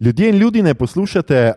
Ljudje 0.00 0.28
in 0.30 0.36
ljudi 0.36 0.62
ne 0.62 0.74
poslušate 0.74 1.52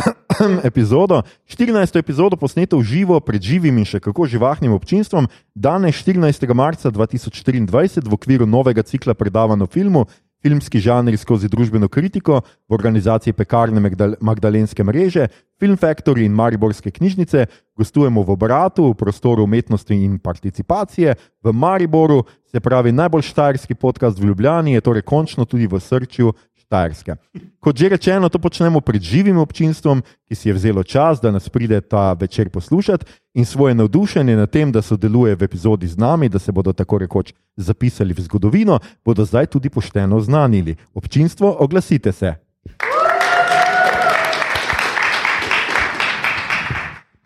epizodo, 0.64 1.22
14. 1.46 1.98
epizodo 1.98 2.36
posneto 2.36 2.78
v 2.78 2.82
živo 2.82 3.20
pred 3.20 3.42
živim 3.42 3.78
in 3.78 3.86
še 3.88 4.00
kako 4.00 4.26
živahnim 4.28 4.74
občinstvom, 4.76 5.28
danes 5.54 5.96
14. 6.04 6.44
marca 6.54 6.90
2024 6.92 8.04
v 8.04 8.12
okviru 8.12 8.46
novega 8.46 8.84
cikla 8.84 9.14
predavanja 9.14 9.64
o 9.64 9.72
filmu. 9.72 10.04
Filmski 10.38 10.78
žanr 10.78 11.16
skozi 11.18 11.48
družbeno 11.50 11.88
kritiko 11.88 12.42
v 12.68 12.74
organizaciji 12.76 13.32
Pekarne 13.34 13.80
Magdalenske 14.20 14.84
mreže, 14.84 15.26
Film 15.58 15.74
Factory 15.76 16.28
in 16.28 16.36
Mariborske 16.36 16.92
knjižnice, 16.94 17.46
gostujemo 17.74 18.22
v 18.22 18.36
obratu, 18.36 18.84
v 18.92 18.94
prostoru 18.94 19.48
umetnosti 19.48 19.96
in 19.96 20.20
participacije 20.22 21.16
v 21.42 21.52
Mariboru, 21.52 22.22
se 22.46 22.60
pravi 22.60 22.92
najbolj 22.92 23.22
štajerski 23.22 23.74
podcast 23.74 24.20
v 24.20 24.30
Ljubljani, 24.30 24.72
je 24.72 24.80
torej 24.80 25.02
končno 25.02 25.44
tudi 25.44 25.66
v 25.66 25.80
srčju 25.80 26.32
Štajerske. 26.68 27.16
Kot 27.64 27.80
že 27.80 27.88
rečeno, 27.88 28.28
to 28.28 28.36
počnemo 28.36 28.84
pred 28.84 29.00
živim 29.00 29.40
občinstvom, 29.40 30.04
ki 30.28 30.34
si 30.36 30.52
je 30.52 30.54
vzelo 30.54 30.84
čas, 30.84 31.16
da 31.16 31.32
nas 31.32 31.48
pride 31.48 31.80
ta 31.80 32.12
večer 32.12 32.52
poslušati 32.52 33.08
in 33.40 33.48
svoje 33.48 33.72
navdušenje 33.72 34.36
nad 34.36 34.52
tem, 34.52 34.68
da 34.68 34.84
sodeluje 34.84 35.32
v 35.32 35.48
epizodi 35.48 35.88
z 35.88 35.96
nami, 35.96 36.28
da 36.28 36.36
se 36.36 36.52
bodo 36.52 36.76
tako 36.76 36.98
rekoč 36.98 37.32
zapisali 37.56 38.12
v 38.12 38.20
zgodovino, 38.20 38.84
bodo 39.00 39.24
zdaj 39.24 39.48
tudi 39.48 39.72
pošteno 39.72 40.16
oznanili. 40.16 40.76
Občinstvo, 40.92 41.56
oglasite 41.56 42.12
se. 42.12 42.36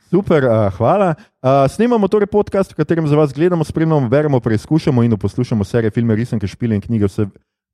Super, 0.07 0.45
uh, 0.45 0.71
hvala. 0.79 1.19
Uh, 1.43 1.67
snemamo 1.67 2.07
torej 2.07 2.31
podcast, 2.31 2.71
v 2.71 2.79
katerem 2.79 3.11
za 3.11 3.19
vas 3.19 3.35
gledamo, 3.35 3.65
spremljamo, 3.65 4.07
beremo, 4.07 4.39
preizkušamo 4.39 5.03
in 5.03 5.19
poslušamo 5.19 5.65
serije, 5.65 5.91
filme, 5.91 6.15
risanke, 6.15 6.47
špile 6.47 6.79
in 6.79 6.81
knjige. 6.81 7.11
Vse 7.11 7.27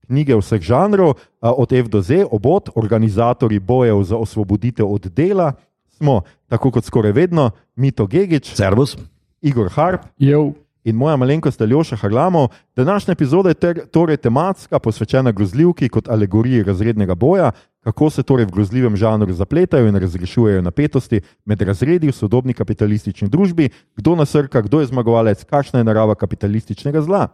knjige 0.09 0.37
vseh 0.41 0.61
žanrov, 0.65 1.15
od 1.41 1.73
F 1.73 1.89
do 1.93 2.03
Z, 2.03 2.25
obot, 2.31 2.73
organizatori 2.75 3.61
bojev 3.61 4.03
za 4.03 4.17
osvoboditev 4.17 4.89
od 4.89 5.13
dela, 5.13 5.53
smo, 5.99 6.23
tako 6.49 6.71
kot 6.71 6.85
skoraj 6.85 7.13
vedno, 7.13 7.51
Mito 7.77 8.07
Gigič, 8.07 8.55
Servus, 8.55 8.97
Igor 9.43 9.69
Harp 9.71 10.07
Jev. 10.19 10.53
in 10.85 10.97
moja 10.97 11.17
malenkost 11.17 11.61
Aljoša 11.61 11.97
Harlamov. 11.97 12.49
Današnja 12.77 13.13
epizoda 13.13 13.51
je 13.51 13.55
ter, 13.55 13.81
torej 13.91 14.17
tematska, 14.17 14.79
posvečena 14.79 15.33
grozljivki 15.33 15.89
kot 15.89 16.09
alegoriji 16.09 16.63
razrednega 16.63 17.15
boja, 17.15 17.51
kako 17.85 18.11
se 18.11 18.23
torej 18.23 18.47
v 18.47 18.51
grozljivem 18.51 18.97
žanru 18.97 19.33
zapletajo 19.33 19.89
in 19.89 19.97
razrešujejo 19.97 20.63
napetosti 20.63 21.21
med 21.45 21.63
razredi 21.63 22.09
v 22.09 22.13
sodobni 22.13 22.55
kapitalistični 22.55 23.29
družbi, 23.29 23.71
kdo 23.97 24.17
nasrka, 24.17 24.63
kdo 24.63 24.81
je 24.81 24.87
zmagovalec, 24.87 25.45
kakšna 25.45 25.81
je 25.81 25.85
narava 25.85 26.15
kapitalističnega 26.15 27.03
zla. 27.03 27.29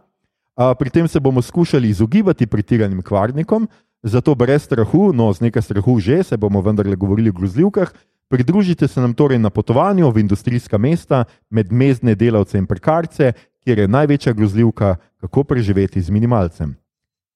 Pri 0.55 0.89
tem 0.89 1.07
se 1.07 1.19
bomo 1.19 1.41
skušali 1.41 1.89
izogibati 1.89 2.47
pretiranim 2.47 3.01
kvarnikom, 3.01 3.67
zato 4.03 4.35
brez 4.35 4.63
strahu, 4.63 5.13
no 5.13 5.33
z 5.33 5.41
nekaj 5.41 5.61
strahu 5.61 5.99
že, 5.99 6.23
se 6.23 6.37
bomo 6.37 6.61
vendarle 6.61 6.95
govorili 6.95 7.29
o 7.29 7.33
grozljivkah. 7.33 7.91
Pridružite 8.27 8.87
se 8.87 9.01
nam 9.01 9.13
torej 9.13 9.39
na 9.39 9.49
potovanju 9.49 10.09
v 10.09 10.19
industrijska 10.19 10.77
mesta 10.77 11.23
med 11.49 11.71
mezdne 11.71 12.15
delavce 12.15 12.57
in 12.57 12.65
prekarce, 12.65 13.33
kjer 13.63 13.79
je 13.79 13.87
največja 13.87 14.33
grozljivka, 14.33 14.95
kako 15.21 15.43
preživeti 15.43 16.01
z 16.01 16.09
minimalcem. 16.09 16.75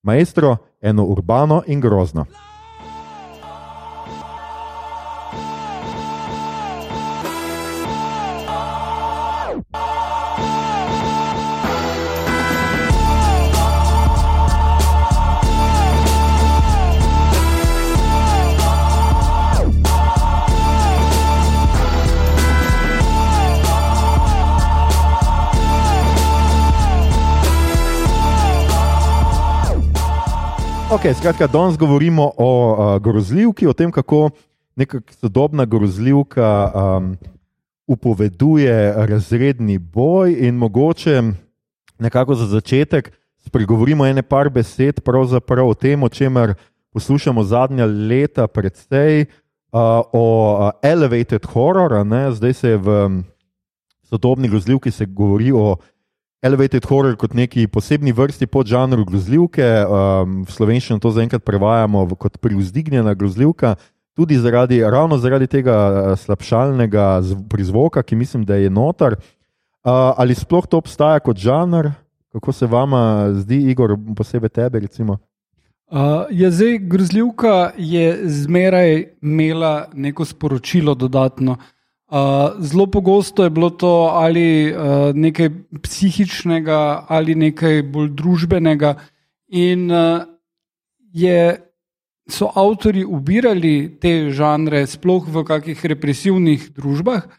Maestro, 0.04 0.58
eno 0.82 1.04
urbano 1.04 1.64
in 1.68 1.82
grozno. 1.82 2.26
Okay, 30.90 31.14
skratka, 31.14 31.48
danes 31.48 31.78
govorimo 31.78 32.32
o 32.38 32.74
uh, 32.74 33.02
grozljivki, 33.02 33.68
o 33.68 33.74
tem, 33.74 33.92
kako 33.92 34.30
neka 34.76 35.02
sodobna 35.22 35.66
grozljivka 35.66 36.72
um, 36.74 37.18
upoveduje 37.88 38.94
razredni 38.98 39.78
boj. 39.78 40.34
In 40.40 40.56
mogoče 40.56 41.22
nekako 42.00 42.36
za 42.36 42.46
začetek 42.46 43.12
spregovorimo 43.38 44.06
ene 44.06 44.22
par 44.22 44.50
besed 44.50 45.02
o 45.66 45.74
tem, 45.74 46.04
o 46.04 46.10
čemer 46.10 46.54
poslušamo 46.94 47.44
zadnja 47.44 47.86
leta, 47.86 48.48
predvsej 48.48 49.22
uh, 49.22 49.80
o 50.14 50.58
uh, 50.58 50.72
elevated 50.82 51.46
horror. 51.46 52.06
Ne? 52.06 52.32
Zdaj 52.32 52.54
se 52.54 52.78
v 52.78 53.10
sodobni 54.02 54.50
grozljivki 54.50 54.92
govori 55.06 55.52
o. 55.52 55.76
Elevated 56.40 56.86
horror 56.88 57.18
kot 57.20 57.34
neki 57.36 57.66
posebni 57.68 58.14
vrsti 58.16 58.48
podžanru 58.48 59.04
grozljivke, 59.04 59.66
um, 59.84 60.38
v 60.48 60.54
slovenščini 60.56 61.02
to 61.04 61.12
zaenkrat 61.12 61.44
prevajamo 61.44 62.06
kot 62.16 62.38
privzdignjena 62.40 63.12
grozljivka, 63.14 63.74
tudi 64.16 64.38
zaradi, 64.40 64.80
ravno 64.80 65.18
zaradi 65.20 65.50
tega 65.52 65.76
uh, 65.76 66.14
slabšalnega 66.20 67.08
prizvoka, 67.52 68.04
ki 68.04 68.16
mislim, 68.16 68.46
da 68.48 68.56
je 68.56 68.72
notar. 68.72 69.18
Uh, 69.20 70.14
ali 70.16 70.36
sploh 70.36 70.64
to 70.68 70.80
obstaja 70.80 71.20
kot 71.20 71.36
žanr, 71.36 71.92
kako 72.32 72.56
se 72.56 72.70
vam 72.72 72.96
zdi, 73.42 73.60
Igor, 73.74 73.98
posebej 74.16 74.54
tebe? 74.56 74.80
Uh, 74.80 76.24
ja, 76.32 76.52
zdaj, 76.52 76.78
grozljivka 76.88 77.74
je 77.76 78.16
zmeraj 78.24 79.10
imela 79.22 79.90
neko 79.94 80.26
sporočilo 80.26 80.96
dodatno. 80.96 81.60
Uh, 81.60 81.76
zelo 82.60 82.88
pogosto 82.88 83.44
je 83.44 83.50
bilo 83.50 83.70
to 83.70 84.10
ali 84.14 84.74
uh, 84.74 85.16
nekaj 85.16 85.50
psihičnega, 85.82 87.06
ali 87.08 87.36
nekaj 87.36 87.84
bolj 87.84 88.10
družbenega. 88.10 88.96
In 89.50 89.92
uh, 89.92 90.26
je, 91.14 91.58
so 92.30 92.50
avtori 92.56 93.06
ubirali 93.06 94.00
te 94.02 94.32
žanre, 94.32 94.86
sploh 94.88 95.28
v 95.28 95.44
kakih 95.46 95.86
represivnih 95.86 96.72
družbah, 96.74 97.30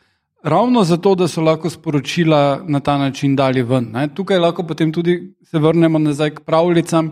ravno 0.43 0.85
zato, 0.85 1.15
da 1.15 1.29
so 1.29 1.43
lahko 1.43 1.71
sporočila 1.71 2.63
na 2.67 2.81
ta 2.81 2.99
način 2.99 3.37
dali 3.37 3.63
ven. 3.63 3.91
Ne? 3.93 4.09
Tukaj 4.15 4.39
lahko 4.39 4.63
potem 4.63 4.93
tudi 4.93 5.35
se 5.43 5.59
vrnemo 5.59 5.99
nazaj 5.99 6.31
k 6.31 6.47
pravljicam, 6.47 7.11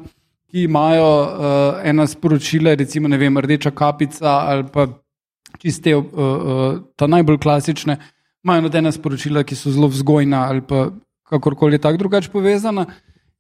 ki 0.48 0.62
imajo 0.62 1.10
uh, 1.22 1.82
ena 1.84 2.06
sporočila, 2.06 2.74
recimo 2.74 3.08
vem, 3.08 3.38
rdeča 3.38 3.70
kapica 3.70 4.47
ali 4.47 4.64
pa 4.72 4.86
čiste, 5.59 5.97
uh, 5.97 6.04
uh, 6.04 6.81
ta 6.97 7.06
najbolj 7.06 7.38
klasične, 7.38 7.98
imajo 8.44 8.69
nadaljna 8.69 8.92
sporočila, 8.92 9.42
ki 9.44 9.56
so 9.56 9.72
zelo 9.75 9.88
vzgojna 9.88 10.44
ali 10.48 10.60
pa 10.60 10.91
kakorkoli 11.28 11.78
tako 11.78 12.04
drugače 12.04 12.31
povezana. 12.32 12.86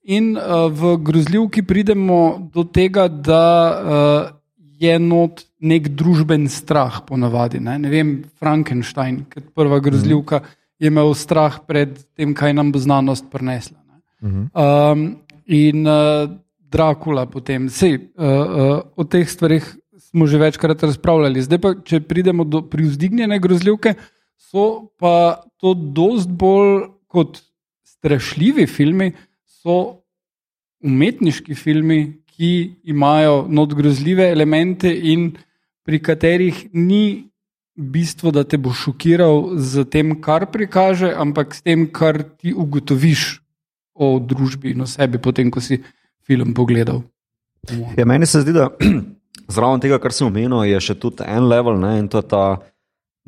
In 0.08 0.36
uh, 0.36 0.66
v 0.72 0.96
grozljivki 1.04 1.62
pridemo 1.62 2.50
do 2.54 2.64
tega, 2.64 3.08
da 3.08 3.44
uh, 3.68 4.38
je 4.78 4.98
not 4.98 5.42
nek 5.60 5.88
družben 5.98 6.46
strah, 6.48 7.00
ponavadi. 7.06 7.60
Ne, 7.60 7.78
ne 7.82 7.90
vem, 7.90 8.12
Frankenstein, 8.38 9.24
kot 9.32 9.50
prva 9.54 9.80
grozljivka, 9.82 10.40
je 10.78 10.92
imel 10.92 11.10
strah 11.18 11.58
pred 11.66 11.98
tem, 12.16 12.34
kaj 12.34 12.54
nam 12.54 12.70
bo 12.72 12.78
znanost 12.78 13.26
prinesla. 13.32 13.76
Um, 14.22 15.18
in 15.46 15.86
uh, 15.86 16.30
Dracula, 16.70 17.26
potem, 17.26 17.66
vse 17.68 17.90
uh, 17.96 18.00
uh, 18.22 18.80
o 18.96 19.04
teh 19.04 19.28
stvarih 19.28 19.66
smo 20.08 20.26
že 20.26 20.40
večkrat 20.40 20.82
razpravljali. 20.82 21.42
Zdaj 21.44 21.60
pa, 21.60 21.74
če 21.84 22.00
pridemo 22.00 22.44
do 22.44 22.62
privzdignjene 22.70 23.38
grozljivke, 23.38 23.94
so 24.38 24.88
pa 24.98 25.44
to 25.60 25.74
dost 25.74 26.30
bolj 26.30 26.88
kot 27.08 27.42
strašljivi 27.84 28.66
filmi, 28.66 29.12
so 29.44 30.04
umetniški 30.84 31.54
filmi, 31.58 32.00
ki 32.38 32.80
imajo 32.86 33.48
nadgrozljive 33.50 34.28
elemente 34.30 34.92
in 35.12 35.32
pri 35.82 35.98
katerih 35.98 36.68
ni 36.72 37.26
bistvo, 37.78 38.30
da 38.30 38.44
te 38.44 38.58
bo 38.58 38.70
šokiral 38.74 39.56
z 39.58 39.84
tem, 39.90 40.14
kar 40.22 40.46
prikaže, 40.52 41.10
ampak 41.14 41.54
s 41.54 41.62
tem, 41.66 41.86
kar 41.90 42.22
ti 42.38 42.54
ugotoviš 42.54 43.40
o 43.98 44.18
družbi 44.22 44.74
in 44.74 44.86
o 44.86 44.86
sebi, 44.86 45.18
potem, 45.18 45.50
ko 45.50 45.62
si 45.62 45.80
film 46.26 46.54
pogledal. 46.54 47.02
Ja, 47.98 48.06
meni 48.06 48.26
se 48.26 48.42
zdi, 48.44 48.54
da 48.54 48.70
Zraven 49.48 49.80
tega, 49.80 49.96
kar 50.02 50.12
sem 50.12 50.28
omenil, 50.28 50.60
je 50.68 50.80
še 50.90 50.98
tudi 51.00 51.24
en 51.24 51.46
level 51.48 51.78
ne, 51.80 51.94
in 52.02 52.08
to 52.12 52.20
je 52.20 52.28
ta 52.28 52.42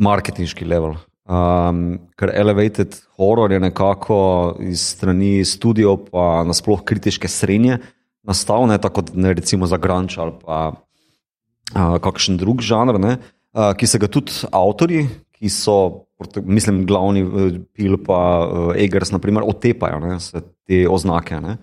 marketinški 0.00 0.68
level. 0.68 0.98
Um, 1.30 2.00
ker 2.18 2.32
elevated 2.34 2.96
horror 3.20 3.52
je 3.54 3.60
nekako 3.62 4.18
iz 4.66 4.82
strani 4.96 5.44
studiov, 5.46 6.08
pa 6.10 6.42
nasplošno 6.48 6.84
kritiške 6.90 7.30
srednje, 7.30 7.78
nastal 8.26 8.66
ne 8.66 8.76
tako, 8.82 9.04
ne 9.14 9.32
recimo 9.38 9.68
za 9.70 9.78
Grunge 9.80 10.18
ali 10.20 10.34
pa 10.42 10.58
uh, 10.74 11.96
kakšen 12.02 12.40
drug 12.40 12.64
žanr, 12.66 12.98
ne, 13.00 13.16
uh, 13.54 13.70
ki 13.78 13.88
se 13.88 14.00
ga 14.02 14.10
tudi 14.10 14.34
avtori, 14.50 15.04
ki 15.38 15.52
so, 15.54 16.08
mislim, 16.42 16.82
glavni 16.88 17.22
uh, 17.24 17.60
pil 17.72 17.96
pa 18.04 18.20
uh, 18.42 18.72
Egers, 18.74 19.14
naprimer, 19.14 19.46
otepajo 19.46 20.02
ne, 20.02 20.18
te 20.66 20.84
oznake. 20.90 21.40
Ne. 21.40 21.56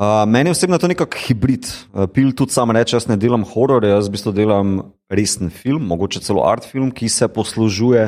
Uh, 0.00 0.24
meni 0.26 0.50
osebno 0.50 0.78
je 0.78 0.80
to 0.80 0.88
nekako 0.88 1.18
hibrid. 1.26 1.66
Uh, 1.92 2.06
Pil 2.08 2.32
tudi 2.32 2.54
sam 2.56 2.70
reče, 2.72 2.96
jaz 2.96 3.04
ne 3.10 3.18
delam 3.20 3.42
horor, 3.44 3.84
jaz 3.84 4.06
v 4.08 4.14
bistvu 4.14 4.32
delam 4.32 4.70
resen 5.12 5.50
film, 5.52 5.82
mogoče 5.90 6.22
celo 6.24 6.46
art 6.48 6.64
film, 6.64 6.88
ki 6.88 7.08
se 7.12 7.28
poslužuje 7.28 8.06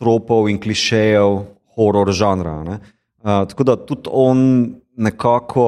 tropov 0.00 0.48
in 0.48 0.56
klišejev 0.56 1.42
horor 1.76 2.08
žanra. 2.16 2.54
Uh, 2.64 3.44
tako 3.50 3.66
da 3.68 3.76
tudi 3.76 4.08
on 4.08 4.40
nekako, 4.96 5.66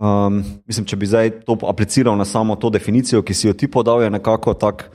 um, 0.00 0.42
mislim, 0.66 0.88
če 0.90 0.98
bi 0.98 1.06
zdaj 1.06 1.30
to 1.46 1.54
apliciral 1.70 2.18
na 2.18 2.26
samo 2.26 2.58
to 2.58 2.72
definicijo, 2.74 3.22
ki 3.22 3.34
si 3.34 3.46
jo 3.46 3.54
ti 3.54 3.70
podal, 3.70 4.02
je 4.02 4.10
nekako 4.10 4.56
tak 4.58 4.88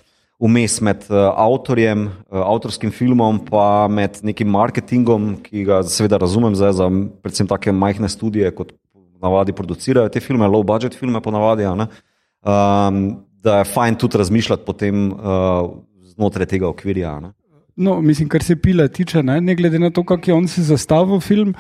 vmes 0.44 0.76
med 0.84 1.08
uh, 1.08 1.32
avtorjem, 1.40 2.10
uh, 2.28 2.44
avtorskim 2.52 2.92
filmom, 2.92 3.40
pa 3.48 3.88
med 3.88 4.20
nekim 4.28 4.52
marketingom, 4.52 5.38
ki 5.48 5.64
ga 5.72 5.80
seveda 5.88 6.20
razumem 6.20 6.60
zdaj 6.60 6.76
za 6.84 6.92
predvsem 7.24 7.48
take 7.48 7.72
majhne 7.72 8.12
študije 8.12 8.52
kot 8.60 8.76
navadi 9.22 9.54
producirajo 9.54 10.10
te 10.10 10.20
filme, 10.20 10.48
low 10.48 10.64
budget 10.64 10.96
filme, 10.98 11.22
ponavadi. 11.22 11.66
Um, 11.66 13.26
da 13.44 13.58
je 13.58 13.68
fajn 13.74 13.96
tudi 13.96 14.18
razmišljati 14.18 14.64
potem 14.66 15.12
uh, 15.12 15.20
znotraj 16.14 16.46
tega 16.46 16.68
okvirja. 16.68 17.20
Ne? 17.20 17.34
No, 17.76 18.02
mislim, 18.02 18.30
kar 18.30 18.44
se 18.44 18.56
pila 18.56 18.88
tiče, 18.88 19.24
ne, 19.24 19.42
ne 19.42 19.56
glede 19.56 19.80
na 19.80 19.90
to, 19.90 20.04
kako 20.04 20.32
je 20.32 20.36
on 20.36 20.48
si 20.48 20.64
zastavil 20.64 21.20
film, 21.20 21.54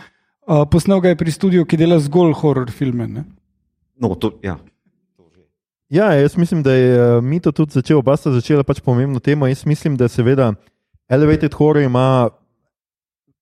uh, 0.47 0.65
posnel 0.71 0.99
ga 0.99 1.13
je 1.13 1.19
pri 1.19 1.31
studiu, 1.31 1.65
ki 1.65 1.79
dela 1.79 1.99
zgolj 1.99 2.33
horror 2.41 2.71
filme. 2.71 3.07
Ne? 3.07 3.23
No, 3.99 4.15
to, 4.15 4.33
ja. 4.43 4.57
Ja, 5.89 6.11
jaz 6.13 6.37
mislim, 6.37 6.63
da 6.63 6.73
je 6.73 7.21
Mito 7.21 7.51
tudi 7.51 7.71
začel, 7.73 7.97
oba 7.97 8.17
sta 8.17 8.31
začela 8.31 8.63
pač 8.63 8.81
pomembno 8.85 9.19
temo. 9.19 9.47
Jaz 9.47 9.65
mislim, 9.65 9.95
da 9.97 10.07
seveda 10.07 10.51
Elevated 11.09 11.53
Horror 11.57 11.81
ima 11.83 12.29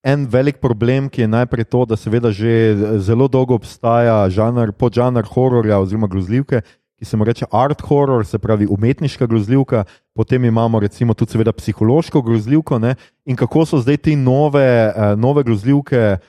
en 0.07 0.25
velik 0.31 0.61
problem, 0.63 1.09
ki 1.11 1.25
je 1.25 1.27
najprej 1.27 1.67
to, 1.67 1.83
da 1.85 1.97
seveda 1.99 2.31
že 2.31 2.75
zelo 3.03 3.27
dolgo 3.27 3.57
obstaja 3.59 4.21
žanr, 4.31 4.71
podžanr 4.71 5.27
hororja 5.27 5.81
oziroma 5.83 6.07
grozljivke, 6.07 6.61
ki 6.97 7.05
se 7.05 7.17
mu 7.17 7.27
reče 7.27 7.45
art 7.51 7.83
horror, 7.85 8.25
se 8.25 8.39
pravi 8.39 8.65
umetniška 8.69 9.27
grozljivka, 9.27 9.83
potem 10.15 10.45
imamo 10.45 10.79
recimo 10.79 11.13
tudi 11.13 11.35
seveda 11.35 11.51
psihološko 11.51 12.21
grozljivko 12.21 12.79
ne? 12.79 12.95
in 13.25 13.35
kako 13.35 13.65
so 13.65 13.81
zdaj 13.83 13.97
te 13.97 14.15
nove, 14.15 14.63
eh, 14.63 15.15
nove 15.15 15.43
grozljivke 15.43 15.99
eh, 16.15 16.19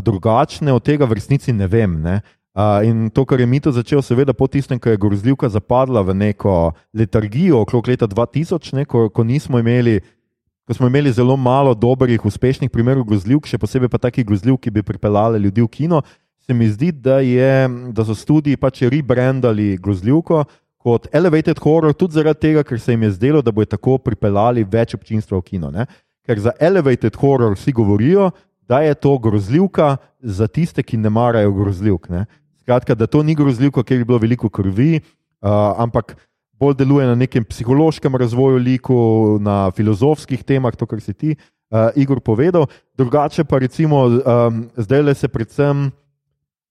drugačne 0.00 0.72
od 0.72 0.84
tega 0.84 1.08
v 1.08 1.18
resnici 1.18 1.52
ne 1.52 1.66
vem. 1.66 2.00
Ne? 2.02 2.20
Uh, 2.52 2.84
in 2.84 3.08
to, 3.08 3.24
kar 3.24 3.40
je 3.40 3.46
Mito 3.48 3.70
začel, 3.72 4.02
seveda 4.04 4.34
po 4.36 4.44
tistem, 4.44 4.76
ko 4.76 4.90
je 4.92 4.98
grozljivka 5.00 5.48
zapadla 5.48 6.02
v 6.04 6.12
neko 6.14 6.74
letargijo 6.92 7.62
okrog 7.64 7.88
leta 7.88 8.04
2000, 8.04 8.74
ne, 8.76 8.84
ko, 8.84 9.06
ko 9.08 9.24
nismo 9.24 9.56
imeli 9.56 10.02
ko 10.72 10.76
smo 10.76 10.86
imeli 10.86 11.12
zelo 11.12 11.36
malo 11.36 11.74
dobrih, 11.74 12.24
uspešnih 12.24 12.70
primerov 12.72 13.04
grozljivk, 13.04 13.44
še 13.44 13.58
posebej 13.60 13.90
pa 13.92 13.98
takih 14.00 14.24
grozljivk, 14.24 14.62
ki 14.64 14.70
bi 14.72 14.82
pripeljali 14.82 15.36
ljudi 15.44 15.60
v 15.60 15.68
kino, 15.68 15.98
se 16.40 16.54
mi 16.56 16.64
zdi, 16.64 16.88
da, 16.96 17.18
je, 17.20 17.68
da 17.92 18.06
so 18.08 18.16
študiji 18.16 18.56
pač 18.56 18.80
rebrandali 18.88 19.76
grozljivko 19.76 20.46
kot 20.80 21.10
elevated 21.12 21.60
horror, 21.60 21.92
tudi 21.92 22.16
zaradi 22.16 22.40
tega, 22.46 22.62
ker 22.64 22.80
se 22.80 22.96
jim 22.96 23.04
je 23.04 23.10
zdelo, 23.18 23.42
da 23.44 23.52
bo 23.52 23.66
tako 23.68 23.98
pripeljali 24.00 24.64
več 24.64 24.96
občinstva 24.96 25.42
v 25.42 25.46
kino. 25.50 25.68
Ne? 25.70 25.84
Ker 26.24 26.40
za 26.40 26.56
elevated 26.56 27.20
horror 27.20 27.52
vsi 27.52 27.76
govorijo, 27.76 28.30
da 28.64 28.80
je 28.80 28.96
to 28.96 29.12
grozljivka 29.20 29.98
za 30.24 30.48
tiste, 30.48 30.80
ki 30.80 30.96
ne 30.96 31.12
marajo 31.12 31.52
grozljivk. 31.52 32.08
Ne? 32.08 32.24
Skratka, 32.64 32.96
da 32.96 33.04
to 33.06 33.20
ni 33.20 33.36
grozljivka, 33.36 33.84
ker 33.84 34.00
bi 34.00 34.08
bilo 34.08 34.24
veliko 34.24 34.48
krvi, 34.48 35.02
uh, 35.44 35.76
ampak 35.84 36.16
bolj 36.62 36.78
deluje 36.78 37.06
na 37.10 37.16
nekem 37.18 37.44
psihološkem 37.44 38.14
razvoju 38.16 38.60
liku, 38.62 38.98
na 39.42 39.70
filozofskih 39.74 40.44
temah, 40.46 40.76
to, 40.78 40.86
kar 40.86 41.02
si 41.02 41.14
ti, 41.14 41.34
uh, 41.34 41.90
Igor, 41.98 42.22
povedal. 42.22 42.68
Drugače 42.98 43.44
pa 43.44 43.58
recimo 43.58 44.04
um, 44.06 44.62
zdaj 44.76 45.02
le 45.02 45.14
se 45.18 45.28
predvsem 45.28 45.88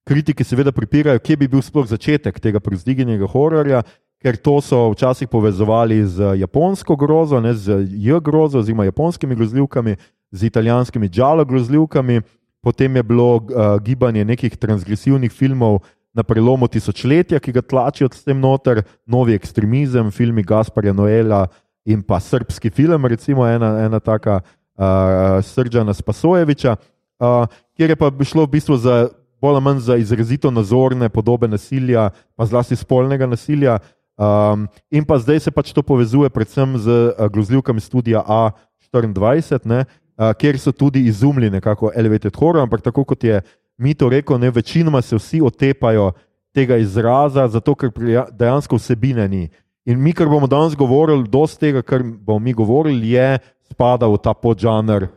kritiki 0.08 0.44
seveda 0.48 0.72
pripirajo, 0.72 1.20
kje 1.20 1.38
bi 1.38 1.50
bil 1.52 1.62
sploh 1.66 1.90
začetek 1.90 2.40
tega 2.40 2.64
prezdignjenega 2.64 3.28
hororja. 3.30 3.84
Ker 4.22 4.38
to 4.38 4.60
so 4.62 4.92
včasih 4.94 5.26
povezovali 5.26 6.04
z 6.06 6.36
japonsko 6.38 6.94
grozo, 6.96 7.40
ne 7.42 7.56
z 7.58 7.80
J-grozo, 7.90 8.60
oziroma 8.62 8.86
japonskimi 8.86 9.34
grozljivkami, 9.36 9.96
z 10.32 10.46
italijanskimi 10.46 11.10
džalo 11.10 11.46
grozljivkami, 11.50 12.22
potem 12.62 12.96
je 12.96 13.04
bilo 13.04 13.30
uh, 13.36 13.80
gibanje 13.82 14.26
nekih 14.26 14.58
transgresivnih 14.62 15.34
filmov, 15.34 15.80
na 16.14 16.24
prelomu 16.24 16.68
tisočletja, 16.68 17.40
ki 17.40 17.54
ga 17.56 17.62
tlačijo 17.62 18.10
s 18.12 18.24
tem 18.24 18.40
noter, 18.40 18.84
novi 19.06 19.36
ekstremizem, 19.38 20.12
filmi 20.12 20.44
Gasparja 20.44 20.94
Noela 20.94 21.46
in 21.86 22.02
pa 22.04 22.20
srpski 22.20 22.70
film, 22.70 23.06
recimo 23.06 23.48
ena, 23.48 23.78
ena 23.86 24.00
taka 24.00 24.42
uh, 24.42 25.40
Srđana 25.44 25.94
Spasojeviča, 25.94 26.76
uh, 26.76 27.48
kjer 27.78 27.90
je 27.90 27.96
pa 27.96 28.12
šlo 28.24 28.46
v 28.46 28.58
bistvu 28.58 28.78
za 28.78 29.08
bolj 29.42 29.56
ali 29.58 29.62
manj 29.62 29.80
za 29.80 29.96
izrazito 29.98 30.52
nazorne 30.52 31.10
podobe 31.10 31.48
nasilja, 31.48 32.10
pa 32.36 32.46
zlasti 32.46 32.76
spolnega 32.76 33.26
nasilja. 33.26 33.80
Um, 34.22 34.68
in 34.92 35.06
pa 35.06 35.18
zdaj 35.18 35.40
se 35.40 35.52
pač 35.52 35.72
to 35.74 35.82
povezuje 35.82 36.30
predvsem 36.30 36.78
z 36.78 36.90
uh, 36.92 37.26
grozljivkami 37.32 37.82
studija 37.82 38.22
A24, 38.22 39.66
ne, 39.66 39.86
uh, 39.86 40.34
kjer 40.38 40.60
so 40.60 40.72
tudi 40.72 41.08
izumili 41.10 41.50
nekako 41.50 41.92
elevated 41.96 42.36
horror, 42.38 42.62
ampak 42.62 42.82
tako 42.82 43.04
kot 43.04 43.24
je 43.24 43.42
mi 43.82 43.94
to 43.94 44.10
reko, 44.10 44.38
ne 44.38 44.52
večinoma 44.52 45.02
se 45.02 45.16
vsi 45.16 45.42
otepajo 45.42 46.12
tega 46.54 46.78
izraza, 46.78 47.48
zato 47.48 47.76
ker 47.76 47.92
dejansko 48.32 48.78
vsebine 48.78 49.28
ni. 49.28 49.50
In 49.86 49.98
mi, 50.02 50.14
kar 50.14 50.30
bomo 50.30 50.48
danes 50.48 50.76
govorili, 50.78 51.26
dosti 51.30 51.60
tega, 51.68 51.82
kar 51.82 52.04
bomo 52.04 52.40
mi 52.40 52.54
govorili, 52.54 53.16
je 53.16 53.40
spada 53.72 54.08
v 54.08 54.20
ta 54.22 54.34
podžanr 54.34 55.08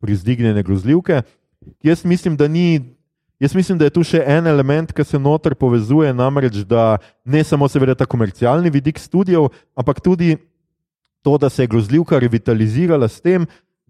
prizdignjene 0.00 0.62
grozljivke. 0.62 1.22
Jaz 1.82 2.04
mislim, 2.04 2.36
da 2.36 2.48
ni. 2.48 2.94
Jaz 3.40 3.54
mislim, 3.54 3.78
da 3.78 3.88
je 3.88 3.92
tu 3.92 4.04
še 4.06 4.22
en 4.30 4.46
element, 4.46 4.92
ki 4.94 5.04
se 5.04 5.18
noter 5.18 5.56
povezuje, 5.58 6.12
namreč 6.14 6.62
da 6.64 6.96
ne 7.26 7.42
samo 7.44 7.66
seveda 7.68 7.96
ta 7.98 8.06
komercialni 8.06 8.70
vidik 8.72 9.00
študijev, 9.02 9.48
ampak 9.76 10.00
tudi 10.00 10.36
to, 11.24 11.34
da 11.36 11.50
se 11.50 11.64
je 11.64 11.72
grozljivka 11.72 12.20
revitalizirala 12.22 13.08
s 13.10 13.20
tem, 13.20 13.44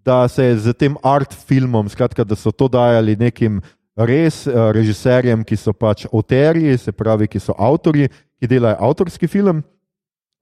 da 0.05 0.25
se 0.29 0.49
je 0.49 0.57
z 0.65 0.73
tem 0.73 0.97
art 1.03 1.37
filmom, 1.47 1.89
skratka, 1.93 2.25
da 2.25 2.35
so 2.35 2.51
to 2.51 2.71
dajali 2.73 3.19
nekim 3.21 3.61
res 3.97 4.45
uh, 4.47 4.71
režiserjem, 4.75 5.45
ki 5.47 5.57
so 5.57 5.73
pač 5.73 6.07
avtorji, 6.11 6.79
se 6.79 6.93
pravi, 6.93 7.29
ki 7.31 7.41
so 7.41 7.55
avtori, 7.59 8.09
ki 8.41 8.51
delajo 8.51 8.81
avtorski 8.81 9.31
film. 9.31 9.63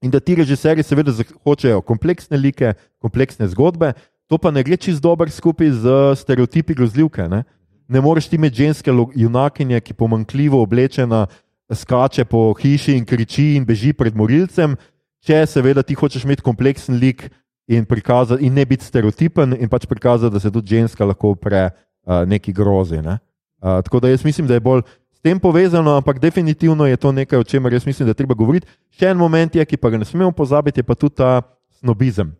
In 0.03 0.11
da 0.11 0.19
ti 0.19 0.35
režiserji 0.35 0.83
seveda 0.83 1.13
hočejo 1.45 1.81
kompleksne 1.81 2.37
like, 2.37 2.73
kompleksne 2.99 3.47
zgodbe, 3.47 3.93
to 4.27 4.37
pa 4.37 4.51
ne 4.51 4.63
gre 4.63 4.75
čist 4.75 5.01
dobro 5.03 5.29
skupaj 5.29 5.69
z 5.79 5.93
stereotipi 6.19 6.75
grozljivke. 6.75 7.29
Ne, 7.29 7.43
ne 7.87 8.01
moreš 8.01 8.27
ti 8.27 8.35
imeti 8.35 8.65
ženske 8.65 8.91
junakinje, 9.15 9.79
ki 9.79 9.93
pomankljivo 9.93 10.61
oblečena, 10.63 11.27
skače 11.71 12.25
po 12.25 12.51
hiši 12.59 12.97
in 12.97 13.05
kriči 13.05 13.53
in 13.55 13.65
beži 13.65 13.93
pred 13.93 14.15
morilcem, 14.15 14.75
če 15.23 15.45
seveda 15.47 15.83
ti 15.83 15.95
hočeš 15.95 16.25
imeti 16.27 16.43
kompleksen 16.43 16.99
lik 16.99 17.29
in, 17.67 17.85
prikazati, 17.85 18.43
in 18.45 18.53
ne 18.53 18.65
biti 18.65 18.85
stereotipen 18.85 19.55
in 19.59 19.69
pač 19.71 19.87
prikazati, 19.87 20.33
da 20.33 20.39
se 20.39 20.51
tudi 20.51 20.75
ženska 20.75 21.05
lahko 21.05 21.31
upre 21.37 21.69
uh, 21.69 22.25
neki 22.27 22.53
grozi. 22.53 22.99
Ne. 23.01 23.19
Tako 23.63 23.99
da 23.99 24.09
jaz 24.09 24.25
mislim, 24.25 24.47
da 24.47 24.53
je 24.53 24.59
bolj 24.59 24.81
s 25.13 25.19
tem 25.23 25.39
povezano, 25.39 25.95
ampak 25.95 26.19
definitivno 26.19 26.85
je 26.85 26.97
to 26.97 27.11
nekaj, 27.11 27.39
o 27.39 27.43
čemer 27.43 27.73
jaz 27.73 27.85
mislim, 27.85 28.07
da 28.07 28.13
treba 28.13 28.35
govoriti. 28.35 28.67
Še 28.99 29.13
en 29.13 29.17
moment 29.17 29.55
je, 29.55 29.65
ki 29.65 29.77
pa 29.79 29.89
ga 29.89 30.01
ne 30.01 30.05
smemo 30.05 30.31
pozabiti, 30.31 30.83
je 30.83 30.87
pa 30.87 30.95
tudi 30.95 31.15
ta 31.15 31.41
snobizem. 31.79 32.33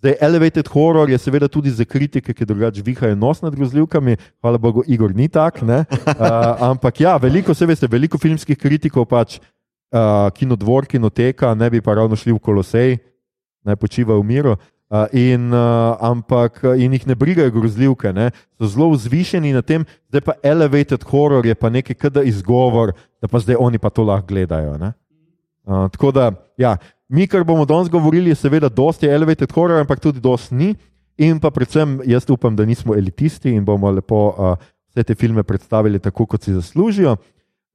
Zdaj, 0.00 0.16
elevated 0.20 0.68
horror 0.68 1.10
je 1.10 1.18
seveda 1.18 1.48
tudi 1.48 1.70
za 1.72 1.84
kritike, 1.84 2.34
ki 2.34 2.46
drugače 2.48 2.82
vihajo 2.84 3.16
nos 3.16 3.40
nad 3.42 3.54
grozljivkami, 3.56 4.16
hvala 4.40 4.58
Bogu, 4.58 4.84
Igor 4.86 5.14
ni 5.16 5.28
tak. 5.28 5.60
Uh, 5.62 5.84
ampak 6.70 7.00
ja, 7.00 7.16
veliko, 7.16 7.54
se 7.54 7.66
veste, 7.66 7.88
veliko 7.88 8.18
filmskih 8.18 8.58
kritikov 8.58 9.08
pač 9.08 9.38
uh, 9.40 10.28
kinodvor, 10.36 10.86
kinoteka, 10.86 11.54
ne 11.54 11.70
bi 11.72 11.80
pa 11.80 11.96
ravno 11.96 12.16
šli 12.16 12.32
v 12.36 12.40
kolosej, 12.40 12.98
naj 13.64 13.76
počiva 13.80 14.16
v 14.20 14.24
miru. 14.24 14.56
Uh, 14.56 14.75
in, 15.12 15.50
uh, 15.50 15.96
ampak 16.00 16.60
in 16.78 16.92
jih 16.94 17.06
ne 17.06 17.14
brigajo 17.18 17.50
grozljivke, 17.50 18.12
ne? 18.14 18.30
so 18.58 18.68
zelo 18.70 18.90
vzvišeni 18.92 19.52
na 19.52 19.62
tem, 19.62 19.84
da 20.10 20.20
pa 20.22 20.36
elevated 20.42 21.02
horror, 21.10 21.46
je 21.46 21.54
pa 21.54 21.70
nekaj, 21.70 21.96
kar 21.98 22.12
je 22.20 22.30
izgovor, 22.30 22.92
da 23.20 23.28
pa 23.28 23.42
zdaj 23.42 23.58
oni 23.58 23.78
pa 23.78 23.90
to 23.90 24.04
lahko 24.06 24.30
gledajo. 24.30 24.76
Uh, 24.78 25.88
tako 25.90 26.12
da, 26.14 26.30
ja, 26.56 26.76
mi, 27.08 27.26
kar 27.26 27.44
bomo 27.44 27.64
danes 27.66 27.90
govorili, 27.90 28.30
je 28.30 28.38
seveda 28.46 28.68
dosti 28.68 29.10
elevated 29.10 29.52
horror, 29.52 29.80
ampak 29.80 30.00
tudi 30.00 30.20
dosti 30.20 30.54
ni. 30.54 30.74
In 31.18 31.40
pa 31.40 31.50
predvsem 31.50 32.02
jaz 32.04 32.26
upam, 32.28 32.56
da 32.56 32.64
nismo 32.64 32.94
elitisti 32.94 33.50
in 33.50 33.64
bomo 33.64 33.90
lepo 33.90 34.28
uh, 34.28 34.56
vse 34.92 35.02
te 35.02 35.14
filme 35.14 35.42
predstavili 35.42 35.98
tako, 35.98 36.26
kot 36.26 36.44
si 36.44 36.52
zaslužijo. 36.52 37.16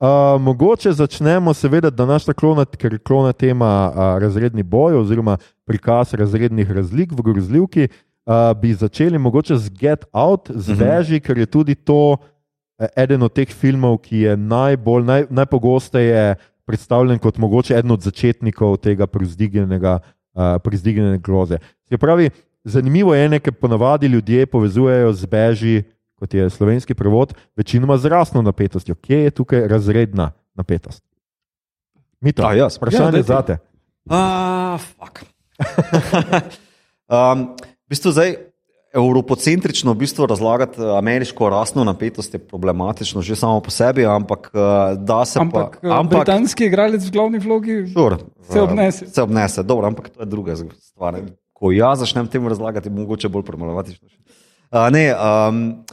Uh, 0.01 0.41
mogoče 0.41 0.91
začnemo, 0.91 1.53
seveda, 1.53 1.89
da 1.89 2.07
naš 2.09 2.23
klonat, 2.33 2.73
ker 2.75 2.93
je 2.93 2.99
klona 2.99 3.33
tema 3.37 3.91
uh, 3.93 3.99
razredni 4.17 4.63
boj 4.63 4.95
oziroma 4.97 5.35
prikaz 5.69 6.13
razrednih 6.17 6.71
razlik 6.71 7.11
v 7.11 7.21
grozljivki, 7.21 7.87
uh, 8.25 8.57
bi 8.57 8.73
začeli 8.73 9.17
mogoče 9.17 9.57
z 9.57 9.69
Get 9.69 10.05
Out, 10.11 10.49
z 10.49 10.73
mhm. 10.73 10.79
Veži, 10.79 11.19
ker 11.19 11.37
je 11.37 11.45
tudi 11.45 11.75
to 11.75 12.17
uh, 12.17 12.87
eden 12.97 13.21
od 13.21 13.33
teh 13.33 13.53
filmov, 13.53 13.99
ki 14.01 14.25
je 14.25 14.37
najbolj, 14.37 15.05
naj, 15.05 15.27
najpogosteje 15.29 16.35
predstavljen 16.65 17.19
kot 17.19 17.37
mogoče 17.37 17.77
eden 17.77 17.91
od 17.91 18.01
začetnikov 18.01 18.77
tega 18.81 19.05
prizdignjenega 19.05 19.99
uh, 20.33 21.21
groze. 21.21 21.61
Se 21.89 21.97
pravi, 21.97 22.29
zanimivo 22.63 23.13
je, 23.13 23.39
ker 23.39 23.53
ponavadi 23.53 24.07
ljudje 24.07 24.45
povezujejo 24.45 25.13
z 25.13 25.27
Veži 25.31 25.83
kot 26.21 26.33
je 26.37 26.49
slovenski 26.49 26.93
prevod, 26.93 27.33
večinoma 27.57 27.97
z 27.97 28.13
rasno 28.13 28.41
napetostjo. 28.45 28.95
Kje 28.95 29.23
je 29.23 29.31
tukaj 29.31 29.67
razredna 29.67 30.31
napetost? 30.53 31.01
Mito, 32.21 32.45
A, 32.45 32.53
jaz? 32.53 32.77
vprašanje 32.77 33.17
Ja, 33.17 33.17
ja, 33.17 33.23
za 33.23 33.41
te. 33.41 33.57
Ah, 34.09 34.77
fuck. 34.77 35.25
um, 37.09 37.47
v 37.57 37.89
bistvu 37.89 38.13
zdaj, 38.13 38.35
evropocentrično 38.93 39.93
v 39.93 40.03
bistvu 40.03 40.27
razlagati 40.29 40.81
eh, 40.81 40.97
ameriško 40.97 41.49
rasno 41.49 41.83
napetost 41.83 42.33
je 42.33 42.39
problematično 42.39 43.21
že 43.21 43.35
samo 43.35 43.59
po 43.59 43.73
sebi, 43.73 44.05
ampak 44.05 44.51
eh, 44.53 44.95
da 45.01 45.25
se 45.25 45.39
Ampak, 45.39 45.79
pa. 45.81 45.99
ampak 45.99 46.17
britanski 46.17 46.65
igralec 46.65 47.07
v 47.07 47.11
glavni 47.11 47.39
vlogi. 47.39 47.87
Sure, 47.93 48.17
Se 48.45 48.59
eh, 48.59 48.61
obnese. 48.61 49.07
Se 49.07 49.21
obnese, 49.21 49.63
dobro, 49.63 49.87
ampak 49.87 50.09
to 50.09 50.21
je 50.21 50.25
druga 50.25 50.55
stvar. 50.55 51.17
Ko 51.53 51.71
jaz 51.71 51.99
začnem 51.99 52.27
temu 52.27 52.49
razlagati, 52.49 52.89
bo 52.89 53.01
mogoče 53.01 53.29
bolj 53.29 53.43
problematično. 53.43 54.07
Uh, 54.71 54.87
ne, 54.91 55.11
um, 55.11 55.83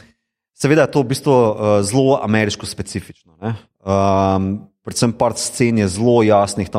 seveda 0.61 0.85
je 0.85 0.91
to 0.91 1.03
v 1.03 1.09
bistvu 1.13 1.33
uh, 1.33 1.55
zelo 1.85 2.19
ameriško 2.23 2.65
specifično. 2.65 3.33
ne. 3.41 3.55
Um, 3.79 4.67
predvsem 4.83 5.13
par 5.13 5.37
scen 5.37 5.77
je 5.77 5.87
zelo 5.87 6.23
jasnih, 6.23 6.69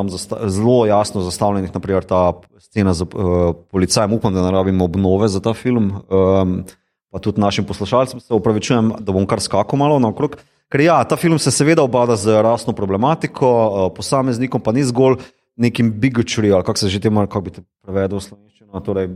zelo 0.47 0.87
jasno 0.87 1.23
zastavljenih, 1.23 1.73
naprimer 1.75 2.05
ta 2.05 2.33
scena 2.59 2.95
z 2.95 3.03
uh, 3.03 3.55
policajem. 3.71 4.13
Upam, 4.13 4.35
da 4.35 4.45
ne 4.45 4.51
rabimo 4.51 4.85
obnove 4.85 5.29
za 5.29 5.41
ta 5.41 5.55
film. 5.55 5.93
Um, 6.09 6.63
pa 7.11 7.19
tudi 7.19 7.41
našim 7.41 7.65
poslušalcem 7.65 8.21
se 8.21 8.35
upravičujem, 8.35 8.93
da 9.01 9.13
bom 9.13 9.27
kar 9.27 9.41
skakal 9.41 9.79
malo 9.79 9.99
naokrog. 9.99 10.37
Ker 10.71 10.81
ja, 10.81 11.01
ta 11.05 11.17
film 11.17 11.39
se 11.39 11.51
seveda 11.51 11.83
obada 11.83 12.17
z 12.17 12.43
rasno 12.43 12.73
problematiko, 12.73 13.49
uh, 13.49 13.89
posameznikom 13.97 14.61
pa 14.63 14.73
ni 14.73 14.85
zgolj 14.85 15.19
nekim 15.57 15.93
bigotry 16.01 16.55
ali 16.55 16.65
kako 16.65 16.79
se 16.79 16.89
že 16.89 17.01
temu, 17.01 17.21
kako 17.27 17.41
bi 17.41 17.51
te 17.51 17.63
prevedel 17.83 18.19
v 18.19 18.23
slovenščino. 18.23 18.81
Torej, 18.81 19.09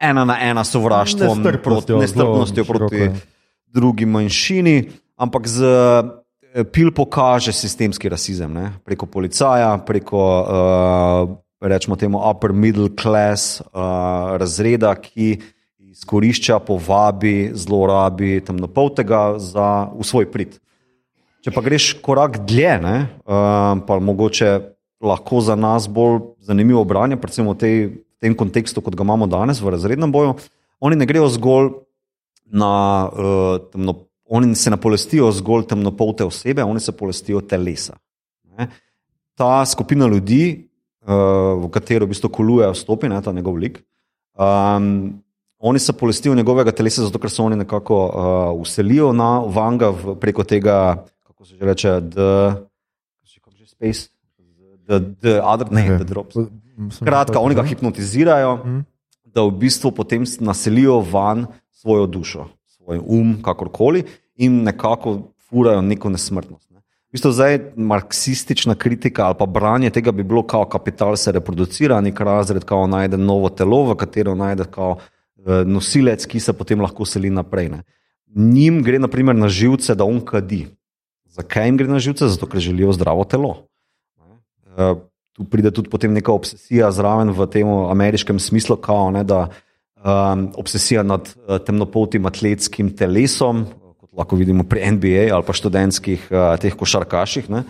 ena 0.00 0.24
na 0.24 0.38
ena 0.40 0.64
sovraštvom, 0.64 1.38
Nestrpnostjo, 1.38 1.96
proti, 1.96 2.00
nestrpnostjo 2.00 2.64
proti. 2.64 3.10
Drugi 3.72 4.06
manjšini, 4.06 4.90
ampak 5.16 5.46
z 5.46 5.62
eh, 5.62 6.64
pil 6.72 6.90
pokaže 6.90 7.54
sistemski 7.54 8.10
rasizem 8.10 8.50
ne? 8.50 8.72
preko 8.84 9.06
policaja, 9.06 9.78
preko 9.86 10.18
uh, 10.18 11.30
rečemo 11.62 11.94
temu 11.96 12.18
upper 12.18 12.50
middle 12.50 12.90
class 12.90 13.60
uh, 13.60 14.34
razreda, 14.34 14.90
ki 14.98 15.38
izkorišča, 15.94 16.58
povabi, 16.66 17.52
zlorabi 17.54 18.40
temnopoltega 18.42 19.38
za 19.38 19.90
v 19.94 20.06
svoj 20.06 20.26
prid. 20.32 20.58
Če 21.40 21.54
pa 21.54 21.62
greš 21.62 21.92
korak 22.02 22.42
dlje, 22.42 22.74
ne, 22.82 22.96
uh, 23.22 23.78
pa 23.86 24.00
mogoče 24.02 24.50
lahko 25.00 25.40
za 25.40 25.54
nas 25.54 25.86
bolj 25.88 26.34
zanimivo 26.44 26.82
branje, 26.84 27.16
predvsem 27.20 27.46
v 27.46 27.56
tej, 27.56 27.76
tem 28.20 28.34
kontekstu, 28.36 28.82
kot 28.84 28.98
ga 28.98 29.06
imamo 29.06 29.30
danes 29.30 29.62
v 29.62 29.72
razrednem 29.72 30.12
boju, 30.12 30.34
oni 30.82 30.98
ne 30.98 31.06
grejo 31.08 31.30
zgolj 31.32 31.72
na 32.50 33.08
uh, 33.08 33.70
temno, 33.72 33.94
oni 34.30 34.54
se 34.54 34.70
ne 34.70 34.76
polestijo 34.76 35.30
zgolj 35.32 35.66
temnopolte 35.70 36.24
osebe, 36.24 36.64
oni 36.64 36.80
se 36.80 36.92
polestijo 36.92 37.40
telesa. 37.40 37.96
Ne. 38.58 38.68
Ta 39.34 39.64
skupina 39.66 40.06
ljudi, 40.06 40.68
uh, 41.06 41.64
v 41.64 41.70
katero 41.70 42.06
v 42.06 42.12
bistvu 42.14 42.28
koluje 42.28 42.70
vstopi, 42.74 43.08
ne, 43.08 43.22
ta 43.22 43.32
njegov 43.32 43.56
lik. 43.58 43.82
Um, 44.38 45.20
Oni 45.60 45.76
se 45.78 45.92
polestijo 45.92 46.32
njegovega 46.34 46.72
telesa, 46.72 47.02
zato 47.04 47.18
ker 47.20 47.28
se 47.30 47.42
oni 47.42 47.56
nekako 47.56 47.96
uh, 48.06 48.60
uselijo 48.60 49.10
na 49.12 49.42
Vanga 49.44 49.90
v, 49.92 50.14
preko 50.16 50.40
tega, 50.44 51.04
kako 51.26 51.44
se 51.44 51.56
že 51.56 51.64
reče, 51.68 51.90
the, 52.00 52.30
kako 53.44 53.50
že 53.52 53.66
space, 53.66 54.08
the, 54.88 55.00
the 55.20 55.34
other, 55.44 55.68
ne, 55.70 55.84
the 55.98 56.04
drops. 56.08 56.38
Kratka, 57.04 57.40
oni 57.44 57.54
ga 57.54 57.62
hipnotizirajo, 57.62 58.56
Mhm. 58.56 58.80
da 59.34 59.42
v 59.42 59.50
bistvu 59.50 59.92
potem 59.92 60.24
naselijo 60.40 61.04
van 61.12 61.44
svojo 61.80 62.06
dušo, 62.06 62.46
svoj 62.66 63.00
um, 63.06 63.38
kakorkoli, 63.42 64.04
in 64.36 64.62
nekako 64.62 65.18
furajo 65.48 65.82
neko 65.82 66.10
nesmrtnost. 66.10 66.70
Ne. 66.70 66.80
V 66.80 67.16
bistvu 67.16 67.32
zdaj 67.32 67.58
marksistična 67.76 68.74
kritika 68.74 69.26
ali 69.26 69.34
pa 69.38 69.46
branje 69.46 69.90
tega 69.90 70.12
bi 70.12 70.22
bilo, 70.22 70.42
kao 70.42 70.64
kapital 70.64 71.16
se 71.16 71.32
reproducira, 71.32 72.00
nek 72.00 72.20
razred, 72.20 72.64
kao 72.64 72.86
najde 72.86 73.16
novo 73.16 73.48
telo, 73.48 73.82
v 73.90 73.96
katero 73.96 74.34
najde 74.34 74.68
kao 74.70 74.96
eh, 75.00 75.64
nosilec, 75.66 76.26
ki 76.26 76.40
se 76.40 76.52
potem 76.52 76.80
lahko 76.80 77.04
seli 77.04 77.30
naprej. 77.30 77.68
Ne. 77.68 77.82
Njim 78.36 78.82
gre 78.82 78.98
naprimer 78.98 79.36
na 79.36 79.48
živce, 79.48 79.94
da 79.94 80.04
on 80.04 80.20
kadi. 80.24 80.66
Zakaj 81.30 81.66
jim 81.66 81.76
gre 81.76 81.88
na 81.88 81.98
živce? 81.98 82.28
Zato, 82.28 82.46
ker 82.46 82.60
želijo 82.60 82.92
zdravo 82.92 83.24
telo. 83.24 83.56
Eh, 84.76 84.94
Tu 85.40 85.44
pride 85.44 85.70
tudi 85.70 86.08
neka 86.08 86.32
obsesija 86.32 86.90
zraven 86.90 87.30
v 87.32 87.46
tem 87.46 87.68
ameriškem 87.68 88.38
smislu, 88.38 88.76
kao, 88.76 89.10
ne, 89.10 89.22
da 89.24 89.48
um, 90.04 90.48
obsesija 90.60 91.02
nad 91.02 91.28
uh, 91.28 91.58
temnopoltim 91.64 92.26
atletskim 92.26 92.92
telesom, 92.96 93.66
kot 94.00 94.10
lahko 94.16 94.36
vidimo 94.36 94.64
pri 94.64 94.90
NBA 94.96 95.28
ali 95.34 95.46
pa 95.46 95.56
študentskih 95.56 96.28
uh, 96.30 96.54
teh 96.60 96.76
košarkaših. 96.76 97.50
Ne, 97.50 97.64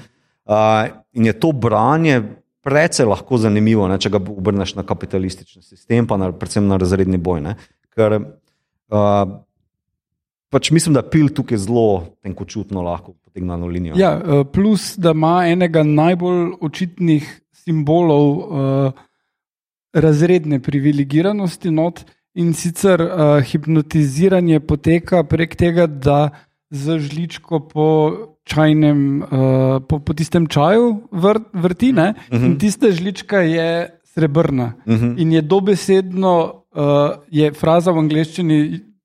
uh, 0.46 0.86
in 1.12 1.26
je 1.30 1.36
to 1.40 1.52
branje 1.52 2.22
precej 2.64 3.08
lahko 3.08 3.38
zanimivo, 3.40 3.88
ne, 3.88 3.98
če 4.00 4.12
ga 4.12 4.20
obrneš 4.20 4.74
na 4.76 4.84
kapitalistični 4.86 5.62
sistem, 5.62 6.06
pa 6.06 6.18
na, 6.20 6.30
predvsem 6.32 6.66
na 6.68 6.76
razredni 6.80 7.18
boj. 7.20 7.40
Ne, 7.44 7.56
ker 7.96 8.18
uh, 8.20 9.38
pač 10.50 10.70
mislim, 10.74 10.96
da 10.98 11.02
pil 11.06 11.30
tukaj 11.34 11.62
zelo 11.62 12.16
tenkočutno 12.22 12.82
lahko 12.84 13.14
potegne 13.24 13.54
eno 13.54 13.66
linijo. 13.70 13.98
Ja, 13.98 14.16
eh, 14.18 14.44
plus, 14.52 14.96
da 14.98 15.14
ima 15.16 15.44
enega 15.46 15.84
najbolj 15.86 16.56
očitnih 16.60 17.28
simbolov 17.60 18.26
uh, 18.38 19.02
razredne 19.92 20.60
privilegiranosti 20.62 21.70
not 21.70 22.04
in 22.34 22.52
sicer 22.54 23.00
uh, 23.00 23.40
hipnotiziranje 23.42 24.60
poteka 24.60 25.24
prek 25.24 25.56
tega, 25.58 25.86
da 25.86 26.30
z 26.70 26.98
žličko 26.98 27.60
po 27.68 27.86
čajnem, 28.46 29.22
uh, 29.22 29.80
po, 29.88 29.98
po 29.98 30.14
tistem 30.14 30.46
čaju 30.46 31.08
vr, 31.12 31.40
vrti 31.52 31.92
ne? 31.92 32.14
in 32.30 32.58
tista 32.58 32.90
žlička 32.90 33.42
je 33.42 33.88
srebrna 34.14 34.72
in 35.16 35.32
je 35.32 35.42
dobesedno, 35.42 36.64
uh, 36.74 37.10
je 37.30 37.52
fraza 37.52 37.90
v 37.90 38.06
angleščini. 38.06 38.60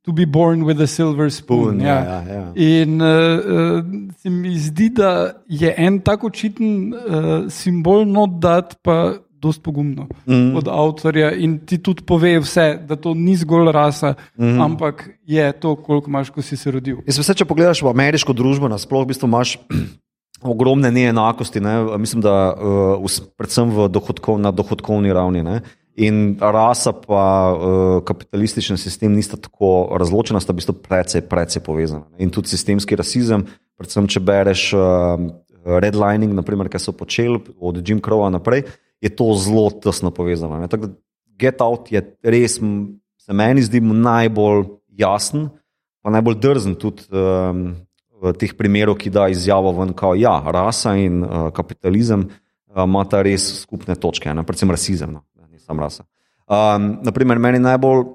To 0.06 0.14
be 0.14 0.28
born 0.30 0.68
with 0.70 0.78
a 0.82 0.86
silver 0.86 1.32
spoon. 1.34 1.80
Spoon, 1.80 1.82
ja, 1.82 1.98
ja, 2.06 2.18
ja. 2.30 2.42
In 2.56 3.02
uh, 3.02 3.08
uh, 3.10 4.12
se 4.22 4.30
mi 4.30 4.54
zdi, 4.54 4.92
da 4.94 5.42
je 5.50 5.74
en 5.78 5.98
tak 6.06 6.24
očiten 6.24 6.94
uh, 6.94 7.48
simbol 7.50 8.06
not 8.06 8.38
dat, 8.38 8.78
pa 8.86 9.18
dost 9.46 9.62
pogumno 9.64 10.08
mm. 10.26 10.56
od 10.58 10.70
avtorja. 10.72 11.32
In 11.38 11.60
ti 11.66 11.78
tudi 11.78 12.04
pove 12.06 12.34
vse, 12.42 12.68
da 12.88 12.98
to 12.98 13.14
ni 13.14 13.36
zgolj 13.38 13.72
rasa, 13.76 14.16
mm. 14.38 14.62
ampak 14.62 15.06
je 15.26 15.46
to, 15.62 15.76
koliko 15.76 16.10
imaš, 16.10 16.34
ko 16.34 16.42
si 16.42 16.58
se 16.58 16.74
rodil. 16.74 17.04
Jaz 17.06 17.22
vse, 17.22 17.38
če 17.42 17.50
pogledaš 17.50 17.84
v 17.86 17.94
ameriško 17.94 18.34
družbo, 18.34 18.72
nasploh 18.72 19.06
v 19.06 19.14
bistvu 19.14 19.30
imaš 19.30 19.58
ogromne 20.56 20.92
neenakosti. 20.92 21.62
Ne? 21.64 21.78
Mislim, 22.02 22.26
da 22.26 22.36
uh, 22.52 23.20
predvsem 23.38 23.74
dohodkov, 23.94 24.42
na 24.42 24.54
dohodkovni 24.56 25.14
ravni. 25.14 25.46
Ne? 25.46 25.62
In 25.96 26.36
rasa 26.42 26.92
pa 26.92 27.26
uh, 27.54 28.02
kapitalistični 28.04 28.76
sistem 28.78 29.14
nista 29.16 29.40
tako 29.40 29.96
razločena, 29.96 30.42
sta 30.44 30.52
v 30.52 30.60
bistvu 30.60 30.76
precej, 30.84 31.24
precej 31.30 31.64
povezana. 31.64 32.10
In 32.20 32.34
tudi 32.36 32.52
sistemski 32.52 32.98
rasizem, 33.00 33.46
predvsem 33.80 34.10
če 34.12 34.20
bereš 34.20 34.68
uh, 34.76 35.24
redlining, 35.66 36.36
naprimer, 36.36 36.70
kaj 36.70 36.84
so 36.84 36.94
počeli 36.96 37.40
od 37.60 37.80
Jim 37.82 38.02
Crowa 38.04 38.30
naprej, 38.30 38.68
je 39.06 39.12
to 39.14 39.30
zelo 39.38 39.70
tesno 39.70 40.12
povezano. 40.12 40.60
ne. 40.60 40.70
Tako 40.72 40.90
da 40.90 40.96
Get 41.38 41.62
Out 41.62 41.92
je 41.92 42.02
res, 42.24 42.58
se 43.18 43.34
meni 43.34 43.64
zdi, 43.66 43.82
najbolj 43.82 44.66
jasen, 44.98 45.50
pa 46.02 46.14
najbolj 46.14 46.40
drzen 46.40 46.78
tudi 46.80 47.08
um, 47.12 47.68
v 48.22 48.34
teh 48.40 48.54
primerih, 48.56 48.98
ki 48.98 49.12
da 49.14 49.28
izjavo 49.30 49.74
ven, 49.76 49.92
da 49.92 50.14
ja, 50.18 50.36
rasa 50.56 50.96
in 51.02 51.24
uh, 51.24 51.50
kapitalizem 51.56 52.28
uh, 52.30 52.84
imata 52.86 53.22
res 53.26 53.50
skupne 53.66 53.98
točke, 54.00 54.32
ne? 54.32 54.46
predvsem 54.48 54.72
rasizem, 54.72 55.18
no? 55.18 55.26
ne, 55.36 55.60
samo 55.60 55.84
rasa. 55.84 56.08
Um, 56.46 57.02
naprimer, 57.04 57.42
meni 57.42 57.60
najbolj 57.60 58.06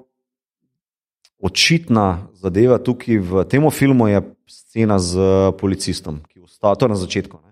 očitna 1.41 2.27
zadeva 2.37 2.77
tukaj 2.81 3.17
v 3.17 3.45
tem 3.49 3.65
filmu 3.73 4.07
je 4.09 4.21
scena 4.49 4.97
z 4.99 5.17
policistom, 5.59 6.21
ki 6.29 6.41
ustavi, 6.41 6.79
to 6.79 6.89
na 6.89 6.97
začetku. 6.97 7.37
Ne? 7.37 7.50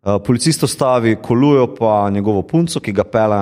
Uh, 0.00 0.16
policist 0.24 0.62
ostavi, 0.64 1.16
kolujo 1.22 1.66
pa 1.74 2.10
njegovo 2.10 2.42
punco, 2.42 2.80
ki 2.80 2.92
ga 2.96 3.04
pela, 3.04 3.40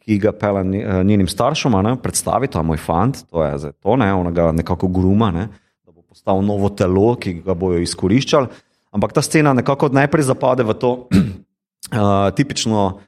ki 0.00 0.16
ga 0.18 0.32
pela 0.32 0.62
eh, 0.64 1.02
njenim 1.04 1.28
staršem, 1.28 1.74
predstavi, 2.02 2.48
to 2.48 2.58
je 2.58 2.64
moj 2.64 2.80
fant, 2.80 3.20
to 3.30 3.44
je 3.44 3.58
zdaj 3.58 3.72
to, 3.72 3.96
ne, 4.00 4.08
ona 4.14 4.30
ga 4.30 4.46
nekako 4.52 4.88
gruma, 4.88 5.30
ne, 5.30 5.48
da 5.84 5.92
bo 5.92 6.00
postal 6.08 6.40
novo 6.44 6.70
telo, 6.72 7.14
ki 7.20 7.34
ga 7.44 7.54
bojo 7.54 7.82
izkoriščali. 7.84 8.48
Ampak 8.96 9.12
ta 9.12 9.22
scena 9.22 9.52
nekako 9.52 9.90
najprej 9.92 10.24
zapade 10.24 10.64
v 10.64 10.76
to 10.80 10.92
uh, 11.04 12.30
tipično 12.36 12.84
uh, 12.86 12.98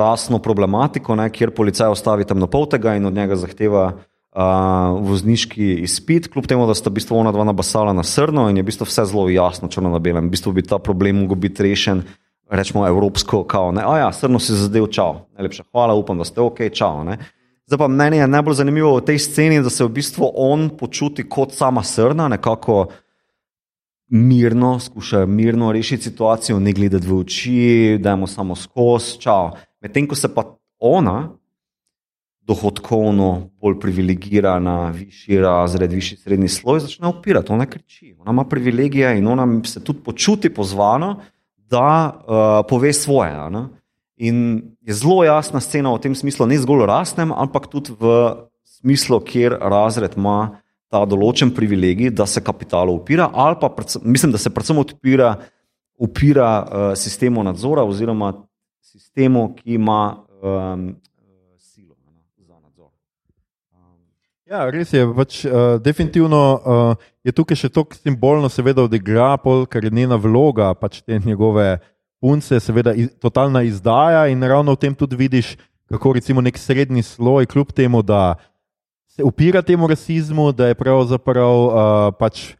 rasno 0.00 0.42
problematiko, 0.44 1.16
ne, 1.16 1.30
kjer 1.32 1.54
policaj 1.56 1.92
ostavi 1.96 2.28
temnopoltega 2.28 2.98
in 2.98 3.08
od 3.08 3.16
njega 3.16 3.36
zahteva 3.36 3.92
uh, 4.34 5.00
vozniški 5.08 5.74
izpit, 5.84 6.28
kljub 6.32 6.46
temu, 6.46 6.66
da 6.66 6.74
sta 6.74 6.90
bistvu 6.90 7.16
ona 7.18 7.32
dva 7.32 7.44
nabasala 7.44 7.92
na 7.92 8.02
srno 8.02 8.48
in 8.50 8.56
je 8.56 8.66
bistvu 8.66 8.88
vse 8.88 9.06
zelo 9.10 9.28
jasno, 9.28 9.68
črno 9.68 9.90
na 9.90 9.98
belem. 9.98 10.26
V 10.28 10.34
bistvu 10.34 10.52
bi 10.52 10.66
ta 10.66 10.78
problem 10.78 11.22
mogel 11.22 11.38
biti 11.46 11.62
rešen, 11.62 12.02
rečemo, 12.50 12.86
evropsko, 12.86 13.44
kao, 13.44 13.72
ne, 13.72 13.84
a 13.86 13.98
ja, 13.98 14.10
srno 14.12 14.38
si 14.42 14.56
zadev, 14.58 14.90
čau, 14.92 15.24
najlepša 15.38 15.64
hvala, 15.70 15.94
upam, 15.94 16.18
da 16.18 16.26
ste 16.28 16.40
ok, 16.40 16.66
čau. 16.72 17.04
Ne. 17.04 17.18
Zdaj 17.66 17.78
pa 17.80 17.88
meni 17.88 18.18
je 18.20 18.28
najbolj 18.28 18.58
zanimivo 18.60 18.96
v 18.98 19.06
tej 19.06 19.22
sceni, 19.24 19.62
da 19.64 19.70
se 19.72 19.86
v 19.86 19.94
bistvu 19.96 20.28
on 20.36 20.68
počuti 20.76 21.24
kot 21.28 21.54
sama 21.56 21.82
srna, 21.82 22.28
nekako 22.28 22.88
mirno, 24.12 24.76
skuša 24.80 25.24
mirno 25.26 25.72
rešiti 25.72 26.10
situacijo, 26.10 26.58
ne 26.60 26.72
gledati 26.72 27.08
v 27.08 27.16
oči, 27.18 27.62
da 28.00 28.16
mu 28.16 28.26
samo 28.26 28.56
skozi, 28.56 29.16
čau. 29.18 29.54
Medtem 29.80 30.06
ko 30.08 30.14
se 30.14 30.28
pa 30.34 30.44
ona, 30.78 31.30
dohodkovno 32.46 33.50
bolj 33.60 33.78
privilegirana, 33.80 34.90
višji 34.90 35.38
razred, 35.40 35.92
višji 35.92 36.18
srednji 36.18 36.48
sloj, 36.48 36.80
začne 36.84 37.08
upirati, 37.08 37.52
ona 37.52 37.66
kriči. 37.66 38.14
Ona 38.20 38.32
ima 38.32 38.44
privilegije 38.44 39.18
in 39.18 39.28
ona 39.28 39.46
se 39.64 39.84
tudi 39.84 40.02
počuti 40.04 40.50
pozvana, 40.54 41.16
da 41.56 42.12
uh, 42.12 42.66
pove 42.68 42.92
svoje. 42.92 43.50
Ne? 43.50 43.64
In 44.16 44.62
je 44.80 44.94
zelo 44.94 45.24
jasna 45.24 45.60
scena 45.60 45.94
v 45.94 46.02
tem 46.04 46.14
smislu, 46.14 46.46
ne 46.46 46.58
zgolj 46.60 46.86
rasnem, 46.86 47.32
ampak 47.32 47.66
tudi 47.72 47.96
v 47.98 48.12
smislu, 48.64 49.20
kjer 49.24 49.56
razred 49.60 50.14
ima 50.16 50.60
ta 50.92 51.02
določen 51.08 51.50
privilegij, 51.54 52.12
da 52.14 52.26
se 52.30 52.42
kapitalu 52.44 53.00
upira, 53.00 53.30
ali 53.32 53.58
pa 53.60 53.72
predvsem, 53.72 54.04
mislim, 54.04 54.34
da 54.34 54.38
se 54.38 54.52
predvsem 54.54 54.78
odpira, 54.78 55.34
upira 55.98 56.50
uh, 56.60 56.92
sistemu 56.98 57.42
nadzora 57.42 57.82
oziroma 57.82 58.34
sistemu, 58.84 59.48
ki 59.56 59.74
ima 59.80 60.00
um, 60.38 60.86
silo 61.58 61.96
ne, 62.04 62.20
za 62.46 62.60
nadzor. 62.60 62.92
Ja, 64.54 64.68
res 64.70 64.92
je. 64.94 65.02
Pač, 65.02 65.40
uh, 65.48 65.82
definitivno 65.82 66.40
uh, 66.54 67.06
je 67.26 67.32
tukaj 67.34 67.58
še 67.58 67.72
tako 67.74 67.96
simbolno, 67.98 68.46
seveda, 68.52 68.84
odigra, 68.86 69.32
pol, 69.42 69.64
ker 69.66 69.82
je 69.82 69.90
njena 69.90 70.14
vloga, 70.20 70.68
pač 70.78 71.00
te 71.02 71.18
njegove 71.18 71.80
punce, 72.22 72.60
seveda, 72.62 72.92
iz, 72.94 73.08
totalna 73.18 73.64
izdaja 73.66 74.28
in 74.30 74.44
ravno 74.46 74.76
v 74.76 74.80
tem 74.84 74.94
tudi 74.94 75.18
vidiš, 75.18 75.56
kako 75.90 76.14
recimo 76.20 76.44
nek 76.44 76.60
srednji 76.60 77.02
sloj, 77.02 77.48
kljub 77.50 77.74
temu, 77.74 78.04
da 78.06 78.36
se 79.10 79.26
upira 79.26 79.62
temu 79.62 79.90
rasizmu, 79.90 80.52
da 80.54 80.70
je 80.70 80.78
pravzaprav 80.78 81.58
uh, 81.66 81.74
pač. 82.20 82.52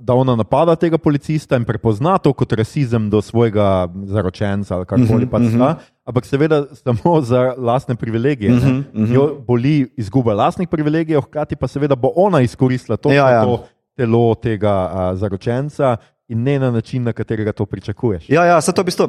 Da 0.00 0.14
ona 0.16 0.34
napada 0.36 0.72
tega 0.76 0.98
policista 0.98 1.58
in 1.60 1.66
prepozna 1.68 2.16
to 2.18 2.32
kot 2.32 2.52
rasizem 2.56 3.10
do 3.12 3.20
svojega 3.22 3.88
zaročenca 4.08 4.78
ali 4.78 4.88
karkoli 4.88 5.28
pač 5.28 5.50
sta, 5.52 5.68
ampak 6.08 6.26
seveda 6.26 6.62
samo 6.74 7.20
za 7.20 7.54
lastne 7.58 7.94
privilegije. 7.94 8.52
Uh 8.52 8.58
-huh, 8.58 8.78
uh 8.78 9.00
-huh. 9.04 9.14
Jo 9.14 9.36
boli 9.46 9.92
izguba 9.96 10.34
lastnih 10.34 10.68
privilegijev, 10.68 11.20
hkrati 11.20 11.56
pa 11.56 11.68
seveda 11.68 11.94
bo 11.94 12.12
ona 12.16 12.40
izkoristila 12.40 12.96
to, 12.96 13.12
ja, 13.12 13.30
ja. 13.30 13.44
to 13.44 13.64
telo 13.96 14.34
tega 14.34 14.74
uh, 14.88 15.18
zaročenca 15.18 15.96
in 16.28 16.42
ne 16.42 16.58
na 16.58 16.70
način, 16.70 17.02
na 17.02 17.12
katerega 17.12 17.52
to 17.52 17.66
pričakuješ. 17.66 18.30
Ja, 18.30 18.44
ja, 18.44 18.60
se 18.60 18.72
to 18.72 18.82
v 18.82 18.84
bistvu. 18.84 19.08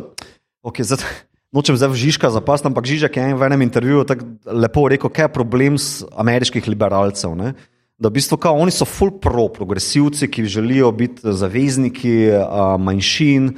Okay, 0.64 0.84
zato... 0.84 1.04
Nočem 1.52 1.76
zdaj 1.76 1.92
Žižka 2.00 2.30
zapasti, 2.32 2.68
ampak 2.72 2.88
Žižek 2.88 3.18
je 3.18 3.36
v 3.36 3.44
enem 3.44 3.62
intervjuju 3.62 4.06
tako 4.08 4.26
lepo 4.48 4.88
rekel, 4.88 5.12
kaj 5.12 5.26
je 5.26 5.34
problem 5.36 5.76
ameriških 6.16 6.68
liberalcev. 6.68 7.36
Ne? 7.36 7.54
Da 8.02 8.10
v 8.10 8.18
bistvu 8.18 8.40
kao, 8.42 8.58
oni 8.58 8.74
so 8.74 8.86
full 8.90 9.14
pro 9.22 9.46
progresivci, 9.54 10.26
ki 10.28 10.50
želijo 10.50 10.90
biti 10.92 11.22
zavezniki 11.22 12.32
a, 12.34 12.74
manjšin, 12.82 13.52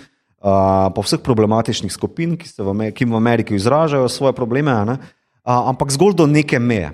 a, 0.44 0.92
pa 0.92 1.04
vseh 1.06 1.22
problematičnih 1.24 1.94
skupin, 1.94 2.36
ki, 2.36 2.50
v, 2.60 2.90
ki 2.92 3.08
v 3.08 3.16
Ameriki 3.16 3.56
izražajo 3.56 4.10
svoje 4.12 4.36
probleme, 4.36 4.74
a, 4.76 4.98
ampak 5.72 5.96
zgolj 5.96 6.18
do 6.20 6.28
neke 6.28 6.60
meje. 6.60 6.92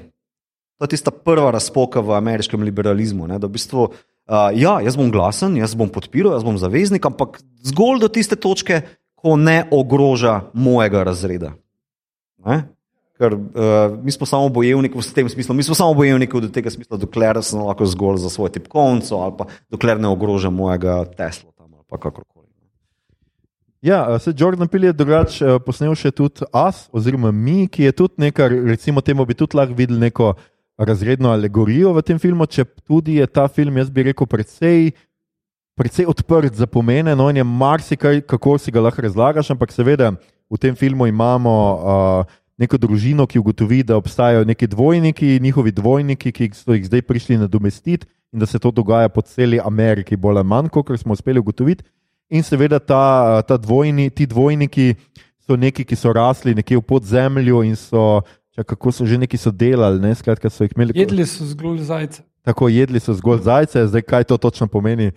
To 0.78 0.86
je 0.86 0.94
tista 0.94 1.12
prva 1.12 1.50
razpoka 1.52 2.06
v 2.06 2.14
ameriškem 2.22 2.62
liberalizmu. 2.64 3.26
Ne? 3.28 3.42
Da 3.42 3.50
v 3.50 3.58
bistvu, 3.58 3.90
a, 4.30 4.54
ja, 4.54 4.78
jaz 4.86 4.94
bom 4.94 5.10
glasen, 5.10 5.58
jaz 5.58 5.74
bom 5.74 5.90
podpiral, 5.90 6.38
jaz 6.38 6.46
bom 6.46 6.62
zaveznik, 6.62 7.10
ampak 7.10 7.42
zgolj 7.66 8.06
do 8.06 8.14
tiste 8.14 8.38
točke, 8.38 8.84
ko 9.18 9.34
ne 9.42 9.66
ogroža 9.74 10.54
mojega 10.54 11.02
razreda. 11.04 11.56
Ne? 12.46 12.70
Ker 13.20 13.36
uh, 13.36 13.98
mi 14.04 14.14
smo 14.16 14.26
samo 14.26 14.48
bojevniki 14.50 14.96
v 14.96 15.04
tem 15.16 15.30
smislu, 15.30 15.56
mi 15.56 15.64
smo 15.64 15.76
samo 15.76 15.94
bojevniki 15.94 16.40
v 16.40 16.52
tem 16.56 16.70
smislu, 16.72 16.98
dokler 16.98 17.42
sem 17.44 17.60
lahko 17.60 17.86
zgolj 17.86 18.22
za 18.24 18.32
svoj 18.32 18.54
tip 18.56 18.70
konco 18.72 19.20
ali 19.20 19.36
pa 19.38 19.50
dokler 19.68 20.00
ne 20.00 20.08
ogroža 20.08 20.50
mojega 20.50 21.04
Tesla 21.18 21.52
tam 21.58 21.74
ali 21.74 21.84
kakorkoli. 21.90 22.48
Ja, 23.82 24.20
se 24.20 24.34
Jordan 24.38 24.68
Pil 24.68 24.88
je 24.88 24.94
drugače 24.94 25.52
uh, 25.56 25.60
posnel 25.64 25.96
še 25.96 26.12
tudi 26.12 26.48
As, 26.52 26.88
oziroma 26.92 27.32
mi, 27.32 27.68
ki 27.68 27.90
je 27.90 27.92
tudi 27.92 28.24
nekaj, 28.28 28.56
recimo 28.72 29.04
temu 29.04 29.28
bi 29.28 29.36
tudi 29.36 29.60
lahko 29.60 29.76
videli 29.76 30.00
neko 30.00 30.34
razredno 30.80 31.32
alegorijo 31.36 31.92
v 31.96 32.04
tem 32.08 32.20
filmu, 32.20 32.48
če 32.48 32.64
tudi 32.88 33.20
je 33.20 33.28
ta 33.28 33.48
film, 33.52 33.78
jaz 33.80 33.92
bi 33.92 34.08
rekel, 34.08 34.28
precej 34.28 34.92
precej 35.80 36.10
odprt 36.12 36.60
za 36.60 36.68
pomene, 36.68 37.16
no 37.16 37.30
in 37.32 37.40
je 37.40 37.44
marsikaj, 37.44 38.22
kako 38.28 38.58
si 38.60 38.72
ga 38.72 38.84
lahko 38.84 39.02
razlagaš, 39.02 39.54
ampak 39.54 39.72
seveda 39.72 40.12
v 40.52 40.58
tem 40.60 40.76
filmu 40.76 41.08
imamo 41.08 41.54
uh, 41.56 42.39
neko 42.60 42.78
družino, 42.78 43.26
ki 43.28 43.40
ugotovi, 43.40 43.84
da 43.88 43.98
obstajajo 43.98 44.44
neki 44.46 44.68
dvojniki, 44.68 45.40
njihovi 45.42 45.72
dvojniki, 45.72 46.32
ki 46.36 46.50
so 46.54 46.76
jih 46.76 46.86
zdaj 46.86 47.06
prišli 47.08 47.38
nadomestiti 47.40 48.08
in 48.34 48.40
da 48.40 48.46
se 48.46 48.60
to 48.60 48.72
dogaja 48.72 49.10
po 49.10 49.22
celi 49.22 49.62
Ameriki, 49.64 50.18
bolj 50.18 50.38
ali 50.38 50.48
manj, 50.48 50.70
kot 50.70 50.92
smo 51.00 51.16
uspeli 51.16 51.40
ugotoviti. 51.40 51.84
In 52.30 52.44
seveda 52.44 52.80
ta, 52.80 53.42
ta 53.48 53.58
dvojni, 53.58 54.10
ti 54.10 54.28
dvojniki 54.30 54.94
so 55.48 55.56
neki, 55.58 55.86
ki 55.88 55.96
so 55.98 56.14
rasli 56.14 56.54
nekje 56.56 56.78
v 56.78 56.86
podzemlju 56.86 57.64
in 57.66 57.76
so. 57.80 58.22
Čak, 58.50 58.66
kako 58.74 58.92
so 58.92 59.06
že 59.06 59.18
neki 59.22 59.38
so 59.38 59.52
delali, 59.54 60.02
ne? 60.02 60.10
Skratka, 60.18 60.50
so 60.50 60.66
imeli, 60.66 60.92
jedli 60.98 61.24
so 61.26 61.46
zgolj 61.46 61.84
zajce. 61.86 62.24
Tako 62.44 62.68
jedli 62.70 63.00
so 63.00 63.14
zgolj 63.14 63.44
zajce, 63.46 63.86
zdaj 63.88 64.02
kaj 64.02 64.26
to 64.26 64.38
točno 64.42 64.68
pomeni, 64.68 65.12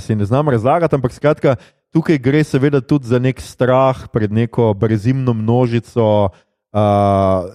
si 0.00 0.16
ne 0.16 0.24
znam 0.24 0.48
razlagati, 0.48 0.96
ampak 0.96 1.12
skratka, 1.12 1.56
tukaj 1.92 2.18
gre 2.18 2.40
seveda 2.44 2.80
tudi 2.80 3.06
za 3.06 3.20
nek 3.20 3.40
strah 3.40 4.08
pred 4.08 4.32
neko 4.32 4.72
brezimno 4.74 5.36
množico. 5.36 6.32
Uh, 6.70 7.50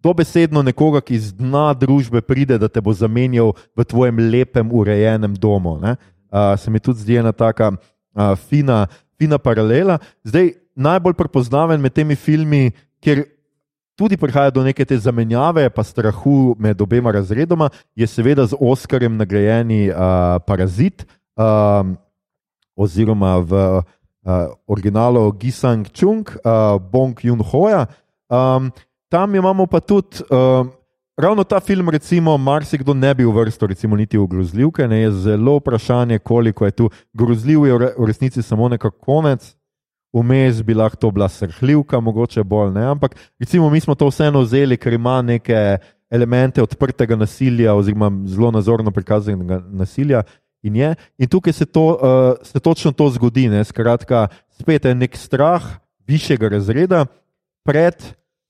dobesedno 0.00 0.62
nekoga, 0.64 1.02
ki 1.04 1.18
iz 1.18 1.28
dna 1.36 1.74
družbe 1.76 2.22
pride, 2.24 2.56
da 2.56 2.70
te 2.72 2.80
bo 2.80 2.94
zamenjal 2.96 3.52
v 3.76 3.84
tvojem 3.84 4.22
lepem, 4.32 4.72
urejenem 4.72 5.34
domu. 5.36 5.76
Uh, 5.76 5.96
se 6.56 6.72
mi 6.72 6.80
tudi 6.80 7.04
zdi 7.04 7.18
ena 7.20 7.32
taka 7.36 7.74
uh, 7.76 8.32
fina, 8.48 8.86
fina 9.20 9.36
paralela. 9.36 9.98
Zdaj, 10.24 10.54
najbolj 10.72 11.16
prepoznaven 11.20 11.80
med 11.80 11.92
temi 11.92 12.16
filmi, 12.16 12.72
ker 13.04 13.26
tudi 13.96 14.16
prihaja 14.16 14.52
do 14.52 14.64
neke 14.64 14.84
te 14.84 14.96
zamenjave, 14.96 15.68
pa 15.72 15.84
strahu 15.84 16.56
med 16.60 16.80
obema 16.80 17.12
razredoma, 17.12 17.68
je 17.96 18.06
seveda 18.08 18.46
z 18.46 18.56
Oskarjem 18.60 19.16
nagrajeni 19.16 19.88
uh, 19.88 20.40
Parazit, 20.48 21.04
um, 21.36 21.96
oziroma 22.76 23.36
v 23.40 23.52
uh, 23.52 24.48
originalu 24.68 25.28
Gisang 25.40 25.88
Chung, 25.92 26.28
uh, 26.44 26.76
Bong 26.80 27.16
Jun 27.24 27.40
Hoja. 27.40 27.86
Um, 28.28 28.70
tam 29.08 29.34
imamo 29.34 29.66
pa 29.66 29.80
tudi. 29.80 30.22
Um, 30.30 30.70
Ravno 31.16 31.44
ta 31.44 31.60
film, 31.60 31.88
recimo, 31.88 32.36
marsikdo 32.36 32.94
ne 32.94 33.14
bi 33.14 33.24
uvrstil, 33.24 33.68
recimo, 33.68 33.96
niti 33.96 34.18
v 34.18 34.26
grozljivke. 34.28 34.84
Ne, 34.88 34.98
je 34.98 35.12
zelo 35.12 35.54
vprašanje, 35.56 36.18
koliko 36.18 36.66
je 36.66 36.70
tu 36.70 36.90
grozljiv, 37.12 37.64
je 37.66 37.78
v 37.98 38.06
resnici 38.06 38.42
samo 38.42 38.68
nekako 38.68 38.98
konec, 38.98 39.56
vmes 40.12 40.60
bi 40.62 40.74
lahko 40.74 40.96
to 40.96 41.10
bila 41.10 41.28
srhljivka, 41.28 42.00
mogoče 42.00 42.44
bolj 42.44 42.74
ne. 42.74 42.84
Ampak, 42.84 43.16
recimo, 43.40 43.70
mi 43.70 43.80
smo 43.80 43.94
to 43.94 44.10
vseeno 44.12 44.44
vzeli, 44.44 44.76
ker 44.76 44.92
ima 44.92 45.22
neke 45.22 45.78
elemente 46.10 46.62
odprtega 46.62 47.16
nasilja, 47.16 47.74
oziroma 47.74 48.12
zelo 48.28 48.50
nazorno 48.50 48.90
prikazanega 48.90 49.62
nasilja, 49.72 50.22
In, 50.66 50.76
je, 50.76 50.94
in 51.18 51.28
tukaj 51.30 51.52
se, 51.52 51.66
to, 51.66 51.82
uh, 51.94 52.46
se 52.46 52.60
točno 52.60 52.90
to 52.92 53.06
zgodi. 53.10 53.44
Ne? 53.48 53.64
Skratka, 53.64 54.26
spet 54.50 54.84
je 54.84 54.94
nek 54.94 55.16
strah 55.16 55.62
višjega 56.08 56.48
razreda 56.48 57.04
pred, 57.66 57.96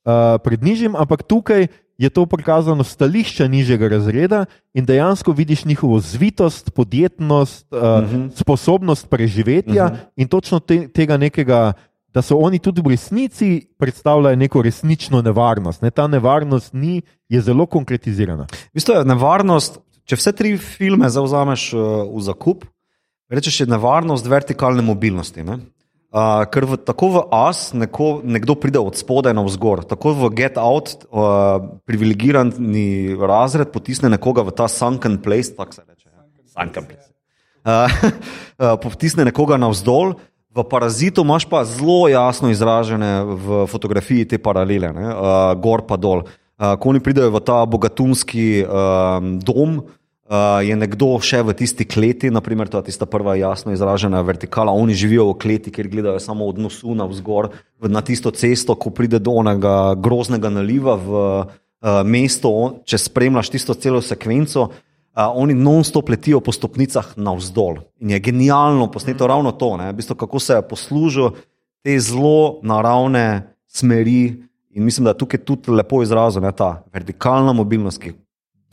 uh, 0.05 0.37
pred 0.45 0.63
nižjim, 0.63 0.97
ampak 0.97 1.25
tukaj 1.25 1.67
je 1.97 2.11
to 2.13 2.27
prikazano 2.29 2.85
stališče 2.85 3.49
nižjega 3.49 3.89
razreda 3.89 4.45
in 4.77 4.85
dejansko 4.85 5.33
vidiš 5.33 5.65
njihovo 5.65 6.01
zvitost, 6.01 6.71
podjetnost, 6.77 7.67
uh, 7.73 7.79
uh 7.79 7.85
-huh. 7.85 8.31
sposobnost 8.37 9.09
preživetja 9.11 9.85
uh 9.85 9.91
-huh. 9.91 9.97
in 10.17 10.29
točno 10.29 10.61
te, 10.61 10.89
tega 10.89 11.17
nekega. 11.17 11.73
Da 12.17 12.23
so 12.23 12.37
oni 12.37 12.59
tudi 12.59 12.81
v 12.81 12.89
resnici 12.89 13.69
predstavljali 13.79 14.37
neko 14.37 14.63
resnično 14.63 15.23
nevarnost. 15.23 15.83
Ne? 15.83 15.91
Ta 15.91 16.07
nevarnost 16.07 16.73
ni, 16.73 17.03
je 17.29 17.41
zelo 17.41 17.67
konkretizirana. 17.67 18.47
V 18.51 18.75
bistvu 18.75 18.95
je 18.95 19.05
nevarnost 19.05 19.81
Če 20.07 20.19
vse 20.21 20.33
tri 20.39 20.55
filme 20.63 21.09
zauzameš 21.11 21.71
uh, 21.75 22.07
v 22.07 22.23
zakup, 22.23 22.63
rečeš, 23.33 23.65
je 23.65 23.71
nevarnost 23.71 24.29
vertikalne 24.31 24.85
mobilnosti. 24.87 25.43
Ne? 25.43 25.59
Uh, 26.07 26.47
ker 26.49 26.65
v, 26.65 26.79
tako 26.81 27.07
v 27.13 27.23
AS 27.35 27.75
neko, 27.75 28.23
nekdo 28.23 28.55
pride 28.57 28.79
od 28.79 28.95
spodaj 28.97 29.35
na 29.35 29.43
vzgor, 29.43 29.83
tako 29.85 30.15
v 30.15 30.31
Get 30.39 30.55
Out 30.57 31.03
uh, 31.11 31.59
privilegirani 31.83 33.19
razred 33.19 33.75
potisne 33.75 34.09
nekoga 34.09 34.47
v 34.47 34.55
ta 34.55 34.71
sunken 34.71 35.19
place, 35.21 35.51
tako 35.53 35.77
se 35.77 35.83
reče. 35.83 36.07
Ja. 36.09 36.23
Sunken 36.55 36.87
place. 36.89 37.11
Uh, 37.67 37.91
uh, 38.63 38.79
potisne 38.81 39.27
nekoga 39.27 39.59
navzdol, 39.59 40.15
v 40.57 40.65
parazitu 40.71 41.27
imaš 41.27 41.45
pa 41.51 41.67
zelo 41.69 42.07
jasno 42.09 42.55
izražene 42.55 43.27
v 43.27 43.67
fotografiji 43.69 44.31
te 44.31 44.39
paralele, 44.39 44.89
uh, 44.95 45.53
gor 45.59 45.85
pa 45.91 45.99
dol. 46.01 46.25
Uh, 46.57 46.79
ko 46.81 46.95
oni 46.95 47.03
pridejo 47.03 47.35
v 47.35 47.43
ta 47.45 47.61
bogatunski 47.67 48.63
uh, 48.63 49.21
dom, 49.43 49.83
Uh, 49.83 50.06
je 50.67 50.75
nekdo 50.75 51.15
še 51.23 51.39
v 51.47 51.55
tisti 51.55 51.87
kleti, 51.87 52.33
naprimer, 52.35 52.67
to 52.67 52.81
je 52.83 52.91
tista 52.91 53.07
prva 53.07 53.37
jasno 53.39 53.71
izražena 53.71 54.19
vertikala. 54.27 54.75
Oni 54.75 54.95
živijo 54.95 55.29
v 55.31 55.39
kleti, 55.39 55.71
kjer 55.71 55.87
gledajo 55.87 56.19
samo 56.19 56.49
od 56.51 56.59
nosu 56.59 56.97
na 56.99 57.07
vzgor, 57.07 57.53
na 57.79 58.03
tisto 58.03 58.33
cesto, 58.35 58.75
ko 58.75 58.91
pride 58.91 59.23
do 59.23 59.37
onega 59.39 59.95
groznega 59.95 60.51
naliva 60.51 60.99
v 60.99 61.15
uh, 61.15 61.55
uh, 61.87 62.03
mesto, 62.03 62.83
če 62.83 62.99
spremljaš 63.07 63.53
tisto 63.55 63.79
celo 63.79 64.03
sekvenco, 64.03 64.67
uh, 64.67 65.31
oni 65.31 65.55
non-stop 65.55 66.11
letijo 66.11 66.43
po 66.43 66.51
stopnicah 66.51 67.15
navzdol. 67.15 67.85
In 68.03 68.17
je 68.17 68.25
genialno 68.27 68.91
posneto 68.91 69.25
mm. 69.25 69.31
ravno 69.31 69.55
to, 69.55 69.77
v 69.79 69.95
bistvu, 69.95 70.19
kako 70.19 70.43
se 70.43 70.59
poslužijo 70.59 71.37
te 71.87 71.95
zelo 72.03 72.59
naravne 72.67 73.55
smeri. 73.71 74.43
In 74.77 74.85
mislim, 74.85 75.07
da 75.07 75.15
je 75.15 75.23
tukaj 75.23 75.47
tudi 75.47 75.71
lepo 75.71 76.03
izražena 76.03 76.51
ta 76.53 76.83
vertikalna 76.93 77.55
mobilnost, 77.55 78.03
ki 78.03 78.13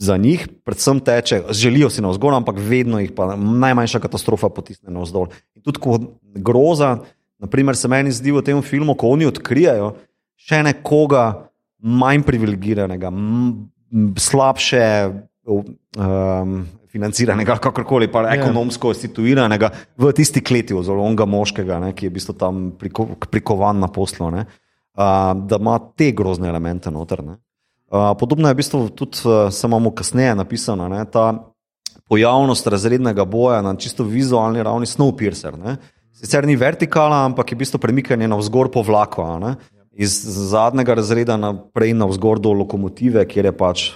za 0.04 0.18
njih 0.18 0.48
predvsem 0.66 1.00
teče, 1.00 1.42
želijo 1.50 1.90
si 1.90 2.04
navzgor, 2.04 2.34
ampak 2.36 2.60
vedno 2.60 3.00
jih 3.00 3.12
pa 3.16 3.36
najmanjša 3.36 4.02
katastrofa 4.04 4.50
potisne 4.50 4.92
navzdol. 4.92 5.30
In 5.56 5.64
tudi 5.64 5.80
ko 5.80 6.00
groza, 6.36 6.98
naprimer, 7.40 7.78
se 7.80 7.88
meni 7.88 8.12
zdi 8.12 8.34
v 8.36 8.44
tem 8.44 8.62
filmu, 8.62 8.98
ko 9.00 9.14
oni 9.16 9.30
odkrijajo 9.30 9.94
še 10.44 10.64
nekoga 10.68 11.50
manj 11.84 12.24
privilegiranega, 12.28 13.12
slabše 14.20 14.84
um, 15.48 16.58
financiranega, 16.92 17.58
kakorkoli, 17.64 18.10
pa 18.12 18.26
ja. 18.28 18.36
ekonomsko 18.38 18.94
situiranega 18.98 19.72
v 20.00 20.12
tisti 20.16 20.44
kleti, 20.46 20.76
oziroma 20.78 21.08
onega 21.08 21.28
moškega, 21.30 21.80
ne, 21.84 21.94
ki 21.96 22.08
je 22.08 22.12
v 22.12 22.18
bistvu 22.20 22.38
tam 22.40 22.66
priko, 22.80 23.08
prikovan 23.32 23.82
na 23.84 23.90
poslu, 23.92 24.30
ne, 24.36 24.46
uh, 24.46 25.32
da 25.48 25.60
ima 25.62 25.80
te 25.96 26.12
grozne 26.16 26.52
elemente 26.52 26.92
noter. 26.92 27.24
Ne. 27.26 27.40
Podobno 27.94 28.50
je 28.50 28.54
v 28.54 28.58
bistvu 28.58 28.90
tudi 28.90 29.22
uh, 29.26 29.52
samo 29.54 29.92
kasneje 29.94 30.36
napisano, 30.36 30.88
ne, 30.90 31.06
ta 31.06 31.54
pojavnost 32.10 32.68
razrednega 32.68 33.26
boja 33.26 33.62
na 33.62 33.76
čisto 33.76 34.04
vizualni 34.04 34.64
ravni, 34.64 34.90
Snowpiercer. 34.90 35.58
Ne. 35.58 35.78
Sicer 36.14 36.48
ni 36.48 36.56
vertikala, 36.58 37.26
ampak 37.26 37.52
je 37.52 37.56
v 37.56 37.62
bistvu 37.62 37.80
premikanje 37.80 38.28
navzgor 38.28 38.72
po 38.74 38.82
vlaku. 38.82 39.22
Ne. 39.40 39.56
Iz 39.94 40.18
zadnjega 40.50 40.98
razreda 40.98 41.38
naprej 41.38 41.94
na 41.94 42.10
vzgor 42.10 42.42
do 42.42 42.54
lokomotive, 42.54 43.22
kjer 43.30 43.52
je 43.52 43.58
pač 43.58 43.92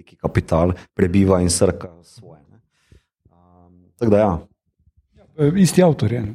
veliki 0.00 0.16
kapital 0.16 0.72
prebiva 0.94 1.40
in 1.40 1.50
srka 1.50 1.88
svoje. 2.02 2.40
Um, 3.30 3.92
tako 3.98 4.10
da, 4.10 4.18
ja. 4.18 4.38
ja 5.38 5.52
isti 5.56 5.82
avtor 5.82 6.12
je. 6.12 6.34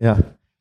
Ja, 0.00 0.16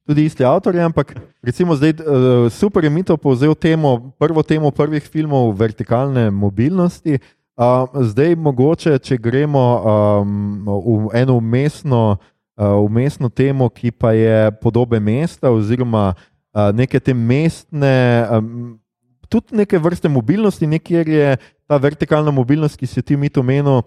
tudi 0.08 0.26
isti 0.26 0.44
avtor 0.48 0.76
je, 0.76 0.84
ampak 0.84 1.12
recimo 1.44 1.76
zdaj 1.76 2.00
uh, 2.00 2.48
super 2.48 2.84
je 2.84 2.90
mito 2.90 3.18
povzel 3.18 3.52
temo, 3.56 4.16
prvo 4.16 4.44
temo 4.44 4.72
prvih 4.72 5.04
filmov 5.04 5.52
vertikalne 5.60 6.32
mobilnosti. 6.32 7.20
Uh, 7.58 7.90
zdaj 8.06 8.36
mogoče, 8.36 8.96
če 9.04 9.18
gremo 9.18 9.60
um, 9.60 10.64
v 10.64 11.12
eno 11.18 11.38
umestno, 11.42 12.16
uh, 12.56 12.80
umestno 12.80 13.30
temo, 13.30 13.68
ki 13.70 13.92
pa 13.92 14.14
je 14.16 14.52
podobe 14.62 15.00
mesta 15.00 15.52
oziroma 15.52 16.14
uh, 16.14 16.72
neke 16.72 17.00
te 17.00 17.14
mestne. 17.14 18.24
Um, 18.32 18.80
tudi 19.28 19.60
neke 19.60 19.76
vrste 19.76 20.08
mobilnosti, 20.08 20.68
nekjer 20.68 21.10
je 21.10 21.38
ta 21.68 21.76
vertikalna 21.76 22.32
mobilnost, 22.32 22.80
ki 22.80 22.88
si 22.88 23.04
ti 23.04 23.18
mi 23.20 23.28
to 23.28 23.44
menil, 23.44 23.84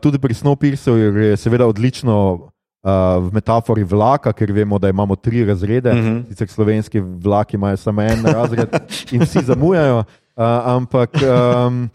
tudi 0.00 0.20
pri 0.20 0.36
Snowpierceru, 0.36 1.16
je 1.32 1.36
seveda 1.40 1.64
odlično. 1.68 2.52
Uh, 2.84 3.16
v 3.24 3.32
metafori 3.32 3.80
vlaka, 3.80 4.28
ker 4.36 4.52
vemo, 4.52 4.76
da 4.78 4.90
imamo 4.92 5.16
tri 5.16 5.44
razrede, 5.44 5.88
uh 5.90 5.96
-huh. 5.96 6.28
sicer 6.28 6.48
slovenski 6.48 7.00
vlaki 7.00 7.56
imajo 7.56 7.76
samo 7.76 8.02
en 8.02 8.24
razred 8.24 8.68
in 9.12 9.20
vsi 9.20 9.40
zamujajo. 9.40 9.98
Uh, 9.98 10.44
ampak 10.64 11.10
um, 11.22 11.88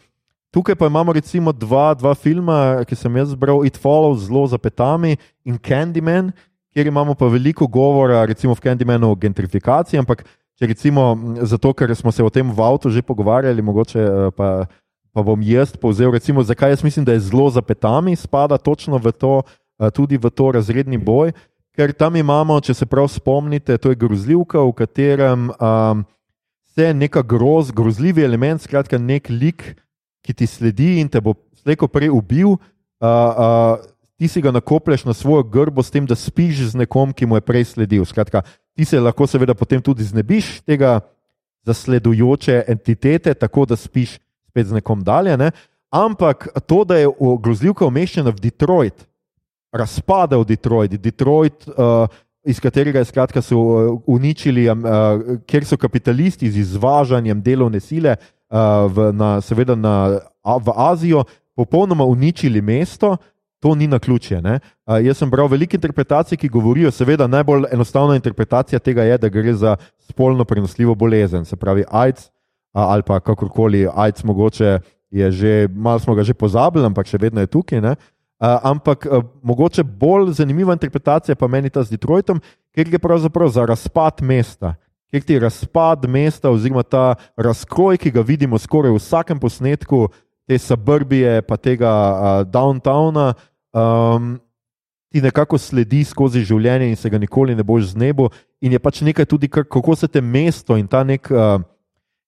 tukaj 0.52 0.76
pa 0.76 0.88
imamo 0.88 1.14
recimo 1.14 1.52
dva, 1.52 1.94
dva 1.94 2.16
filma, 2.16 2.84
ki 2.88 2.96
sem 2.96 3.16
jaz 3.16 3.30
zbral, 3.30 3.66
It 3.66 3.78
Follows, 3.78 4.26
zelo 4.26 4.48
za 4.48 4.58
petami 4.58 5.18
in 5.46 5.58
Candyman, 5.58 6.32
kjer 6.74 6.88
imamo 6.88 7.14
pa 7.14 7.26
veliko 7.26 7.68
govora, 7.68 8.26
recimo 8.26 8.56
v 8.56 8.60
Candymanu 8.60 9.12
o 9.12 9.16
gentrifikaciji, 9.16 10.00
ampak 10.00 10.26
Če 10.60 10.68
recimo, 10.68 11.16
zato, 11.48 11.72
ker 11.72 11.88
smo 11.96 12.12
se 12.12 12.20
o 12.20 12.28
tem 12.28 12.44
v 12.44 12.60
avtu 12.60 12.92
že 12.92 13.00
pogovarjali, 13.00 13.64
mogoče 13.64 14.00
eh, 14.04 14.28
pa, 14.36 14.68
pa 15.16 15.24
bom 15.24 15.40
jaz 15.40 15.72
povzel, 15.80 16.12
recimo, 16.12 16.44
zakaj 16.44 16.76
jaz 16.76 16.84
mislim, 16.84 17.08
da 17.08 17.16
je 17.16 17.24
zelo 17.32 17.48
za 17.48 17.64
petami, 17.64 18.12
spada 18.20 18.60
točno 18.60 19.00
v 19.00 19.16
to, 19.16 19.40
tudi 19.96 20.20
v 20.20 20.30
to 20.30 20.52
razredni 20.52 20.98
boj. 20.98 21.32
Ker 21.76 21.94
tam 21.96 22.18
imamo, 22.20 22.60
če 22.60 22.74
se 22.76 22.86
prav 22.90 23.08
spomnite, 23.08 23.78
to 23.80 23.94
je 23.94 24.00
grozljivka, 24.00 24.60
v 24.68 24.74
katerem 24.76 25.48
um, 25.56 26.02
se 26.76 26.94
neka 26.94 27.24
groz, 27.24 27.72
grozljivi 27.72 28.26
element, 28.26 28.62
skratka, 28.62 29.00
nek 29.00 29.30
lik, 29.32 29.64
ki 30.26 30.36
ti 30.36 30.48
sledi 30.48 30.98
in 31.00 31.08
te 31.08 31.22
bo 31.24 31.38
slejko 31.64 31.88
prej 31.88 32.12
ubil. 32.12 32.58
Uh, 33.00 33.08
uh, 33.08 33.88
ti 34.20 34.28
si 34.28 34.44
ga 34.44 34.52
nakoplješ 34.52 35.06
na 35.08 35.16
svojo 35.16 35.46
grbo, 35.48 35.84
s 35.84 35.92
tem, 35.92 36.04
da 36.04 36.16
spiš 36.20 36.74
z 36.74 36.82
nekom, 36.84 37.16
ki 37.16 37.26
mu 37.26 37.40
je 37.40 37.46
prej 37.48 37.70
sledil. 37.72 38.04
Skratka, 38.04 38.44
ti 38.76 38.86
se 38.86 39.00
lahko, 39.00 39.28
seveda, 39.28 39.56
potem 39.56 39.80
tudi 39.82 40.04
znebiš 40.04 40.60
tega 40.68 41.00
zasledujoče 41.64 42.64
entitete, 42.68 43.34
tako 43.34 43.66
da 43.66 43.80
spiš 43.80 44.18
spet 44.50 44.68
z 44.68 44.80
nekom 44.82 45.04
dalje. 45.04 45.38
Ne? 45.38 45.52
Ampak 45.90 46.50
to, 46.68 46.84
da 46.84 47.00
je 47.00 47.08
grozljivka 47.40 47.88
umeščena 47.88 48.36
v 48.36 48.44
Detroit, 48.44 49.08
razpada 49.72 50.38
v 50.38 50.46
Detroit, 50.46 50.98
Detroit 50.98 51.68
uh, 51.68 52.08
iz 52.46 52.60
katerega 52.60 53.04
skratka 53.06 53.42
so 53.42 53.58
uh, 53.58 54.02
uničili, 54.08 54.68
uh, 54.70 55.40
ker 55.48 55.66
so 55.66 55.78
kapitalisti 55.78 56.50
z 56.52 56.64
izvažanjem 56.66 57.42
delovne 57.42 57.80
sile 57.80 58.16
uh, 58.16 58.88
v, 58.90 59.12
na, 59.14 59.38
seveda 59.42 59.76
na, 59.76 60.20
v 60.44 60.74
Azijo 60.76 61.26
popolnoma 61.56 62.06
uničili 62.06 62.62
mesto. 62.62 63.18
To 63.60 63.74
ni 63.76 63.90
na 63.92 64.00
ključje. 64.00 64.40
Uh, 64.40 65.02
jaz 65.04 65.18
sem 65.20 65.30
bral 65.30 65.50
veliko 65.52 65.76
interpretacij, 65.76 66.38
ki 66.40 66.48
govorijo, 66.50 66.92
seveda, 66.96 67.28
najbolj 67.28 67.68
enostavna 67.76 68.16
interpretacija 68.16 68.80
tega 68.80 69.04
je, 69.04 69.18
da 69.20 69.30
gre 69.30 69.54
za 69.54 69.76
spolno 70.00 70.46
prenosljivo 70.46 70.96
bolezen, 70.96 71.46
se 71.46 71.60
pravi 71.60 71.84
AIDS 71.92 72.32
ali 72.74 73.04
pa 73.04 73.20
kakorkoli 73.20 73.88
AIDS, 73.96 74.24
mogoče 74.24 74.80
je 75.12 75.32
že, 75.32 75.68
malo 75.74 76.00
smo 76.00 76.16
ga 76.16 76.24
že 76.24 76.34
pozabili, 76.34 76.86
ampak 76.86 77.08
še 77.10 77.18
vedno 77.18 77.42
je 77.42 77.50
tukaj. 77.52 77.82
Uh, 77.82 77.98
ampak 78.40 79.06
uh, 79.06 79.24
mogoče 79.44 79.84
bolj 79.84 80.32
zanimiva 80.34 80.74
interpretacija 80.74 81.36
pa 81.36 81.48
meni 81.48 81.70
ta 81.70 81.84
z 81.84 81.96
Detroitom, 81.96 82.40
ker 82.76 82.88
gre 82.88 83.00
pravzaprav 83.00 83.52
za 83.52 83.66
razpad 83.66 84.22
mesta. 84.22 84.76
Ker 85.12 85.24
ti 85.26 85.40
razpad 85.40 86.06
mesta, 86.08 86.50
oziroma 86.50 86.84
ta 86.84 87.16
razkroj, 87.38 87.98
ki 87.98 88.12
ga 88.12 88.22
vidimo 88.22 88.58
skoraj 88.58 88.94
v 88.94 89.02
vsakem 89.02 89.40
posnetku, 89.40 90.08
te 90.48 90.58
suburbije, 90.58 91.42
pa 91.42 91.58
tega 91.58 91.90
uh, 91.90 92.46
downtowna, 92.48 93.34
um, 93.74 94.38
ti 95.10 95.22
nekako 95.22 95.58
sledi 95.58 96.04
skozi 96.06 96.46
življenje 96.46 96.90
in 96.90 96.96
se 96.96 97.10
ga 97.10 97.18
nikoli 97.18 97.56
ne 97.58 97.66
boš 97.66 97.92
znebil. 97.96 98.30
In 98.62 98.74
je 98.74 98.80
pač 98.80 99.02
nekaj 99.02 99.26
tudi, 99.26 99.50
kar, 99.50 99.66
kako 99.66 99.96
se 99.98 100.08
te 100.08 100.22
mesto 100.22 100.78
in 100.78 100.88
ta 100.88 101.04
nek 101.04 101.30
uh, 101.34 101.58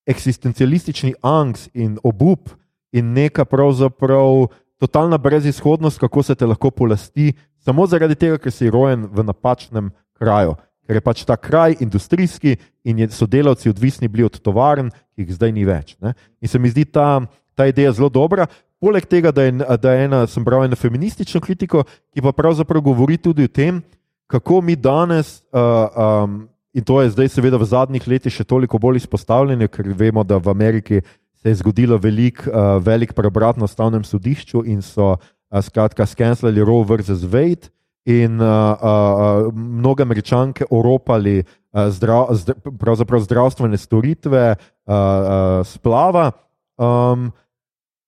eksistencialistični 0.09 1.13
angst 1.21 1.69
in 1.73 1.97
obup 2.03 2.49
in 2.91 3.13
neka 3.13 3.45
pravzaprav 3.45 4.49
totalna 4.81 5.17
brezizhodnost, 5.21 5.99
kako 6.01 6.23
se 6.23 6.35
te 6.35 6.45
lahko 6.45 6.71
polasti, 6.73 7.33
samo 7.61 7.85
zaradi 7.87 8.17
tega, 8.17 8.39
ker 8.41 8.53
si 8.53 8.69
rojen 8.73 9.05
v 9.05 9.25
napačnem 9.27 9.91
kraju. 10.17 10.55
Ker 10.89 10.97
je 10.97 11.03
pač 11.05 11.21
ta 11.27 11.37
kraj 11.37 11.77
industrijski 11.85 12.55
in 12.89 13.03
so 13.13 13.27
delavci 13.29 13.69
odvisni 13.69 14.09
bili 14.09 14.25
od 14.25 14.39
tovarn, 14.41 14.89
ki 15.13 15.21
jih 15.21 15.35
zdaj 15.37 15.53
ni 15.53 15.67
več. 15.69 15.93
Ne? 16.01 16.15
In 16.41 16.49
se 16.49 16.59
mi 16.59 16.73
zdi 16.73 16.87
ta, 16.89 17.21
ta 17.53 17.69
ideja 17.69 17.93
zelo 17.93 18.09
dobra. 18.09 18.49
Poleg 18.81 19.05
tega, 19.05 19.29
da 19.29 19.45
je, 19.45 19.53
da 19.61 19.93
je 19.93 20.05
ena, 20.09 20.23
sem 20.27 20.43
bral 20.43 20.65
eno 20.65 20.75
feministično 20.75 21.43
kritiko, 21.45 21.83
ki 22.09 22.25
pa 22.25 22.33
pravzaprav 22.33 22.81
govori 22.81 23.19
tudi 23.21 23.45
o 23.45 23.51
tem, 23.53 23.83
kako 24.25 24.63
mi 24.65 24.73
danes, 24.75 25.43
uh, 25.53 26.25
um, 26.25 26.39
in 26.73 26.83
to 26.83 26.97
je 27.03 27.11
zdaj, 27.13 27.29
seveda, 27.29 27.59
v 27.61 27.69
zadnjih 27.69 28.07
letih 28.07 28.33
še 28.33 28.47
toliko 28.49 28.81
bolj 28.81 29.03
izpostavljeno, 29.03 29.69
ker 29.69 29.93
vemo, 29.93 30.25
da 30.25 30.41
v 30.41 30.49
Ameriki 30.49 31.03
se 31.41 31.49
je 31.49 31.55
zgodilo 31.55 31.97
velik, 31.97 32.47
uh, 32.47 32.77
velik 32.83 33.13
preobrat 33.13 33.57
na 33.57 33.65
ustavnem 33.65 34.03
sodišču 34.03 34.63
in 34.65 34.81
so 34.81 35.15
uh, 35.15 35.61
skratka 35.61 36.05
skenslali 36.05 36.63
Roe 36.63 36.85
vs. 36.85 37.25
Wade. 37.25 37.71
In 38.05 38.41
uh, 38.41 38.47
uh, 38.81 39.53
mnoge 39.53 40.01
američanke 40.03 40.65
oropali 40.69 41.43
uh, 41.43 41.89
zdrav, 41.89 42.33
zdra, 42.33 43.19
zdravstvene 43.19 43.77
storitve, 43.77 44.55
uh, 44.57 44.93
uh, 44.93 45.65
splava. 45.65 46.31
Um, 46.77 47.31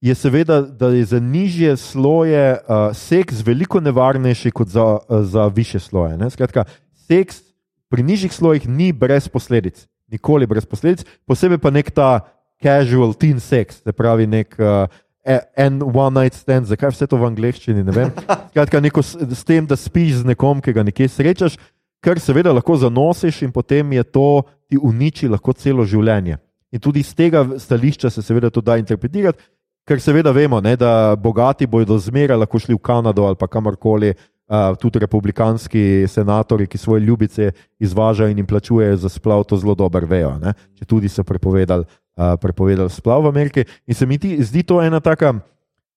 je 0.02 0.16
seveda, 0.16 0.62
da 0.62 0.88
je 0.88 1.06
za 1.06 1.20
nižje 1.20 1.78
sloje 1.78 2.58
uh, 2.58 2.90
seks 2.96 3.46
veliko 3.46 3.80
nevarnejši 3.80 4.52
kot 4.52 4.68
za, 4.68 4.84
uh, 4.84 5.22
za 5.22 5.48
više 5.48 5.80
sloje. 5.80 6.18
Ne? 6.18 6.30
Skratka, 6.30 6.66
seks 7.08 7.42
pri 7.90 8.04
nižjih 8.04 8.34
slojih 8.34 8.68
ni 8.70 8.92
brez 8.92 9.28
posledic, 9.28 9.88
nikoli 10.12 10.48
brez 10.50 10.66
posledic, 10.66 11.06
posebej 11.26 11.58
pa 11.58 11.70
nek 11.70 11.92
ta 11.92 12.20
casual 12.64 13.14
teen 13.20 13.42
sex, 13.44 13.84
se 13.84 13.96
pravi 13.96 14.28
nek. 14.28 14.56
Uh, 14.60 15.02
En 15.24 15.78
one 15.80 16.20
night 16.20 16.36
stand, 16.36 16.68
zakaj 16.68 16.90
vse 16.92 17.06
to 17.08 17.16
v 17.16 17.24
angleščini? 17.30 17.86
Skratka, 18.52 18.82
neko 18.84 19.00
s, 19.00 19.16
s 19.16 19.46
tem, 19.48 19.64
da 19.64 19.78
spiš 19.80 20.18
z 20.20 20.28
nekom, 20.28 20.60
ki 20.60 20.74
ga 20.76 20.84
nekje 20.84 21.08
srečaš, 21.14 21.56
kar 22.04 22.20
seveda 22.20 22.52
lahko 22.52 22.76
zanosiš, 22.82 23.40
in 23.48 23.54
potem 23.56 23.94
je 23.96 24.04
to 24.04 24.44
ti 24.68 24.76
uniči 24.76 25.32
lahko 25.32 25.56
celo 25.56 25.88
življenje. 25.88 26.42
In 26.76 26.84
tudi 26.84 27.06
iz 27.08 27.14
tega 27.16 27.46
stališča 27.56 28.12
se 28.12 28.20
seveda 28.20 28.52
to 28.52 28.60
da 28.60 28.76
interpretirati, 28.76 29.40
Ker 29.84 30.00
seveda 30.00 30.32
vemo, 30.32 30.62
ne, 30.64 30.78
da 30.80 31.16
bogati 31.20 31.68
bodo 31.68 31.98
zmeraj 32.00 32.40
lahko 32.40 32.60
šli 32.60 32.76
v 32.78 32.80
Kanado 32.80 33.26
ali 33.28 33.36
pa 33.36 33.50
kamorkoli 33.52 34.14
uh, 34.14 34.78
tudi 34.80 35.00
republikanski 35.04 36.06
senatori, 36.08 36.68
ki 36.68 36.78
svoje 36.78 37.04
ljubice 37.04 37.52
izvažajo 37.80 38.32
in 38.32 38.38
jim 38.38 38.48
plačujejo 38.48 38.98
za 38.98 39.10
splav, 39.10 39.44
to 39.44 39.58
zelo 39.58 39.76
dobro 39.76 40.08
vejo. 40.08 40.38
Ne? 40.40 40.54
Če 40.80 40.88
tudi 40.88 41.12
so 41.12 41.24
prepovedali, 41.28 41.84
uh, 42.18 42.36
prepovedali 42.42 42.90
splav 42.90 43.24
v 43.24 43.28
Ameriki. 43.28 43.66
In 43.88 43.96
se 43.96 44.06
mi 44.06 44.18
ti, 44.18 44.38
zdi 44.44 44.64
to 44.64 44.82
ena 44.82 45.00
taka 45.00 45.34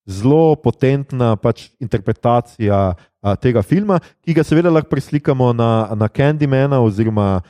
zelo 0.06 0.54
potentna 0.54 1.34
pač, 1.36 1.70
interpretacija 1.82 2.94
a, 2.94 3.34
tega 3.42 3.62
filma, 3.66 3.98
ki 4.22 4.36
ga 4.38 4.44
seveda 4.46 4.70
lahko 4.70 4.86
preslikamo 4.86 5.50
na, 5.50 5.90
na 5.98 6.06
Candymana 6.06 6.78
oziroma 6.78 7.42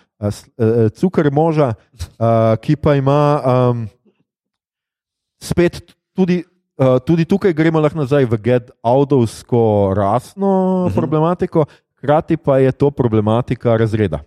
Cukor 0.97 1.29
moža, 1.29 1.75
a, 2.17 2.57
ki 2.57 2.77
pa 2.81 2.97
ima 2.97 3.21
um, 3.45 3.85
spet 5.41 5.83
tudi. 6.17 6.45
Uh, 6.77 7.01
tudi 7.01 7.25
tukaj 7.25 7.55
gremo 7.57 7.81
lahko 7.81 7.97
nazaj 7.97 8.27
v 8.29 8.37
Get-Outovsko 8.37 9.97
rasno 9.97 10.45
uh 10.45 10.85
Mhm. 10.85 10.93
-huh. 10.93 10.95
problematiko, 10.95 11.65
hkrati 11.97 12.37
pa 12.37 12.59
je 12.59 12.73
to 12.73 12.91
problematika 12.91 13.77
razreda. 13.77 14.21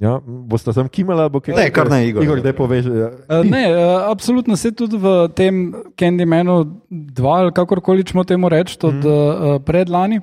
Ja, 0.00 0.20
boste 0.24 0.72
tam 0.72 0.88
kimali, 0.88 1.20
ali 1.20 1.30
bo 1.30 1.40
kaj? 1.40 1.54
Ne, 1.54 1.70
kar 1.70 1.90
ne, 1.90 2.00
Igor. 2.08 2.24
Igor, 2.24 2.40
da 2.42 2.52
poveš. 2.56 2.86
Uh, 2.86 3.42
ne, 3.46 3.64
uh, 3.70 4.10
absolutno 4.10 4.56
se 4.56 4.72
tudi 4.74 4.98
v 4.98 5.28
tem 5.36 5.74
Candymanu 5.98 6.64
2, 6.90 7.34
ali 7.38 7.52
kakorkoli 7.54 8.04
smo 8.08 8.24
temu 8.24 8.48
reči, 8.48 8.78
od 8.82 8.94
mm. 8.94 9.06
uh, 9.06 9.60
predlani, 9.62 10.20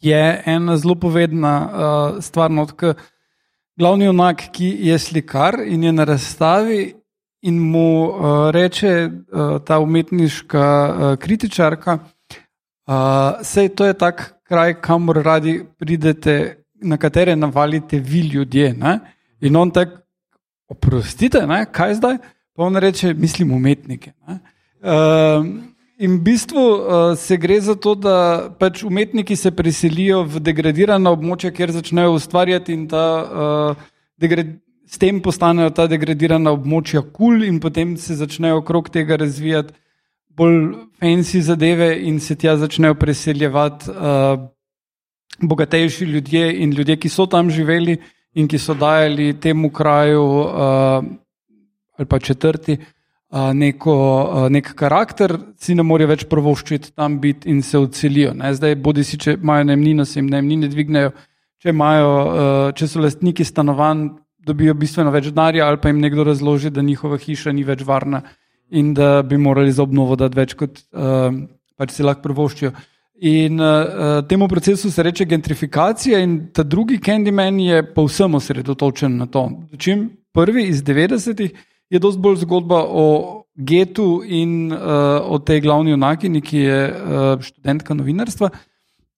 je 0.00 0.42
ena 0.46 0.76
zelo 0.76 0.94
povedna 0.94 1.54
uh, 1.58 2.22
stvar. 2.22 2.50
No, 2.50 2.66
glavni 3.78 4.04
junak, 4.04 4.46
ki 4.52 4.70
je 4.90 4.98
slikar 4.98 5.58
in 5.66 5.82
je 5.82 5.92
na 5.92 6.04
razstavi, 6.04 6.94
in 7.42 7.58
mu 7.58 7.88
uh, 8.04 8.50
reče 8.50 9.08
uh, 9.08 9.58
ta 9.64 9.78
umetniška 9.78 10.64
uh, 10.64 11.16
kritičarka, 11.18 11.98
uh, 11.98 13.42
sej 13.42 13.68
to 13.68 13.86
je 13.86 13.94
tak 13.94 14.34
kraj, 14.48 14.80
kamor 14.80 15.22
radi 15.22 15.60
pridete, 15.78 16.64
na 16.82 16.96
katere 16.96 17.36
navalite 17.36 17.98
vi 17.98 18.20
ljudje. 18.20 18.72
Ne? 18.74 18.98
In 19.40 19.56
on 19.56 19.70
tako, 19.70 20.02
oprostite, 20.68 21.46
ne? 21.46 21.64
kaj 21.72 21.94
zdaj? 21.94 22.18
Pa 22.56 22.62
on 22.62 22.76
reče, 22.76 23.14
mislim, 23.14 23.52
umetnike. 23.54 24.12
Uh, 24.28 25.46
in 25.98 26.18
v 26.18 26.22
bistvu 26.22 26.62
uh, 26.62 27.18
se 27.18 27.36
gre 27.36 27.60
za 27.60 27.74
to, 27.74 27.94
da 27.94 28.14
pač 28.58 28.82
umetniki 28.84 29.36
se 29.36 29.50
preselijo 29.50 30.22
v 30.26 30.42
degradirana 30.42 31.10
območja, 31.14 31.52
kjer 31.54 31.72
začnejo 31.72 32.16
ustvarjati 32.18 32.74
in 32.74 32.86
ta, 32.90 33.04
uh, 33.78 34.44
s 34.88 34.98
tem 34.98 35.20
postanejo 35.22 35.70
ta 35.70 35.86
degradirana 35.86 36.50
območja 36.54 37.02
kul, 37.02 37.12
cool 37.16 37.44
in 37.46 37.60
potem 37.60 37.96
se 37.96 38.16
začnejo 38.18 38.62
okrog 38.62 38.90
tega 38.90 39.16
razvijati 39.16 39.74
bolj 40.38 40.74
fancy 41.00 41.40
zadeve 41.40 41.90
in 42.06 42.20
se 42.20 42.36
tja 42.36 42.56
začnejo 42.56 42.94
preseljevati. 42.94 43.90
Uh, 43.90 44.48
bogatejši 45.42 46.04
ljudje 46.04 46.62
in 46.62 46.72
ljudje, 46.72 46.96
ki 46.96 47.08
so 47.08 47.26
tam 47.26 47.50
živeli 47.50 47.96
in 48.34 48.48
ki 48.48 48.58
so 48.58 48.74
dajali 48.74 49.34
temu 49.40 49.70
kraju 49.70 50.22
uh, 50.22 51.04
ali 51.98 52.06
pa 52.06 52.18
četrti 52.18 52.76
uh, 52.76 53.52
neko, 53.54 53.94
uh, 53.94 54.48
nek 54.50 54.74
karakter, 54.74 55.38
si 55.56 55.74
ne 55.74 55.82
morejo 55.82 56.12
več 56.12 56.24
provoščiti 56.30 56.92
tam 56.94 57.18
biti 57.20 57.50
in 57.50 57.62
se 57.62 57.78
odselijo. 57.78 58.34
Ne? 58.34 58.52
Zdaj, 58.54 58.76
bodi 58.82 59.04
si, 59.04 59.18
če 59.18 59.34
imajo 59.38 59.66
najemnino, 59.70 60.04
se 60.04 60.20
jim 60.20 60.30
najemnine 60.30 60.70
dvignejo, 60.70 61.12
če, 61.62 61.72
imajo, 61.74 62.10
uh, 62.14 62.72
če 62.78 62.88
so 62.88 63.02
lastniki 63.02 63.44
stanovanj, 63.44 64.08
dobijo 64.48 64.74
bistveno 64.78 65.10
več 65.12 65.32
denarja, 65.32 65.66
ali 65.66 65.80
pa 65.82 65.90
jim 65.90 65.98
nekdo 66.00 66.24
razloži, 66.24 66.70
da 66.70 66.82
njihova 66.82 67.18
hiša 67.20 67.52
ni 67.52 67.66
več 67.66 67.82
varna 67.86 68.22
in 68.70 68.92
da 68.94 69.22
bi 69.24 69.36
morali 69.40 69.72
za 69.72 69.82
obnovo 69.82 70.16
dati 70.16 70.38
več, 70.38 70.54
kot 70.54 70.78
uh, 70.92 71.32
pač 71.76 71.96
si 71.96 72.06
lahko 72.06 72.24
provoščijo. 72.28 72.72
In 73.20 73.58
uh, 73.60 74.26
temu 74.28 74.48
procesu 74.48 74.90
se 74.90 75.02
reče 75.02 75.24
gentrifikacija, 75.24 76.18
in 76.18 76.52
ta 76.52 76.62
drugi 76.62 76.98
Candyman 76.98 77.58
je 77.60 77.94
povsem 77.94 78.34
osredotočen 78.34 79.16
na 79.16 79.26
to. 79.26 79.50
Čim 79.78 80.10
prvi 80.32 80.68
iz 80.68 80.82
90-ih 80.84 81.52
je 81.90 81.98
dosti 81.98 82.20
bolj 82.20 82.36
zgodba 82.36 82.84
o 82.86 83.44
getu 83.56 84.22
in 84.24 84.72
uh, 84.72 84.78
o 85.24 85.38
tej 85.38 85.60
glavni 85.60 85.90
junakini, 85.90 86.40
ki 86.40 86.58
je 86.58 86.78
uh, 86.86 87.42
študentka 87.42 87.94
novinarstva, 87.94 88.50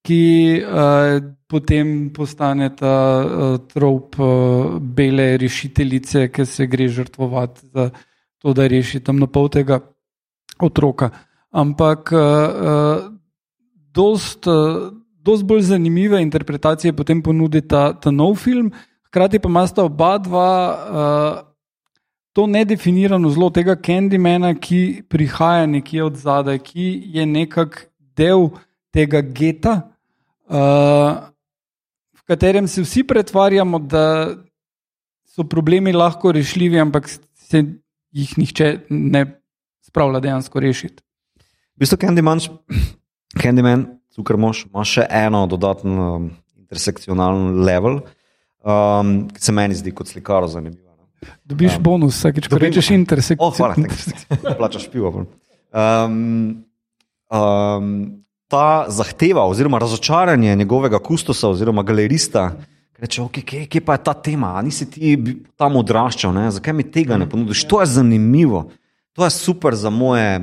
ki 0.02 0.24
uh, 0.64 1.20
potem 1.48 2.08
postane 2.16 2.70
ta 2.76 2.96
uh, 3.20 3.60
trop 3.68 4.16
uh, 4.16 4.80
bele 4.80 5.36
rešiteljice, 5.36 6.30
ki 6.32 6.46
se 6.46 6.66
gre 6.66 6.88
žrtvovati 6.88 7.66
za 7.66 7.90
to, 8.40 8.56
da 8.56 8.66
reši 8.66 9.04
tam 9.04 9.20
napoltega 9.20 9.82
otroka. 10.56 11.10
Ampak. 11.52 12.12
Uh, 12.12 13.19
dost, 14.00 14.48
dost 15.20 15.44
bolj 15.44 15.68
zanimive 15.68 16.22
interpretacije 16.24 16.96
potem 16.96 17.20
ponudi 17.22 17.60
ta, 17.60 17.90
ta 17.92 18.10
nov 18.10 18.38
film, 18.40 18.72
hkrati 19.10 19.38
pa 19.38 19.48
ima 19.48 19.66
sta 19.66 19.84
oba 19.84 20.16
dva 20.18 20.50
uh, 20.72 21.50
to 22.32 22.46
nedefinirano 22.46 23.30
zlo 23.30 23.50
tega 23.50 23.74
Candymana, 23.76 24.54
ki 24.54 25.02
prihaja 25.10 25.66
nekje 25.66 26.04
od 26.04 26.16
zadaj, 26.16 26.60
ki 26.62 26.86
je 27.16 27.26
nekak 27.26 27.90
del 28.16 28.48
tega 28.94 29.20
geta, 29.20 29.74
uh, 30.46 31.26
v 32.14 32.22
katerem 32.30 32.68
se 32.70 32.84
vsi 32.86 33.02
pretvarjamo, 33.02 33.82
da 33.82 34.36
so 35.26 35.44
problemi 35.44 35.92
lahko 35.92 36.32
rešljivi, 36.32 36.78
ampak 36.80 37.10
se 37.10 37.64
jih 38.10 38.38
nihče 38.38 38.86
ne 38.90 39.26
spravlja 39.86 40.20
dejansko 40.22 40.60
rešiti. 40.62 41.02
V 41.74 41.82
bistvu 41.82 41.98
Candyman 41.98 42.42
Candyman, 43.38 43.86
Cukrmoš, 44.14 44.64
ima 44.66 44.84
še 44.86 45.06
eno 45.06 45.44
dodatno 45.50 46.06
um, 46.16 46.30
intersekcionalno 46.58 47.62
level, 47.64 48.00
um, 48.62 49.12
ki 49.30 49.42
se 49.42 49.54
meni 49.54 49.78
zdi 49.78 49.92
kot 49.94 50.10
slikar 50.10 50.48
zanimivo. 50.50 50.90
Ne? 50.98 51.36
Dobiš 51.46 51.78
um, 51.78 51.84
bonus, 51.86 52.18
vsakeč, 52.18 52.48
ko 52.50 52.58
rečeš 52.60 52.90
intersekcijo. 52.96 53.46
Oh, 53.46 53.54
hvala, 53.54 53.78
da 54.42 54.56
plačaš 54.58 54.88
pivo. 54.90 55.12
Um, 55.70 56.64
um, 57.30 57.94
ta 58.50 58.90
zahteva, 58.90 59.46
oziroma 59.46 59.78
razočaranje 59.78 60.56
njegovega 60.56 60.98
kustosa, 60.98 61.48
oziroma 61.48 61.84
galerista, 61.86 62.48
ki 62.96 63.06
reče: 63.06 63.22
okay, 63.22 63.46
kje, 63.46 63.66
kje 63.70 63.84
pa 63.86 63.94
je 63.94 64.04
ta 64.08 64.14
tema, 64.14 64.56
a 64.58 64.62
nisi 64.66 64.90
ti 64.90 65.14
tam 65.56 65.78
odraščal, 65.78 66.34
ne? 66.34 66.48
zakaj 66.50 66.74
mi 66.74 66.88
tega 66.90 67.18
ne 67.20 67.30
ponudiš? 67.30 67.62
To 67.70 67.80
je 67.84 67.92
zanimivo, 67.94 68.64
to 69.14 69.24
je 69.24 69.30
super 69.30 69.78
za 69.78 69.90
moje 69.94 70.40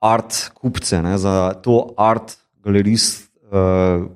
art 0.00 0.50
kupce, 0.54 1.00
ne, 1.02 1.16
za 1.18 1.54
to 1.62 1.94
art 1.96 2.36
galerist 2.64 3.28
uh, 3.50 4.06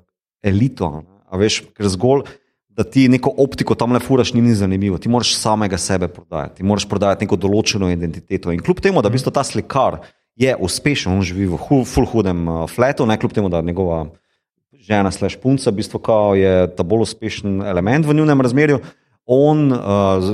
elito. 0.43 0.91
Ne, 1.01 1.41
veš, 1.41 1.63
ker 1.77 1.89
zgolj, 1.91 2.25
da 2.69 2.85
ti 2.87 3.09
neko 3.11 3.33
optiko 3.43 3.75
tam 3.79 3.93
le 3.93 4.01
furaš, 4.01 4.33
ni, 4.35 4.43
ni 4.45 4.55
zanimivo. 4.57 4.99
Ti 4.99 5.11
moraš 5.13 5.35
samega 5.39 5.79
sebe 5.79 6.09
prodajati, 6.09 6.61
ti 6.61 6.67
moraš 6.67 6.89
prodajati 6.89 7.27
neko 7.27 7.39
določeno 7.41 7.91
identiteto. 7.93 8.55
In 8.55 8.63
kljub 8.65 8.81
temu, 8.83 9.03
da 9.03 9.13
bi 9.13 9.21
ta 9.21 9.45
slikar 9.45 10.01
je 10.41 10.55
uspešen, 10.57 11.13
on 11.13 11.27
živi 11.27 11.51
v 11.51 11.59
hu, 11.61 11.83
full 11.85 12.09
hudem 12.09 12.47
uh, 12.49 12.65
fletu, 12.71 13.07
ne 13.07 13.19
kljub 13.21 13.35
temu, 13.37 13.53
da 13.53 13.61
njegova 13.61 14.07
žena, 14.81 15.11
slash 15.13 15.37
punca, 15.43 15.71
v 15.71 15.81
bistvu 15.83 16.01
je 16.39 16.55
ta 16.77 16.83
bolj 16.87 17.05
uspešen 17.05 17.61
element 17.63 18.07
v 18.07 18.17
njunem 18.17 18.41
razmerju. 18.41 18.81
On 19.27 19.69
uh, 19.73 19.79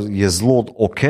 je 0.08 0.28
zelo 0.30 0.64
ok, 0.76 1.02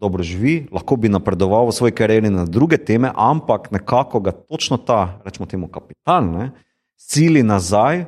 dobro 0.00 0.22
živi, 0.22 0.66
lahko 0.72 0.96
bi 0.96 1.08
napredoval 1.08 1.68
v 1.68 1.74
svoji 1.76 1.94
karieri 1.94 2.30
na 2.30 2.44
druge 2.44 2.78
teme, 2.78 3.12
ampak 3.14 3.70
nekako 3.72 4.20
ga 4.20 4.32
točno 4.32 4.76
ta, 4.76 5.20
rečemo 5.24 5.46
temu, 5.46 5.68
kapital, 5.68 6.26
ne, 6.26 6.50
sili 6.96 7.42
nazaj 7.42 8.04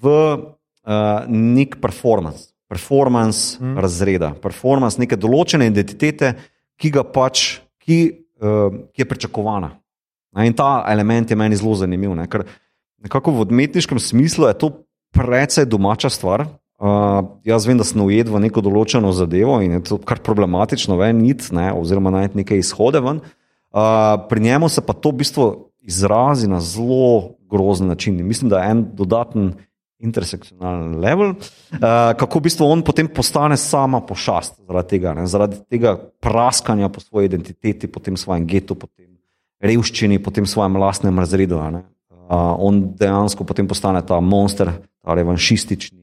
v 0.00 0.06
uh, 0.10 1.26
nek 1.28 1.76
performance, 1.80 2.50
performance 2.68 3.60
mm. 3.60 3.76
razreda, 3.78 4.32
performance 4.42 5.00
neke 5.00 5.18
določene 5.18 5.68
identitete, 5.68 6.34
ki 6.80 6.92
ga 6.94 7.04
pač, 7.04 7.60
ki, 7.84 8.00
uh, 8.40 8.72
ki 8.94 9.04
je 9.04 9.08
pričakovana. 9.08 9.74
In 10.40 10.54
ta 10.54 10.86
element 10.88 11.30
je 11.30 11.36
meni 11.36 11.58
zelo 11.58 11.74
zanimiv, 11.76 12.14
ne, 12.16 12.28
ker 12.30 12.46
nekako 13.02 13.34
v 13.34 13.44
odmetniškem 13.48 13.98
smislu 13.98 14.48
je 14.48 14.58
to 14.62 14.68
precej 15.10 15.66
domača 15.66 16.10
stvar. 16.12 16.46
Uh, 16.80 17.36
jaz 17.44 17.66
vem, 17.68 17.76
da 17.76 17.84
sem 17.84 18.00
ujet 18.00 18.30
v 18.32 18.40
neko 18.40 18.62
določeno 18.64 19.10
zadevo 19.12 19.58
in 19.60 19.74
je 19.76 19.82
to 19.84 19.98
kar 20.00 20.22
problematično, 20.24 20.96
ven 20.96 21.18
id, 21.28 21.50
ne, 21.52 21.66
oziroma 21.76 22.08
najti 22.14 22.40
neke 22.40 22.56
izhode 22.56 23.02
ven. 23.04 23.20
Uh, 23.68 24.16
pri 24.30 24.40
njemu 24.46 24.70
se 24.72 24.80
pa 24.80 24.96
to 24.96 25.12
v 25.12 25.20
bistvu 25.20 25.44
izrazi 25.84 26.48
na 26.48 26.62
zelo 26.64 27.36
grozen 27.52 27.92
način. 27.92 28.16
In 28.16 28.26
mislim, 28.26 28.48
da 28.48 28.62
je 28.62 28.70
en 28.72 28.82
dodaten 28.96 29.52
intersekcionalen 30.00 30.96
level, 31.04 31.36
uh, 31.36 32.16
kako 32.16 32.40
v 32.40 32.46
bistvu 32.48 32.70
on 32.72 32.80
potem 32.80 33.12
postane 33.12 33.60
sama 33.60 34.00
pošast 34.00 34.56
zaradi 34.64 34.96
tega, 34.96 35.12
ne, 35.20 35.28
zaradi 35.28 35.60
tega 35.68 35.98
praskanja 36.24 36.88
po 36.88 37.04
svoji 37.04 37.28
identiteti, 37.28 37.92
po 37.92 38.00
tem 38.00 38.16
svojem 38.16 38.48
getu, 38.48 38.72
po 38.72 38.88
tem 38.88 39.20
revščini, 39.60 40.16
po 40.24 40.32
tem 40.32 40.48
svojem 40.48 40.80
lastnem 40.80 41.20
razredu. 41.20 41.60
Uh, 41.60 42.56
on 42.56 42.86
dejansko 42.96 43.44
potem 43.44 43.68
postane 43.68 44.00
ta 44.00 44.16
monster, 44.24 44.78
ta 45.04 45.12
revanšistični. 45.12 45.99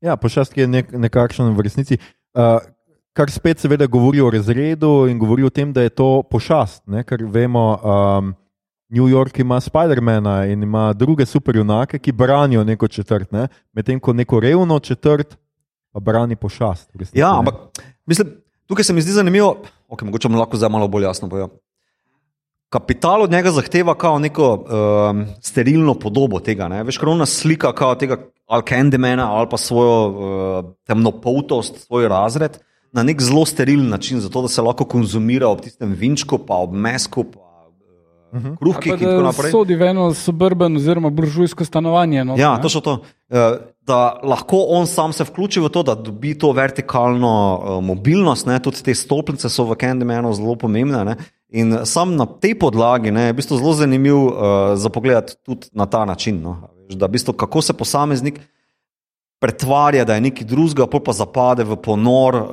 Ja, 0.00 0.16
pošast 0.16 0.56
je 0.56 0.66
nek, 0.66 0.92
nekakšen 0.92 1.54
v 1.56 1.64
resnici. 1.64 1.98
Uh, 2.36 2.60
kar 3.16 3.30
spet 3.32 3.62
seveda 3.62 3.86
govori 3.86 4.20
o 4.20 4.30
razredu 4.30 5.06
in 5.08 5.18
govori 5.18 5.46
o 5.46 5.50
tem, 5.50 5.72
da 5.72 5.82
je 5.82 5.94
to 5.94 6.22
pošast, 6.30 6.82
ne? 6.86 7.04
ker 7.04 7.24
vemo, 7.24 7.64
um, 7.80 8.34
New 8.92 9.08
York 9.08 9.40
ima 9.40 9.60
Spidermana 9.60 10.44
in 10.46 10.62
ima 10.62 10.92
druge 10.92 11.26
superjunake, 11.26 11.98
ki 11.98 12.12
branijo 12.12 12.64
neko 12.64 12.88
četrt, 12.88 13.32
ne? 13.32 13.48
medtem 13.72 14.00
ko 14.00 14.12
neko 14.12 14.40
revno 14.40 14.78
četrt 14.78 15.36
pa 15.92 16.00
brani 16.00 16.36
pošast. 16.36 16.90
resnici, 16.94 17.18
Ja, 17.18 17.38
ampak 17.38 17.54
mislim, 18.06 18.36
tukaj 18.66 18.84
se 18.84 18.92
mi 18.92 19.02
zdi 19.02 19.16
zanimivo, 19.16 19.56
okay, 19.88 20.04
mogoče 20.04 20.28
bom 20.28 20.38
lahko 20.38 20.56
zdaj 20.56 20.70
malo 20.70 20.88
bolj 20.88 21.08
jasno 21.08 21.28
povedal. 21.28 21.56
Kapital 22.68 23.22
od 23.22 23.30
njega 23.30 23.50
zahteva 23.50 23.94
kao 23.94 24.18
neko 24.18 24.54
um, 24.54 25.26
sterilno 25.40 25.94
podobo 25.94 26.40
tega. 26.40 26.68
Ne? 26.68 26.82
Veš, 26.82 26.98
krona 26.98 27.26
slika 27.26 27.72
kao 27.72 27.94
tega 27.94 28.16
ali 28.46 28.62
Candymana 28.62 29.26
ali 29.30 29.46
pa 29.50 29.56
svojo 29.56 30.08
uh, 30.08 30.64
temnopoltost, 30.86 31.86
svoj 31.86 32.08
razred 32.08 32.58
na 32.92 33.02
nek 33.02 33.22
zelo 33.22 33.44
sterilen 33.46 33.88
način, 33.88 34.20
zato 34.20 34.42
da 34.42 34.48
se 34.48 34.62
lahko 34.62 34.84
konzumira 34.84 35.48
ob 35.48 35.60
tistem 35.60 35.92
vinčku, 35.92 36.38
pa 36.38 36.54
ob 36.54 36.72
mesku, 36.72 37.24
pa 37.24 37.40
uh, 38.32 38.56
kruhki 38.58 38.88
in 38.88 38.98
tako 38.98 39.22
naprej. 39.22 39.50
sodi 39.50 39.74
v 39.74 39.82
eno 39.82 40.14
suburban 40.14 40.76
oziroma 40.76 41.10
buržujsko 41.10 41.64
stanovanje. 41.64 42.24
No, 42.24 42.34
Ja, 42.38 42.56
ne? 42.56 42.62
točno 42.62 42.80
to. 42.80 42.98
Da 43.86 44.20
lahko 44.22 44.64
on 44.68 44.86
sam 44.86 45.12
se 45.12 45.24
vključi 45.24 45.60
v 45.60 45.68
to, 45.68 45.82
da 45.82 45.94
dobi 45.94 46.38
to 46.38 46.52
vertikalno 46.52 47.60
mobilnost, 47.82 48.46
ne? 48.46 48.58
tudi 48.62 48.82
te 48.82 48.94
stolpnice 48.94 49.48
so 49.48 49.64
v 49.64 49.76
Candymanu 49.78 50.32
zelo 50.34 50.56
pomembne. 50.56 51.04
Ne? 51.04 51.16
In 51.56 51.72
sam 51.88 52.16
na 52.18 52.26
tej 52.28 52.52
podlagi 52.60 53.10
ne, 53.14 53.30
je 53.30 53.32
v 53.32 53.38
bistvu 53.40 53.56
zelo 53.56 53.72
zanimiv 53.72 54.16
uh, 54.16 54.32
za 54.76 54.92
pogled 54.92 55.32
tudi 55.40 55.72
na 55.72 55.86
ta 55.88 56.04
način. 56.04 56.42
No? 56.44 56.68
Da 56.92 57.08
v 57.08 57.16
bistvu, 57.16 57.32
kako 57.32 57.62
se 57.64 57.72
posameznik 57.72 58.40
pretvarja, 59.40 60.04
da 60.04 60.14
je 60.14 60.24
nekaj 60.28 60.46
drugega, 60.48 60.86
pol 60.88 61.00
pa 61.04 61.12
zapade 61.16 61.64
v 61.64 61.76
ponor 61.80 62.36
uh, 62.36 62.48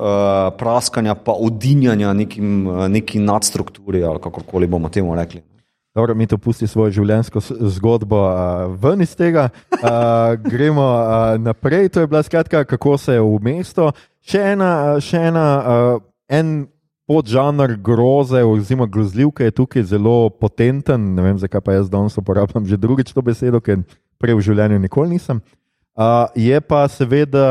praskanja, 0.56 1.14
pa 1.14 1.36
odinjanja 1.36 2.12
nekim, 2.12 2.68
neki 2.88 3.20
nadstrukturi 3.20 4.04
ali 4.04 4.20
kakorkoli 4.20 4.66
bomo 4.66 4.88
temu 4.88 5.16
rekli. 5.16 5.42
Dobro, 5.94 6.14
mi 6.14 6.26
to 6.26 6.38
pusti 6.38 6.66
svojo 6.66 6.90
življenjsko 6.90 7.40
zgodbo 7.76 8.18
uh, 8.26 8.72
ven 8.82 9.04
iz 9.04 9.12
tega. 9.14 9.50
Uh, 9.70 10.34
gremo 10.52 10.82
uh, 10.82 11.36
naprej. 11.38 11.92
To 11.94 12.00
je 12.00 12.10
bila 12.10 12.22
skratka, 12.22 12.64
kako 12.64 12.98
se 12.98 13.14
je 13.14 13.20
v 13.22 13.38
mesto. 13.42 13.92
Še 14.24 14.42
ena, 14.56 14.70
še 14.98 15.28
ena 15.28 15.44
uh, 15.60 16.02
en 16.26 16.64
podžanr 17.06 17.76
groze, 17.76 18.44
oziroma 18.44 18.86
grozljivke 18.86 19.44
je 19.44 19.50
tukaj 19.50 19.82
zelo 19.82 20.30
potenten. 20.30 21.14
Ne 21.14 21.22
vem, 21.22 21.38
zakaj 21.38 21.60
pa 21.60 21.76
jaz 21.76 21.90
danes 21.90 22.16
uporabljam 22.18 22.66
že 22.66 22.76
drugič 22.76 23.12
to 23.12 23.22
besedo, 23.22 23.60
ker 23.60 23.84
prej 24.18 24.38
v 24.38 24.46
življenju 24.48 24.78
nikoli 24.78 25.16
nisem. 25.16 25.42
Uh, 25.94 26.26
je 26.34 26.58
pa 26.60 26.88
seveda, 26.88 27.46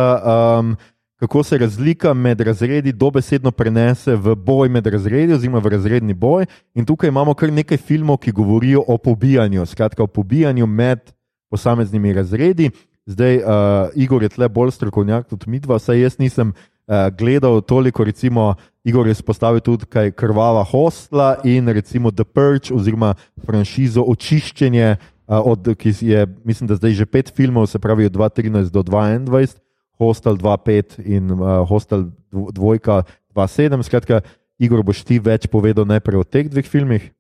um, 0.60 0.74
kako 1.22 1.44
se 1.44 1.58
razlika 1.58 2.14
med 2.14 2.42
razredi 2.42 2.92
dobesedno 2.92 3.52
prenese 3.52 4.16
v 4.16 4.36
boj 4.36 4.70
med 4.70 4.88
razredi, 4.88 5.34
oziroma 5.34 5.62
v 5.64 5.78
razredni 5.78 6.14
boj. 6.14 6.50
In 6.76 6.86
tukaj 6.86 7.14
imamo 7.14 7.34
kar 7.34 7.54
nekaj 7.54 7.78
filmov, 7.78 8.20
ki 8.26 8.32
govorijo 8.32 8.84
o 8.88 8.98
pobijanju, 8.98 9.66
skratka 9.66 10.04
o 10.04 10.08
pobijanju 10.08 10.68
med 10.68 11.14
posameznimi 11.54 12.14
razredi. 12.14 12.72
Zdaj, 13.06 13.38
uh, 13.38 13.96
Igor 13.96 14.24
je 14.24 14.30
tle 14.32 14.50
bolj 14.50 14.72
strokovnjak 14.72 15.28
kot 15.30 15.46
mi 15.46 15.60
dva, 15.60 15.80
saj 15.80 16.02
jaz 16.02 16.20
nisem 16.20 16.52
uh, 16.52 16.73
gledal 17.10 17.62
toliko, 17.62 18.04
recimo, 18.04 18.56
Igor 18.84 19.08
je 19.08 19.14
spostavil 19.14 19.60
tudi 19.60 19.86
kaj 19.86 20.12
krvava 20.12 20.64
hostla 20.64 21.38
in 21.44 21.68
recimo 21.68 22.12
The 22.12 22.24
Purge 22.24 22.74
oziroma 22.74 23.14
franšizo 23.40 24.04
očiščenje, 24.04 24.98
uh, 25.26 25.40
od, 25.42 25.76
ki 25.76 25.94
je, 26.02 26.26
mislim, 26.44 26.68
da 26.68 26.76
zdaj 26.76 26.92
že 26.94 27.06
pet 27.06 27.32
filmov, 27.32 27.66
se 27.66 27.80
pravi 27.80 28.06
od 28.06 28.12
2013 28.12 28.70
do 28.70 28.84
2021, 28.84 29.56
Hostel 29.94 30.36
2.5 30.36 31.00
in 31.06 31.32
uh, 31.32 31.64
Hostel 31.64 32.10
dv- 32.28 32.52
dvojka 32.52 33.04
2.7. 33.32 33.84
Skratka, 33.84 34.22
Igor, 34.60 34.84
boš 34.84 35.04
ti 35.04 35.20
več 35.20 35.48
povedal 35.48 35.86
najprej 35.86 36.20
o 36.20 36.24
teh 36.24 36.50
dveh 36.50 36.66
filmih, 36.66 37.12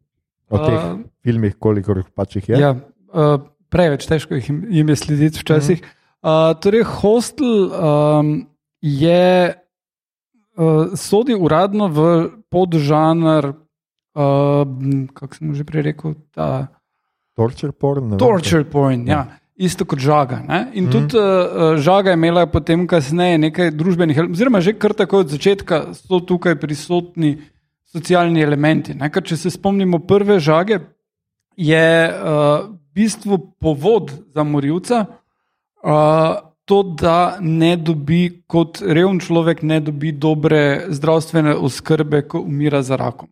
o 0.49 0.57
teh 0.57 0.75
Uh, 0.75 0.99
filmih, 1.21 1.55
kolikor 1.55 2.03
pač 2.11 2.35
jih 2.35 2.49
je. 2.49 2.57
Ja, 2.59 2.75
uh, 3.09 3.39
preveč 3.69 4.03
težko 4.05 4.35
jih 4.35 4.49
jim- 4.49 4.65
jim 4.69 4.89
je 4.89 4.95
slediti 4.95 5.39
včasih. 5.39 5.79
Uh, 6.19 6.51
torej, 6.59 6.83
hostel 6.99 7.71
um, 7.71 8.47
je, 8.83 9.55
uh, 10.59 10.91
sodi 10.99 11.35
uradno 11.35 11.87
v 11.87 11.99
podžanr, 12.51 13.53
uh, 13.55 14.67
kako 15.15 15.31
sem 15.39 15.55
že 15.55 15.63
prej 15.63 15.87
rekel, 15.87 16.19
ta 16.35 16.67
Torture 17.33 17.71
porn. 17.73 18.17
torture 18.17 18.63
porn. 18.63 19.07
Ja. 19.07 19.39
Isto 19.55 19.85
kot 19.85 20.01
žaga. 20.01 20.41
Ne? 20.45 20.59
In 20.77 20.85
mm. 20.85 20.91
tudi 20.91 21.17
uh, 21.17 21.77
žaga 21.81 22.11
je 22.11 22.17
imela 22.19 22.45
potem 22.49 22.85
kasneje 22.89 23.39
nekaj 23.41 23.71
družbenih, 23.73 24.19
oziroma 24.27 24.61
že 24.61 24.75
kar 24.77 24.93
tako 24.93 25.23
od 25.23 25.33
začetka 25.33 25.93
so 25.97 26.19
tukaj 26.19 26.59
prisotni 26.61 27.37
socialni 27.89 28.41
elementi. 28.41 28.93
Ne? 28.97 29.09
Ker 29.13 29.23
če 29.25 29.37
se 29.37 29.53
spomnimo 29.53 30.01
prve 30.05 30.37
žage, 30.41 30.81
je 31.57 31.87
uh, 32.09 32.69
v 32.69 33.01
bistvu 33.01 33.37
povod 33.61 34.13
za 34.33 34.45
morilca 34.45 35.05
uh, 35.05 36.52
to, 36.65 36.83
da 36.83 37.37
ne 37.41 37.75
dobi, 37.77 38.43
kot 38.47 38.81
reven 38.81 39.19
človek, 39.19 39.63
ne 39.63 39.79
dobi 39.83 40.11
dobre 40.11 40.85
zdravstvene 40.89 41.55
oskrbe, 41.55 42.23
ko 42.27 42.43
umira 42.43 42.81
za 42.81 42.95
rakom. 42.99 43.29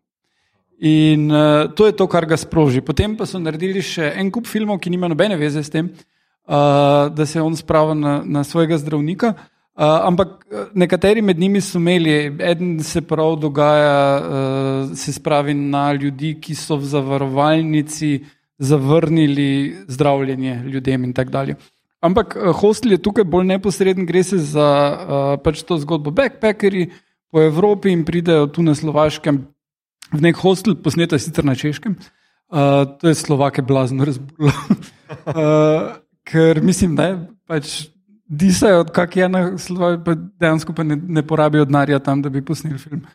In 0.82 1.30
uh, 1.32 1.70
to 1.76 1.86
je 1.86 1.96
to, 1.96 2.08
kar 2.10 2.26
ga 2.26 2.38
sproži. 2.38 2.82
Potem 2.82 3.14
pa 3.18 3.28
so 3.30 3.40
naredili 3.40 3.84
še 3.86 4.16
en 4.18 4.32
kup 4.34 4.50
filmov, 4.50 4.82
ki 4.82 4.90
nima 4.90 5.08
nobene 5.12 5.38
veze 5.38 5.62
s 5.64 5.70
tem, 5.70 5.92
uh, 5.94 7.08
da 7.14 7.26
se 7.30 7.42
on 7.42 7.56
sprava 7.56 7.94
na, 7.94 8.20
na 8.26 8.44
svojega 8.44 8.80
zdravnika. 8.82 9.36
Uh, 9.72 10.02
ampak 10.10 10.42
nekateri 10.76 11.22
med 11.24 11.40
njimi 11.40 11.62
so 11.64 11.80
imeli, 11.80 12.34
eden 12.44 12.80
se 12.84 13.04
prav 13.06 13.38
dogaja, 13.40 14.00
uh, 14.18 14.96
se 14.98 15.14
spravi 15.14 15.54
na 15.56 15.92
ljudi, 15.94 16.34
ki 16.42 16.58
so 16.58 16.76
v 16.82 16.90
zavarovalnici 16.90 18.18
zavrnili 18.62 19.86
zdravljenje 19.88 20.64
ljudem 20.66 21.06
in 21.08 21.14
tako 21.14 21.32
dalje. 21.32 21.56
Ampak 22.02 22.36
eh, 22.36 22.50
hostel 22.62 22.98
je 22.98 23.02
tukaj 23.02 23.26
bolj 23.30 23.46
neposreden, 23.54 24.06
gre 24.10 24.24
se 24.26 24.42
za 24.42 24.68
uh, 24.68 25.38
pač 25.44 25.62
to 25.62 25.78
zgodbo 25.78 26.12
backpackerji 26.12 26.90
po 27.32 27.42
Evropi 27.42 27.94
in 27.94 28.04
pridejo 28.06 28.50
tu 28.50 28.66
na 28.66 28.76
Slovaškem 28.76 29.46
v 30.12 30.20
nek 30.20 30.36
hostel, 30.42 30.76
posneto 30.76 31.16
je 31.16 31.24
sicer 31.24 31.46
na 31.46 31.56
češkem. 31.56 31.96
Uh, 32.52 32.84
to 33.00 33.08
je 33.08 33.16
Slovake 33.16 33.62
blazno 33.62 34.06
razburilo. 34.06 34.52
uh, 35.32 35.96
ker 36.30 36.60
mislim, 36.60 36.98
da 36.98 37.16
pač 37.48 37.88
disajo, 38.28 38.84
kak 38.92 39.16
je 39.16 39.30
na 39.30 39.42
Slovaškem, 39.58 40.04
pa 40.04 40.18
dejansko 40.18 40.76
pa 40.76 40.84
ne, 40.84 40.98
ne 40.98 41.24
porabijo 41.24 41.70
denarja 41.70 42.02
tam, 42.04 42.26
da 42.26 42.34
bi 42.34 42.44
posneli 42.44 42.82
film. 42.82 43.06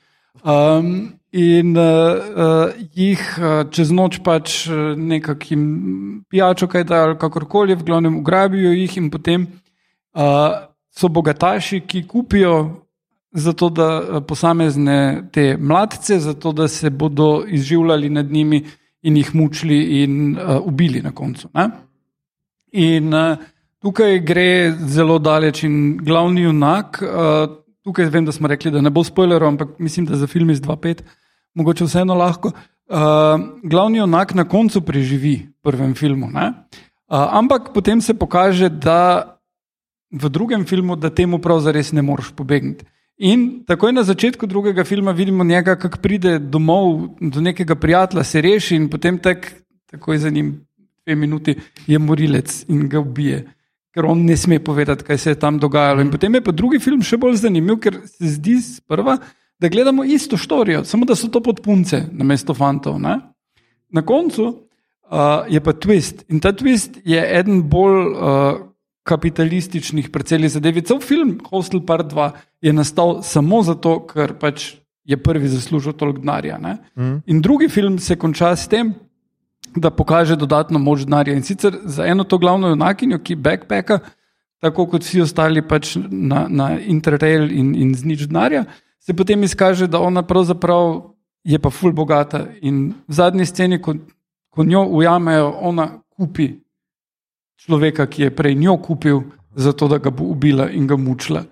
Um, 0.45 1.19
in 1.33 1.77
uh, 1.77 2.73
jih 2.95 3.21
uh, 3.39 3.67
čez 3.71 3.91
noč 3.93 4.21
pač 4.25 4.67
nekakšnim 4.97 6.25
pijačo, 6.31 6.69
kaj 6.69 6.85
da 6.85 7.03
ali 7.05 7.19
kakorkoli, 7.19 7.75
v 7.75 7.85
glavnem 7.85 8.19
ugrabijo 8.21 8.73
jih 8.73 8.97
in 8.97 9.11
potem 9.11 9.47
uh, 9.47 10.71
so 10.91 11.09
bogataši, 11.09 11.83
ki 11.87 12.07
kupijo 12.09 12.87
zato, 13.33 13.69
da 13.69 13.89
uh, 14.01 14.23
posamezne 14.27 15.29
te 15.33 15.57
mladce, 15.57 16.21
zato 16.21 16.53
da 16.53 16.69
se 16.69 16.91
bodo 16.91 17.45
izživljali 17.49 18.11
nad 18.11 18.33
njimi 18.33 18.65
in 19.03 19.17
jih 19.17 19.35
mučili 19.35 20.03
in 20.03 20.39
uh, 20.39 20.57
ubili 20.67 21.03
na 21.03 21.13
koncu. 21.13 21.49
Ne? 21.55 21.69
In 22.73 23.15
uh, 23.15 23.37
tukaj 23.83 24.19
gre 24.21 24.73
zelo 24.73 25.19
daleč 25.19 25.63
in 25.65 25.99
glavni 26.03 26.43
junak. 26.43 27.03
Uh, 27.03 27.66
Tukaj 27.87 28.09
vem, 28.11 28.25
da 28.27 28.33
smo 28.35 28.49
rekli, 28.51 28.71
da 28.75 28.81
ne 28.83 28.91
bo 28.91 29.05
spoilerov, 29.07 29.53
ampak 29.53 29.77
mislim, 29.79 30.09
da 30.09 30.17
za 30.19 30.27
film 30.27 30.51
iz 30.51 30.61
2.5 30.61 31.05
mogoče 31.55 31.87
vseeno 31.87 32.15
lahko. 32.19 32.51
Uh, 32.51 32.99
glavni 33.63 33.99
junak 33.99 34.35
na 34.35 34.45
koncu 34.45 34.81
preživi 34.83 35.37
v 35.47 35.63
prvem 35.63 35.95
filmu. 35.95 36.27
Uh, 36.27 36.51
ampak 37.09 37.71
potem 37.75 38.01
se 38.01 38.15
pokaže, 38.15 38.69
da 38.69 39.39
v 40.11 40.29
drugem 40.29 40.67
filmu, 40.67 40.97
da 40.97 41.11
temu 41.11 41.39
pravzaprav 41.39 41.95
ne 41.95 42.03
moreš 42.03 42.33
pobegniti. 42.35 42.85
In 43.19 43.65
takoj 43.67 43.93
na 43.93 44.03
začetku 44.03 44.47
drugega 44.47 44.85
filma 44.85 45.13
vidimo 45.13 45.45
njega, 45.45 45.77
kako 45.77 45.99
pride 46.03 46.39
domov 46.39 47.09
do 47.21 47.41
nekega 47.41 47.75
prijatelja, 47.75 48.25
se 48.25 48.41
reši 48.41 48.77
in 48.77 48.91
potem 48.91 49.19
tak, 49.19 49.53
takoj 49.91 50.19
za 50.19 50.31
njim 50.31 50.67
dve 51.07 51.15
minuti 51.15 51.55
je 51.87 51.99
morilec 51.99 52.65
in 52.69 52.89
ga 52.89 53.01
ubije 53.01 53.47
ker 53.97 54.05
on 54.05 54.27
ne 54.29 54.37
sme 54.37 54.59
povedati, 54.61 55.07
kaj 55.09 55.19
se 55.19 55.33
je 55.33 55.39
tam 55.41 55.57
dogajalo. 55.59 56.05
In 56.05 56.11
potem 56.13 56.35
je 56.37 56.45
pa 56.45 56.53
drugi 56.53 56.77
film 56.85 57.01
še 57.01 57.17
bolj 57.17 57.39
zanimiv, 57.41 57.79
ker 57.81 58.03
se 58.05 58.35
zdi 58.35 58.59
sprva, 58.61 59.17
da 59.57 59.71
gledamo 59.73 60.05
isto 60.05 60.37
štorijo, 60.37 60.83
samo 60.85 61.09
da 61.09 61.17
so 61.17 61.31
to 61.33 61.41
podpunce 61.41 62.03
na 62.13 62.27
mesto 62.29 62.53
fantov. 62.55 62.99
Ne? 63.01 63.17
Na 63.89 64.03
koncu 64.05 64.45
uh, 64.53 65.49
je 65.49 65.63
pa 65.65 65.73
twist 65.73 66.27
in 66.29 66.45
ta 66.45 66.53
twist 66.53 67.01
je 67.09 67.23
eden 67.39 67.63
bolj 67.73 67.97
uh, 68.13 68.59
kapitalističnih 69.09 70.11
precelih 70.13 70.53
zadev. 70.53 70.83
Cel 70.85 71.01
film 71.01 71.39
Hostel 71.49 71.81
Part 71.87 72.13
2 72.13 72.31
je 72.69 72.77
nastal 72.77 73.23
samo 73.25 73.63
zato, 73.65 74.03
ker 74.05 74.37
pač 74.37 74.75
je 75.07 75.17
prvi 75.17 75.49
zaslužil 75.49 75.95
toliko 75.97 76.21
denarja. 76.21 76.59
Mm. 76.59 77.23
In 77.31 77.41
drugi 77.41 77.71
film 77.73 77.97
se 78.03 78.19
konča 78.19 78.53
s 78.57 78.69
tem, 78.69 78.93
da 79.77 79.91
pokaže 79.91 80.37
dodatno 80.37 80.79
moč 80.79 81.05
denarja. 81.05 81.35
In 81.35 81.43
sicer 81.43 81.77
za 81.85 82.07
eno 82.07 82.25
to 82.25 82.39
glavno 82.39 82.69
junakinjo, 82.69 83.19
ki 83.19 83.37
backpacka, 83.37 83.99
tako 84.61 84.87
kot 84.87 85.05
vsi 85.05 85.21
ostali 85.21 85.63
pač 85.63 85.97
na, 86.11 86.47
na 86.49 86.71
Interrail 86.81 87.51
in, 87.53 87.75
in 87.75 87.95
z 87.95 88.05
nič 88.05 88.27
denarja, 88.27 88.65
se 89.01 89.15
potem 89.15 89.43
izkaže, 89.43 89.87
da 89.87 90.01
ona 90.01 90.23
pravzaprav 90.23 91.13
je 91.45 91.59
pa 91.59 91.71
ful 91.71 91.93
bogata. 91.93 92.47
In 92.63 92.95
v 93.07 93.15
zadnji 93.15 93.47
sceni, 93.47 93.79
ko, 93.83 93.95
ko 94.51 94.65
njo 94.65 94.83
ujamejo, 94.99 95.53
ona 95.61 95.89
kupi 96.17 96.51
človeka, 97.57 98.07
ki 98.07 98.23
je 98.23 98.35
prej 98.35 98.55
njo 98.55 98.77
kupil, 98.83 99.23
zato 99.55 99.89
da 99.89 99.99
ga 99.99 100.11
bo 100.11 100.25
ubila 100.25 100.71
in 100.71 100.87
ga 100.87 100.97
mučila. 100.97 101.45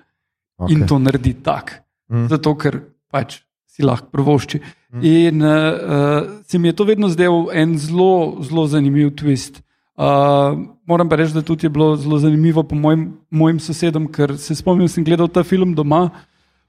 Okay. 0.59 0.75
In 0.75 0.87
to 0.87 0.99
naredi 0.99 1.35
tak. 1.43 1.83
Mm. 2.11 2.29
Zato, 2.29 2.55
ker 2.59 2.81
pač 3.11 3.41
si 3.75 3.83
lahko 3.83 4.07
prvošči. 4.15 4.61
Mm. 4.95 5.01
In 5.03 5.43
uh, 5.43 6.31
se 6.47 6.59
mi 6.59 6.69
je 6.71 6.77
to 6.79 6.87
vedno 6.87 7.09
zdel 7.11 7.51
en 7.53 7.79
zelo, 7.79 8.39
zelo 8.47 8.67
zanimiv 8.71 9.11
twist. 9.19 9.61
Uh, 9.95 10.55
moram 10.87 11.09
pa 11.09 11.19
reči, 11.19 11.35
da 11.35 11.43
tudi 11.43 11.67
je 11.67 11.71
bilo 11.71 11.97
zelo 11.97 12.19
zanimivo 12.19 12.63
po 12.63 12.75
mojim, 12.75 13.09
mojim 13.31 13.59
sosedom, 13.61 14.07
ker 14.13 14.37
se 14.39 14.55
spomnim, 14.55 14.89
sem 14.91 15.05
gledal 15.05 15.29
ta 15.31 15.43
film 15.43 15.75
doma, 15.75 16.09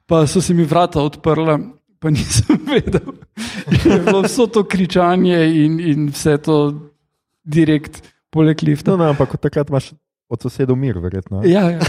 pa 0.05 0.25
so 0.29 0.41
se 0.41 0.53
mi 0.53 0.65
vrata 0.65 1.01
odprla, 1.01 1.59
pa 2.01 2.09
nisem 2.13 2.57
vedel. 2.69 3.13
Je 3.85 3.99
bilo 4.01 4.21
vse 4.25 4.49
to 4.53 4.63
kričanje 4.63 5.39
in, 5.65 5.79
in 5.79 6.09
vse 6.13 6.37
to 6.41 6.57
direkt 7.45 8.01
poleg 8.33 8.61
lifta. 8.65 8.91
No, 8.91 8.97
no, 8.97 9.13
ampak 9.13 9.37
takrat 9.41 9.69
imaš 9.69 9.93
od 10.29 10.41
sosedov 10.41 10.77
mir, 10.77 10.97
verjetno. 11.01 11.43
Ja, 11.45 11.69
ja. 11.69 11.79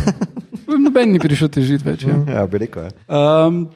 noben 0.84 1.12
ni 1.12 1.20
prišel 1.20 1.48
težiti 1.52 1.84
več. 1.84 2.04
Ja, 2.08 2.20
ja 2.36 2.46
bi 2.48 2.60
rekel. 2.64 2.88
Um, 3.08 3.66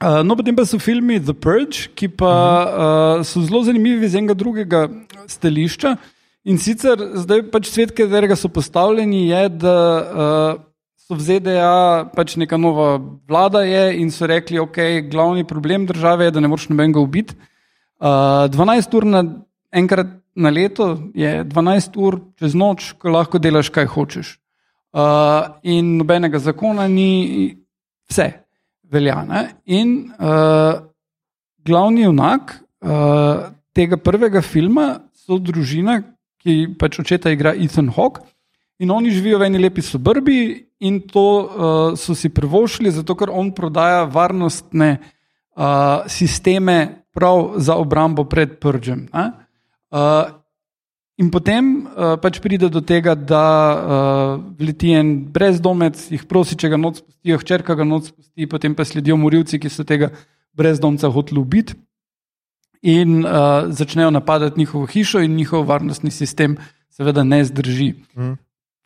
uh, 0.00 0.22
no, 0.24 0.36
potem 0.36 0.56
pa 0.56 0.64
so 0.64 0.78
filmi 0.78 1.20
The 1.20 1.34
Purge, 1.34 1.90
ki 1.94 2.08
pa 2.08 2.32
uh, 2.32 3.22
so 3.26 3.42
zelo 3.44 3.62
zanimivi 3.66 4.06
iz 4.06 4.16
enega 4.18 4.34
drugega 4.38 4.86
stališča. 5.28 5.96
In 6.48 6.58
sicer 6.58 6.98
zdaj 7.22 7.44
pač 7.52 7.70
svet, 7.70 7.92
ki 7.94 8.06
katerega 8.08 8.36
so 8.38 8.50
postavljeni, 8.50 9.28
je, 9.30 9.42
da 9.62 9.76
uh, 10.02 10.60
so 10.98 11.14
v 11.14 11.22
ZDA 11.22 12.10
pač 12.16 12.34
neka 12.40 12.58
nova 12.58 12.96
vlada 13.30 13.62
je 13.66 13.84
in 14.00 14.10
so 14.10 14.26
rekli, 14.26 14.58
ok, 14.58 15.06
glavni 15.10 15.46
problem 15.46 15.86
države 15.86 16.26
je, 16.26 16.34
da 16.34 16.42
ne 16.42 16.50
moreš 16.50 16.68
nobenega 16.72 17.00
ubiti. 17.02 17.38
Uh, 18.02 18.50
12 18.50 18.98
ur 18.98 19.06
na 19.06 19.22
enkrat 19.70 20.18
na 20.34 20.50
leto 20.50 21.12
je 21.14 21.44
12 21.44 21.98
ur 22.00 22.18
čez 22.40 22.54
noč, 22.58 22.94
ko 22.98 23.12
lahko 23.14 23.38
delaš, 23.38 23.70
kaj 23.70 23.86
hočeš. 23.94 24.38
Uh, 24.92 25.60
in 25.62 25.96
nobenega 26.00 26.40
zakona 26.42 26.88
ni, 26.90 27.54
vse 28.10 28.41
velja. 28.92 29.22
Ne? 29.28 29.42
In 29.66 30.12
uh, 30.18 30.82
glavni 31.64 32.04
junak 32.04 32.56
uh, 32.84 33.48
tega 33.72 33.96
prvega 33.96 34.42
filma 34.44 35.02
so 35.16 35.38
družina, 35.40 36.00
ki 36.42 36.74
pač 36.78 36.98
očeta 37.00 37.32
igra 37.32 37.54
Ethan 37.54 37.92
Hawke. 37.94 38.26
In 38.82 38.90
oni 38.90 39.12
živijo 39.14 39.38
v 39.38 39.46
eni 39.46 39.60
lepi 39.62 39.82
sobrbi, 39.84 40.38
in 40.82 40.98
to 41.06 41.26
uh, 41.38 41.94
so 41.94 42.16
si 42.18 42.32
privoščili, 42.34 42.90
zato 42.90 43.14
ker 43.14 43.30
on 43.30 43.52
prodaja 43.54 44.02
varnostne 44.10 44.96
uh, 44.98 46.02
sisteme 46.10 47.06
prav 47.14 47.60
za 47.62 47.76
obrambo 47.78 48.24
pred 48.26 48.56
pržem. 48.58 49.06
Uh, 49.12 50.41
In 51.22 51.28
potem 51.30 51.86
uh, 51.86 52.16
pač 52.18 52.40
pride 52.42 52.66
do 52.72 52.80
tega, 52.82 53.14
da 53.14 53.46
uh, 53.46 54.42
leti 54.58 54.90
en 54.96 55.14
brezdomec, 55.30 56.00
jih 56.10 56.24
prosi, 56.26 56.56
če 56.58 56.72
ga 56.72 56.78
noč 56.80 56.98
spustijo, 56.98 57.38
hčerka 57.38 57.76
ga 57.78 57.86
noč 57.86 58.10
spusti, 58.10 58.48
potem 58.50 58.74
pa 58.74 58.86
sledijo 58.88 59.14
morilci, 59.20 59.60
ki 59.62 59.70
so 59.70 59.86
tega 59.86 60.10
brezdomca 60.58 61.10
hoteli 61.12 61.38
ubiti 61.38 61.78
in 62.82 63.20
uh, 63.22 63.70
začnejo 63.70 64.10
napadati 64.10 64.58
njihovo 64.58 64.88
hišo, 64.90 65.22
in 65.22 65.36
njihov 65.38 65.68
varnostni 65.68 66.10
sistem 66.10 66.56
seveda 66.90 67.22
ne 67.22 67.38
zdrži. 67.46 67.92
Mm. 68.18 68.34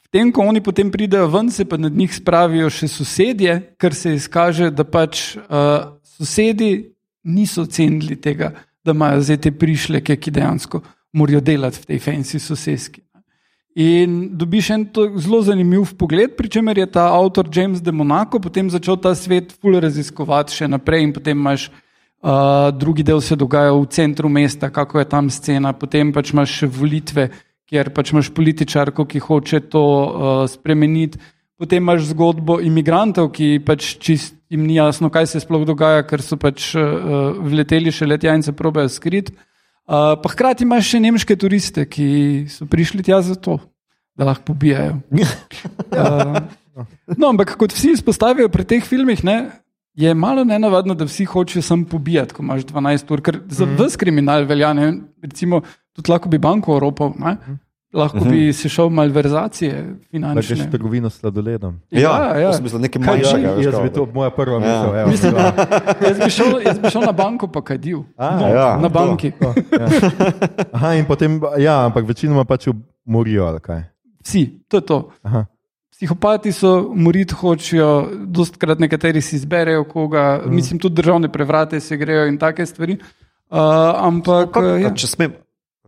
V 0.04 0.12
tem, 0.12 0.28
ko 0.28 0.44
oni 0.44 0.60
potem 0.60 0.90
pridejo 0.92 1.30
ven, 1.32 1.48
se 1.50 1.64
pa 1.64 1.80
nad 1.80 1.96
njih 1.96 2.12
spravijo 2.12 2.68
še 2.68 2.90
sosedje, 2.92 3.56
ker 3.80 3.96
se 3.96 4.12
izkaže, 4.18 4.68
da 4.76 4.84
pač 4.84 5.38
uh, 5.40 5.96
sosedi 6.18 6.92
niso 7.24 7.64
cenili 7.64 8.20
tega, 8.20 8.52
da 8.84 8.92
imajo 8.92 9.24
zdaj 9.24 9.40
te 9.48 9.56
prišleke, 9.56 10.20
ki 10.20 10.36
dejansko 10.36 10.84
morajo 11.16 11.40
delati 11.40 11.80
v 11.80 11.90
tej 11.92 12.04
fancy 12.04 12.40
sosedski. 12.42 13.00
In 13.76 14.30
dobiš 14.32 14.70
en 14.72 14.84
zelo 15.20 15.42
zanimiv 15.44 15.90
pogled, 16.00 16.32
pri 16.36 16.48
čemer 16.48 16.78
je 16.78 16.86
ta 16.88 17.10
avtor 17.12 17.48
James 17.52 17.82
de 17.84 17.92
Monaco 17.92 18.40
potem 18.40 18.70
začel 18.72 18.96
ta 18.96 19.12
svet 19.14 19.52
fully 19.52 19.80
raziskovati 19.84 20.56
še 20.56 20.68
naprej, 20.68 21.10
potem 21.12 21.36
imaš 21.36 21.68
uh, 21.68 22.72
drugi 22.72 23.04
del 23.04 23.20
se 23.20 23.36
dogaja 23.36 23.74
v 23.76 23.84
centru 23.92 24.30
mesta, 24.32 24.70
kako 24.72 24.98
je 24.98 25.08
tam 25.12 25.28
scena, 25.28 25.74
potem 25.76 26.12
pač 26.12 26.32
imaš 26.32 26.54
še 26.62 26.70
volitve, 26.72 27.28
kjer 27.68 27.92
pač 27.92 28.14
imaš 28.14 28.30
političarko, 28.32 29.04
ki 29.04 29.20
hoče 29.20 29.60
to 29.68 29.84
uh, 29.84 30.44
spremeniti. 30.48 31.20
Potem 31.60 31.84
imaš 31.84 32.14
zgodbo 32.14 32.56
imigrantov, 32.64 33.28
ki 33.36 33.58
pač 33.60 33.96
čist 34.00 34.40
jim 34.48 34.64
ni 34.64 34.80
jasno, 34.80 35.12
kaj 35.12 35.28
se 35.28 35.44
sploh 35.44 35.68
dogaja, 35.68 36.04
ker 36.08 36.24
so 36.24 36.40
pač 36.40 36.72
uh, 36.80 37.36
vleteli 37.44 37.92
še 37.92 38.08
letja 38.08 38.32
in 38.32 38.40
se 38.40 38.56
probejo 38.56 38.88
skriti. 38.88 39.36
Uh, 39.86 40.16
pa 40.18 40.32
hkrati 40.32 40.66
imaš 40.66 40.88
še 40.90 41.00
nemške 41.02 41.36
turiste, 41.38 41.84
ki 41.86 42.08
so 42.50 42.66
prišli 42.66 43.04
tja 43.06 43.20
zato, 43.22 43.60
da 44.18 44.26
lahko 44.26 44.48
pobijajo. 44.50 44.96
uh, 45.14 46.40
no, 47.20 47.28
ampak 47.30 47.54
kot 47.60 47.74
vsi 47.74 47.94
izpostavijo 47.94 48.50
pri 48.50 48.66
teh 48.66 48.82
filmih, 48.82 49.22
ne, 49.26 49.36
je 49.96 50.10
malo 50.14 50.44
nenavadno, 50.44 50.94
da 50.98 51.06
vsi 51.06 51.24
hočejo 51.24 51.62
samo 51.62 51.86
pobijati, 51.90 52.34
ko 52.34 52.42
imaš 52.42 52.66
12 52.68 53.12
ur, 53.14 53.22
ker 53.24 53.38
za 53.46 53.66
mm. 53.66 53.78
vse 53.78 54.00
kriminal 54.02 54.44
velja. 54.44 54.72
Ne, 54.76 54.90
recimo, 55.22 55.62
tudi 55.96 56.10
lahko 56.12 56.28
bi 56.28 56.42
banko 56.42 56.74
oropal. 56.76 57.14
Mm. 57.16 57.56
Lahko 57.92 58.18
bi 58.18 58.40
mhm. 58.48 58.52
se 58.52 58.68
šel 58.68 58.88
malverzacije 58.88 59.96
finančne. 60.10 60.42
Če 60.42 60.56
si 60.56 60.70
trgovino 60.70 61.10
s 61.10 61.20
sladoledom. 61.20 61.78
Ja, 61.90 62.00
ja, 62.00 62.38
ja. 62.40 62.52
Smislu, 62.52 62.80
nekaj 62.82 63.02
manjšega. 63.02 63.54
Jaz 63.62 63.78
bi 63.82 63.92
to 63.94 64.06
moja 64.14 64.30
prva 64.30 64.58
ja. 64.58 64.60
misel. 64.60 64.96
Ja. 64.96 65.06
Mislim, 65.06 65.34
jaz, 66.08 66.18
bi 66.24 66.30
šel, 66.30 66.60
jaz 66.66 66.78
bi 66.82 66.90
šel 66.90 67.06
na 67.06 67.12
banko, 67.16 67.48
pa 67.48 67.62
kaj 67.64 67.78
div. 67.78 68.02
No, 68.18 68.48
ja, 68.52 68.68
na 68.82 68.88
banki. 68.88 69.30
To, 69.38 69.54
ja. 69.72 69.88
Aha, 70.72 70.94
in 70.98 71.06
potem, 71.06 71.40
ja, 71.62 71.84
ampak 71.86 72.08
večinoma 72.08 72.44
pač 72.44 72.68
umorijo. 73.06 73.54
Vsi, 74.24 74.48
to 74.68 74.82
je 74.82 74.86
to. 74.86 75.00
Aha. 75.22 75.46
Psihopati 75.96 76.52
so 76.52 76.90
moriti 76.92 77.34
hočejo, 77.34 78.10
dostkrat 78.26 78.82
nekateri 78.82 79.22
si 79.24 79.36
izberejo 79.36 79.84
koga, 79.88 80.42
mm. 80.44 80.54
mislim, 80.54 80.78
tudi 80.78 80.94
državne 80.94 81.32
prevrate 81.32 81.80
se 81.80 81.96
grejo 81.96 82.26
in 82.26 82.36
take 82.38 82.66
stvari. 82.66 82.98
Uh, 83.50 83.58
ampak, 83.94 84.50
so, 84.50 84.52
kak, 84.52 84.64
ja. 84.82 84.90
če 84.94 85.06
smem. 85.06 85.32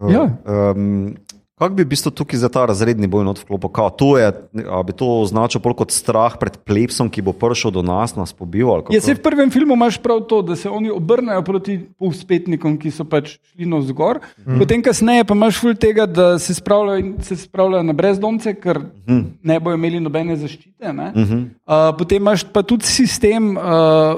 Uh, 0.00 0.12
ja. 0.12 0.22
um, 0.22 1.16
Kako 1.58 1.74
bi 1.74 1.82
v 1.82 1.90
bistvu 1.90 2.10
tukaj 2.14 2.38
za 2.38 2.48
ta 2.48 2.66
razredni 2.70 3.06
boj 3.10 3.26
odklopil? 3.34 3.70
To 3.98 4.18
je, 4.18 4.30
bi 4.54 4.92
to 4.94 5.06
označil 5.26 5.60
kot 5.60 5.90
strah 5.90 6.38
pred 6.38 6.54
plepsom, 6.62 7.10
ki 7.10 7.22
bo 7.22 7.34
prišel 7.34 7.74
do 7.74 7.82
nas, 7.82 8.14
nas 8.14 8.30
pobival? 8.30 8.86
Ja, 8.94 9.02
v 9.02 9.18
prvem 9.18 9.50
filmu 9.50 9.74
imaš 9.74 9.98
prav 9.98 10.22
to, 10.30 10.42
da 10.42 10.56
se 10.56 10.70
oni 10.70 10.90
obrnejo 10.90 11.42
proti 11.42 11.80
uspetnikom, 11.98 12.78
ki 12.78 12.94
so 12.94 13.02
pač 13.02 13.36
šli 13.50 13.66
na 13.66 13.82
vzgor. 13.82 14.22
Mm. 14.46 14.62
Potem, 14.62 14.82
kasneje, 14.86 15.26
pa 15.26 15.34
imaš 15.34 15.58
ful 15.58 15.74
tega, 15.74 16.06
da 16.06 16.38
se 16.38 16.54
spravljajo, 16.54 17.18
se 17.26 17.36
spravljajo 17.42 17.90
na 17.90 17.92
brezdomce, 17.92 18.54
ker 18.54 18.78
mm. 19.08 19.22
ne 19.42 19.58
bojo 19.58 19.74
imeli 19.74 20.00
nobene 20.00 20.38
zaščite. 20.38 20.92
Mm 20.92 21.24
-hmm. 21.24 21.42
uh, 21.66 21.90
potem 21.98 22.22
imaš 22.22 22.46
pa 22.52 22.62
tudi 22.62 22.86
sistem 22.86 23.56
uh, 23.56 23.62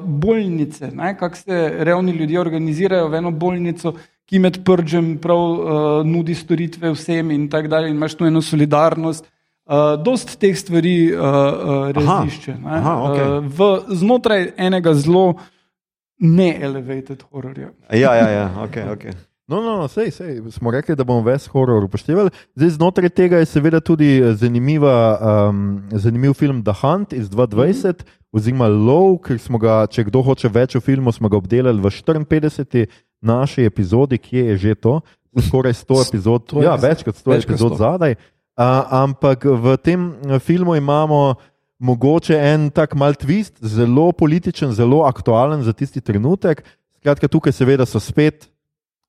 bolnice, 0.05 0.93
kako 1.18 1.36
se 1.36 1.72
revni 1.78 2.12
ljudje 2.12 2.41
organizirajo 2.41 3.09
v 3.09 3.14
eno 3.14 3.30
bolnico 3.30 3.95
ki 4.31 4.39
med 4.39 4.61
pržem 4.64 5.16
prav 5.18 5.41
uh, 5.43 6.07
nudi 6.07 6.37
storitve 6.39 6.93
vsem 6.95 7.33
in 7.35 7.49
tako 7.51 7.68
dalje, 7.68 7.91
in 7.91 7.97
imaš 7.99 8.14
tu 8.14 8.28
eno 8.28 8.43
solidarnost. 8.43 9.26
Uh, 9.70 9.95
dost 10.03 10.37
teh 10.39 10.55
stvari 10.59 11.12
uh, 11.14 11.20
uh, 11.20 11.91
razišče. 11.95 12.55
Aha, 12.66 12.95
okay. 13.07 13.26
uh, 13.26 13.51
v, 13.59 13.97
znotraj 14.03 14.53
enega 14.59 14.95
zelo 14.99 15.35
ne-elevated 16.18 17.22
hororja. 17.31 17.70
Ja, 17.91 18.14
ja, 18.14 18.28
ja, 18.31 18.47
ok. 18.64 18.78
okay. 18.95 19.18
No, 19.51 19.59
no, 19.59 19.76
no 19.82 19.88
sej, 19.90 20.12
sej. 20.14 20.36
smo 20.55 20.70
rekli, 20.70 20.94
da 20.94 21.03
bomo 21.05 21.24
ves 21.26 21.48
horor 21.51 21.82
upoštevali. 21.84 22.30
Zdaj, 22.55 22.70
znotraj 22.76 23.11
tega 23.11 23.40
je 23.42 23.48
seveda 23.51 23.80
tudi 23.82 24.22
um, 24.22 25.82
zanimiv 25.90 26.34
film 26.38 26.62
The 26.62 26.74
Hunt 26.80 27.12
iz 27.12 27.26
2020, 27.30 27.34
mm 27.34 27.90
-hmm. 27.90 28.05
oziroma 28.32 28.68
Low, 28.68 29.18
ker 29.18 29.38
smo 29.38 29.59
ga, 29.59 29.86
če 29.86 30.05
kdo 30.05 30.22
hoče 30.22 30.48
več 30.48 30.76
o 30.76 30.80
filmu, 30.80 31.12
smo 31.12 31.28
ga 31.28 31.36
obdelali 31.36 31.82
v 31.82 31.90
54 31.90 32.86
naši 33.20 33.64
epizodi, 33.64 34.18
kje 34.18 34.44
je 34.44 34.57
že 34.57 34.74
to, 34.74 35.01
skoraj 35.48 35.72
100 35.72 36.09
epizod, 36.09 36.42
ja, 36.62 36.76
več 36.76 37.03
kot 37.03 37.16
100 37.16 37.30
več 37.30 37.44
epizod 37.44 37.72
100. 37.72 37.76
zadaj. 37.78 38.14
Uh, 38.59 38.64
ampak 38.90 39.44
v 39.44 39.76
tem 39.82 40.14
filmu 40.38 40.76
imamo 40.76 41.34
mogoče 41.78 42.36
en 42.36 42.70
tak 42.70 42.94
mal 42.94 43.14
twist, 43.14 43.59
zelo 43.61 44.12
političen, 44.12 44.72
zelo 44.72 45.03
aktualen 45.03 45.62
za 45.62 45.72
tisti 45.72 46.01
trenutek. 46.01 46.62
Skratka, 47.01 47.28
tukaj 47.28 47.53
seveda 47.53 47.86
so 47.86 48.01
spet 48.01 48.51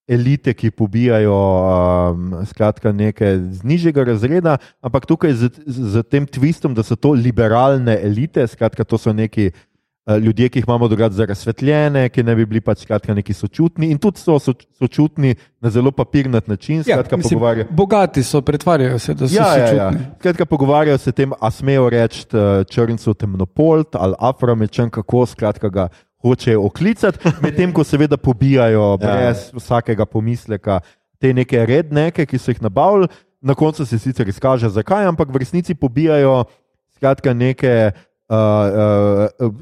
elite, 0.07 0.53
ki 0.53 0.71
pobijajo 0.71 1.35
um, 1.35 2.45
skratka, 2.45 2.91
neke 2.91 3.37
z 3.37 3.63
nižjega 3.63 4.03
razreda, 4.03 4.57
ampak 4.81 5.05
tukaj 5.05 5.33
z, 5.33 5.51
z 5.65 6.03
tem 6.09 6.27
twistom, 6.27 6.75
da 6.75 6.83
so 6.83 6.95
to 6.95 7.13
liberalne 7.15 7.97
elite, 8.01 8.47
skratka, 8.47 8.83
to 8.83 8.97
so 8.97 9.13
neki. 9.13 9.51
Eh, 10.09 10.17
ljudje, 10.17 10.49
ki 10.49 10.59
jih 10.59 10.65
imamo 10.67 10.87
drugače 10.87 11.13
za 11.13 11.25
razsvetljene, 11.25 12.09
ki 12.09 12.23
ne 12.23 12.35
bi 12.35 12.45
bili 12.45 12.61
pač 12.61 12.79
skratka, 12.81 13.13
neki 13.13 13.33
sočutni 13.37 13.91
in 13.93 13.99
tudi 14.01 14.17
so 14.17 14.39
sočutni 14.79 15.35
na 15.61 15.69
zelo 15.69 15.91
papirnat 15.91 16.47
način. 16.47 16.77
Ja, 16.77 16.83
skratka, 16.83 17.17
mislim, 17.17 17.39
bogati 17.69 18.23
so, 18.23 18.41
pretvarjajo 18.41 18.99
se, 18.99 19.13
da 19.13 19.27
so 19.27 19.35
ja, 19.35 19.45
sočutni. 19.53 19.77
Ja, 19.77 19.83
ja. 19.83 20.15
Skratka, 20.19 20.45
pogovarjajo 20.45 20.97
se 20.97 21.09
o 21.09 21.13
tem, 21.13 21.35
a 21.39 21.51
smejo 21.51 21.89
reči 21.89 22.25
črncu 22.69 23.13
temnopolt 23.13 23.95
ali 23.95 24.17
afroameričan, 24.19 24.89
kako 24.89 25.25
skratka 25.25 25.69
ga 25.69 25.87
hočejo 26.21 26.65
oklicati, 26.65 27.31
medtem 27.41 27.73
ko 27.73 27.83
seveda 27.83 28.17
pobijajo 28.17 28.95
brez 29.01 29.49
ja. 29.49 29.57
vsakega 29.57 30.05
pomisleka 30.05 30.79
te 31.21 31.33
neke 31.33 31.65
redneke, 31.65 32.25
ki 32.25 32.39
so 32.41 32.53
jih 32.53 32.61
nabavili. 32.61 33.09
Na 33.41 33.55
koncu 33.57 33.85
se 33.85 33.97
sicer 33.99 34.27
izkaže, 34.29 34.69
zakaj, 34.69 35.07
ampak 35.09 35.29
v 35.33 35.41
resnici 35.41 35.73
pobijajo 35.73 36.43
skratka, 36.93 37.33
neke 37.33 37.89
uh, 38.29 38.37
uh, 39.41 39.53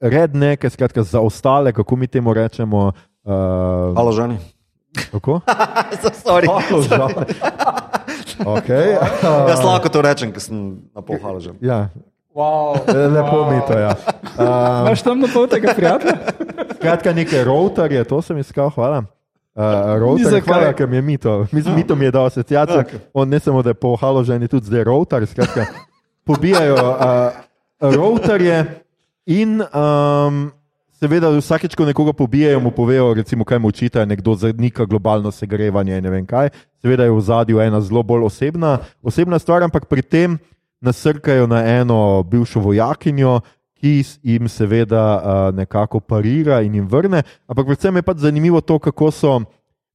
redneke, 0.00 0.70
skratka, 0.72 1.04
za 1.04 1.20
ostale, 1.20 1.72
kako 1.72 1.96
mi 1.96 2.06
temu 2.08 2.32
rečemo. 2.32 2.92
Uh, 3.24 3.92
Halo, 3.96 4.12
ženi. 4.12 4.38
Kako? 5.12 5.40
Sorry. 6.24 6.48
Halo, 6.48 6.82
ženi. 6.82 7.12
Okay. 8.44 8.96
Uh, 8.96 9.48
Jaz 9.48 9.64
lahko 9.64 9.88
to 9.88 10.00
rečem, 10.04 10.32
ker 10.32 10.42
sem 10.44 10.84
na 10.92 11.00
pol 11.00 11.16
halo 11.22 11.40
že. 11.40 11.56
ja, 11.64 11.88
Wow. 12.36 12.76
lepo 13.14 13.50
mi 13.50 13.60
to 13.66 13.72
je. 13.72 13.82
Ja. 13.82 13.96
Uh, 14.38 14.86
Imaš 14.86 15.02
tam 15.02 15.20
na 15.20 15.28
pol 15.32 15.46
tega 15.48 15.72
prijatelja? 15.72 16.16
Skratka, 16.76 17.12
neke 17.12 17.44
routerje, 17.44 18.04
to 18.04 18.20
sem 18.22 18.36
iskal, 18.38 18.68
hvala. 18.76 19.06
Uh, 19.56 19.96
router, 19.96 20.42
hvala, 20.44 20.74
ker 20.76 20.84
mi 20.84 21.00
je 21.00 21.02
mito. 21.02 21.46
Mislim, 21.52 21.74
mito 21.74 21.96
mi 21.96 22.04
je 22.04 22.10
dal 22.12 22.28
asociacijo. 22.28 22.82
Okay. 22.84 23.00
On 23.16 23.28
ne 23.28 23.40
samo, 23.40 23.62
da 23.62 23.72
je 23.72 23.80
po 23.80 23.94
haloženi, 23.96 24.48
tudi 24.52 24.68
zdaj 24.68 24.84
router. 24.84 25.24
Skratka, 25.26 25.64
pobijajo 26.28 26.76
uh, 26.76 27.40
routerje 27.80 28.64
in 29.26 29.62
um, 29.64 30.50
seveda 31.00 31.30
vsakeč, 31.32 31.72
ko 31.72 31.88
nekoga 31.88 32.12
pobijajo, 32.12 32.60
mu 32.60 32.70
povejo, 32.70 33.14
recimo, 33.14 33.48
kaj 33.48 33.58
mu 33.64 33.72
očita, 33.72 34.04
nekdo 34.04 34.34
zanika 34.36 34.84
globalno 34.84 35.32
segrevanje 35.32 35.96
in 35.96 36.04
ne 36.04 36.12
vem 36.12 36.28
kaj. 36.28 36.52
Seveda 36.84 37.08
je 37.08 37.16
v 37.16 37.24
zadju 37.24 37.64
ena 37.64 37.80
zelo 37.80 38.04
bolj 38.04 38.28
osebna, 38.28 38.76
osebna 39.02 39.40
stvar, 39.40 39.64
ampak 39.64 39.88
pri 39.88 40.04
tem 40.04 40.38
nasrkajo 40.86 41.50
na 41.50 41.64
eno 41.80 42.22
bivšo 42.30 42.62
vojakinjo, 42.62 43.40
ki 43.76 43.98
jim 44.24 44.48
seveda 44.48 45.04
uh, 45.16 45.54
nekako 45.56 46.00
parira 46.00 46.62
in 46.64 46.78
jim 46.78 46.88
vrne. 46.88 47.22
Ampak 47.44 47.66
predvsem 47.66 47.98
je 47.98 48.06
pač 48.06 48.22
zanimivo 48.24 48.62
to, 48.64 48.78
kako 48.80 49.10
so 49.12 49.36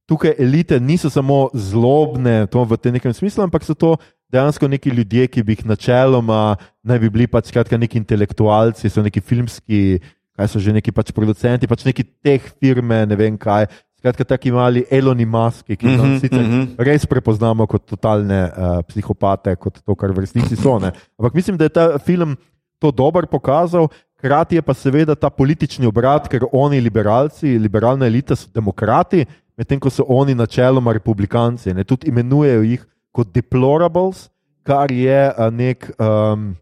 tukaj 0.06 0.36
elite, 0.38 0.80
niso 0.80 1.10
samo 1.10 1.48
zlobne 1.54 2.44
v 2.46 2.76
tem 2.76 2.92
nekem 2.92 3.14
smislu, 3.14 3.46
ampak 3.46 3.64
so 3.64 3.74
to 3.74 3.96
dejansko 4.32 4.68
neki 4.68 4.90
ljudje, 4.90 5.28
ki 5.28 5.42
bi 5.42 5.56
jih 5.56 5.66
načeloma 5.66 6.56
naj 6.84 6.98
bi 6.98 7.10
bili 7.10 7.26
pač 7.26 7.52
skratka 7.52 7.78
neki 7.78 8.00
intelektualci, 8.00 8.90
so 8.90 9.04
neki 9.04 9.20
filmski, 9.20 10.00
kaj 10.36 10.48
so 10.48 10.60
že 10.60 10.72
neki 10.72 10.92
pač 10.92 11.12
producenti, 11.14 11.68
pač 11.68 11.84
neki 11.86 12.04
teh 12.24 12.42
firme, 12.60 13.04
ne 13.06 13.16
vem 13.18 13.38
kaj. 13.38 13.68
Skratka, 14.02 14.24
taki 14.24 14.50
mali 14.50 14.80
Eloni 14.90 15.22
Maski, 15.22 15.76
ki 15.76 15.86
jih 15.86 16.00
mm 16.00 16.18
-hmm, 16.18 16.38
mhm. 16.40 16.62
res 16.78 17.06
prepoznamo 17.06 17.66
kot 17.66 17.84
totalne 17.86 18.50
uh, 18.50 18.80
psihopate, 18.82 19.54
kot 19.56 19.78
to, 19.78 19.94
kar 19.94 20.10
v 20.10 20.24
resnici 20.24 20.56
so. 20.56 20.78
Ne. 20.78 20.90
Ampak 21.18 21.34
mislim, 21.34 21.56
da 21.56 21.64
je 21.64 21.68
ta 21.68 21.98
film 21.98 22.36
to 22.78 22.90
dobro 22.90 23.26
pokazal. 23.26 23.86
Hkrati 24.18 24.54
je 24.54 24.62
pa 24.62 24.74
seveda 24.74 25.14
ta 25.14 25.30
politični 25.30 25.86
obrat, 25.86 26.26
ker 26.28 26.42
oni, 26.52 26.80
liberalci, 26.80 27.58
liberalna 27.58 28.06
elita, 28.06 28.34
so 28.36 28.50
demokrati, 28.54 29.24
medtem 29.56 29.80
ko 29.80 29.90
so 29.90 30.04
oni 30.08 30.34
načeloma 30.34 30.92
republikanci. 30.92 31.74
Ne. 31.74 31.84
Tudi 31.84 32.08
imenujejo 32.08 32.62
jih 32.62 32.86
kot 33.12 33.30
deplorables, 33.34 34.30
kar 34.62 34.90
je 34.90 35.30
uh, 35.30 35.54
nek. 35.54 35.90
Um, 35.98 36.56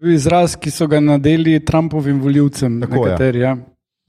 Bil 0.00 0.14
Izraz, 0.16 0.56
ki 0.56 0.70
so 0.70 0.86
ga 0.88 1.00
nadeli 1.00 1.60
Trumpovim 1.64 2.20
voljivcem. 2.20 2.80
Tako, 2.80 2.94
ja. 2.94 3.00
nekateri, 3.02 3.40
ja. 3.40 3.56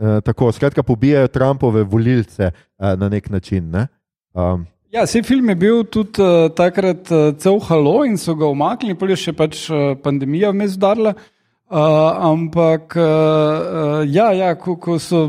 Uh, 0.01 0.19
tako, 0.25 0.51
skratka, 0.51 0.83
pobijajo 0.83 1.29
Trumpove 1.31 1.83
volilce 1.83 2.49
uh, 2.51 2.93
na 2.99 3.09
nek 3.09 3.29
način. 3.29 3.69
Ne. 3.71 3.87
Um, 4.33 4.65
Ja, 4.91 5.05
vse 5.07 5.21
film 5.23 5.47
je 5.49 5.55
bil 5.55 5.85
tudi 5.87 6.19
uh, 6.19 6.49
takrat 6.51 7.07
uh, 7.15 7.29
cel 7.39 7.61
halo 7.63 8.01
in 8.03 8.17
so 8.19 8.33
ga 8.35 8.49
umaknili, 8.51 8.97
pol 8.99 9.13
je 9.13 9.21
še 9.21 9.31
pač 9.31 9.61
uh, 9.71 9.93
pandemija 10.03 10.49
vmes 10.51 10.75
udarila. 10.75 11.13
Uh, 11.71 12.09
ampak 12.27 12.97
uh, 12.99 13.05
uh, 13.05 14.01
ja, 14.03 14.33
ja 14.35 14.49
ko, 14.59 14.75
ko, 14.75 14.97
so, 14.99 15.21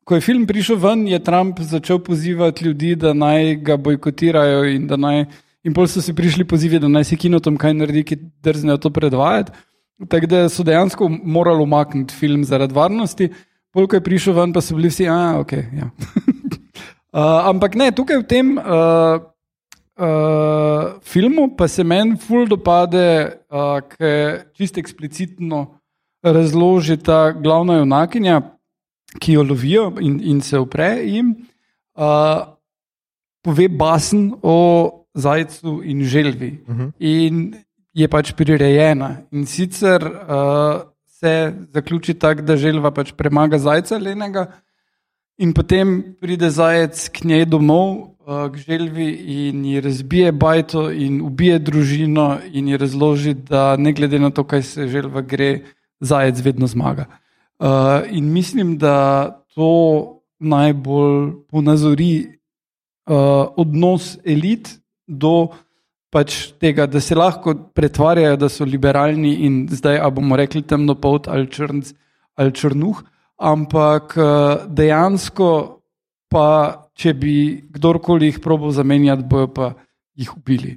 ko 0.00 0.16
je 0.16 0.24
film 0.24 0.46
prišel 0.48 0.80
ven, 0.80 1.02
je 1.10 1.20
Trump 1.20 1.60
začel 1.60 2.00
pozivati 2.00 2.64
ljudi, 2.64 2.94
da 2.96 3.12
naj 3.12 3.58
ga 3.68 3.76
bojkotirajo 3.76 4.64
in 4.72 4.88
da 4.88 4.96
naj. 4.96 5.26
In 5.68 5.76
pol 5.76 5.90
so 5.92 6.00
si 6.00 6.14
prišli 6.16 6.46
pozivi, 6.48 6.80
da 6.80 6.88
naj 6.88 7.10
se 7.10 7.20
kinotom 7.20 7.60
kaj 7.60 7.76
naredi, 7.76 8.06
ki 8.06 8.20
drznejo 8.48 8.78
to 8.80 8.94
predvajati. 8.96 9.52
Tako 10.08 10.32
da 10.32 10.44
so 10.48 10.64
dejansko 10.64 11.10
morali 11.10 11.60
umakniti 11.68 12.16
film 12.16 12.48
zaradi 12.48 12.72
varnosti. 12.72 13.28
Pol, 13.28 13.44
ko 13.84 13.98
je 13.98 14.00
prišel 14.00 14.32
ven, 14.32 14.52
pa 14.56 14.64
so 14.64 14.76
bili 14.76 14.88
vsi, 14.88 15.04
a 15.12 15.36
ok. 15.42 15.52
Ja. 15.52 15.90
Uh, 17.12 17.40
ampak 17.52 17.76
ne, 17.76 17.90
tukaj 17.92 18.22
v 18.22 18.28
tem 18.28 18.56
uh, 18.56 19.20
uh, 20.00 20.96
filmu 21.04 21.50
pa 21.56 21.68
se 21.68 21.84
meni 21.84 22.16
ful 22.16 22.48
dopade, 22.48 23.36
uh, 23.52 23.80
ker 23.84 24.48
čisto 24.56 24.80
eksplicitno 24.80 25.66
razloži 26.24 26.96
ta 26.96 27.30
glavna 27.36 27.80
junakinja, 27.82 28.40
ki 29.20 29.36
jo 29.36 29.44
lovijo 29.44 29.92
in, 30.00 30.18
in 30.24 30.40
se 30.40 30.58
upre 30.58 30.88
jim, 31.04 31.34
uh, 32.00 32.56
pove 33.44 33.68
basen 33.68 34.32
o 34.42 34.56
zajcu 35.14 35.80
in 35.84 36.04
želvi. 36.04 36.64
Uh 36.68 36.76
-huh. 36.76 36.92
In 36.98 37.54
je 37.94 38.08
pač 38.08 38.32
prirejena. 38.32 39.16
In 39.32 39.46
sicer 39.46 40.02
uh, 40.02 40.82
se 41.20 41.54
zaključi 41.72 42.14
tako, 42.14 42.42
da 42.42 42.56
želva 42.56 42.90
pač 42.90 43.12
premaga 43.16 43.58
zajca 43.58 43.98
lenega. 43.98 44.46
In 45.38 45.52
potem 45.52 46.16
pride 46.20 46.50
zajec 46.50 47.08
k 47.12 47.24
njej 47.28 47.44
domov, 47.52 48.16
uh, 48.24 48.46
k 48.52 48.60
želvi 48.68 49.08
in 49.36 49.64
ji 49.64 49.80
razbije 49.80 50.32
bajto 50.32 50.90
in 50.90 51.20
ubije 51.24 51.58
družino 51.58 52.38
in 52.52 52.68
ji 52.68 52.76
razloži, 52.76 53.34
da 53.34 53.76
ne 53.76 53.92
glede 53.92 54.18
na 54.18 54.30
to, 54.30 54.44
kaj 54.44 54.62
se 54.62 54.88
želva 54.88 55.20
gre, 55.20 55.60
zajec 56.00 56.40
vedno 56.44 56.66
zmaga. 56.66 57.06
Uh, 57.58 58.04
in 58.10 58.32
mislim, 58.32 58.76
da 58.78 59.28
to 59.54 60.20
najbolj 60.38 61.32
ponazori 61.48 62.26
uh, 62.26 63.16
odnos 63.56 64.18
elit 64.24 64.68
do 65.06 65.48
pač 66.16 66.38
tega, 66.62 66.86
da 66.88 67.02
se 67.04 67.16
lahko 67.18 67.52
pretvarjajo, 67.76 68.38
da 68.40 68.48
so 68.48 68.64
liberalni 68.64 69.34
in 69.44 69.66
zdaj, 69.68 70.00
a 70.00 70.08
bomo 70.10 70.38
rekli 70.40 70.64
temnopolt 70.64 71.28
ali, 71.28 71.50
črnc, 71.52 71.92
ali 72.40 72.56
črnuh 72.56 73.04
ampak 73.36 74.16
eh, 74.16 74.64
dejansko 74.68 75.48
pa, 76.32 76.48
če 76.96 77.12
bi 77.14 77.36
kdorkoli 77.76 78.32
jih 78.32 78.40
probal 78.44 78.72
zamenjati, 78.74 79.26
bojo 79.28 79.52
pa 79.52 79.72
jih 80.16 80.32
ubili. 80.36 80.76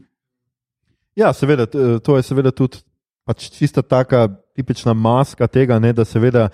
Ja, 1.15 1.33
seveda, 1.33 1.65
t- 1.67 1.99
to 2.03 2.17
je 2.19 2.23
seveda 2.23 2.51
tudi 2.55 2.83
pač 3.27 3.49
čista 3.53 3.81
taka 3.81 4.27
tipična 4.55 4.93
maska 4.93 5.47
tega, 5.47 5.79
ne, 5.79 5.93
da 5.93 6.05
seveda, 6.05 6.49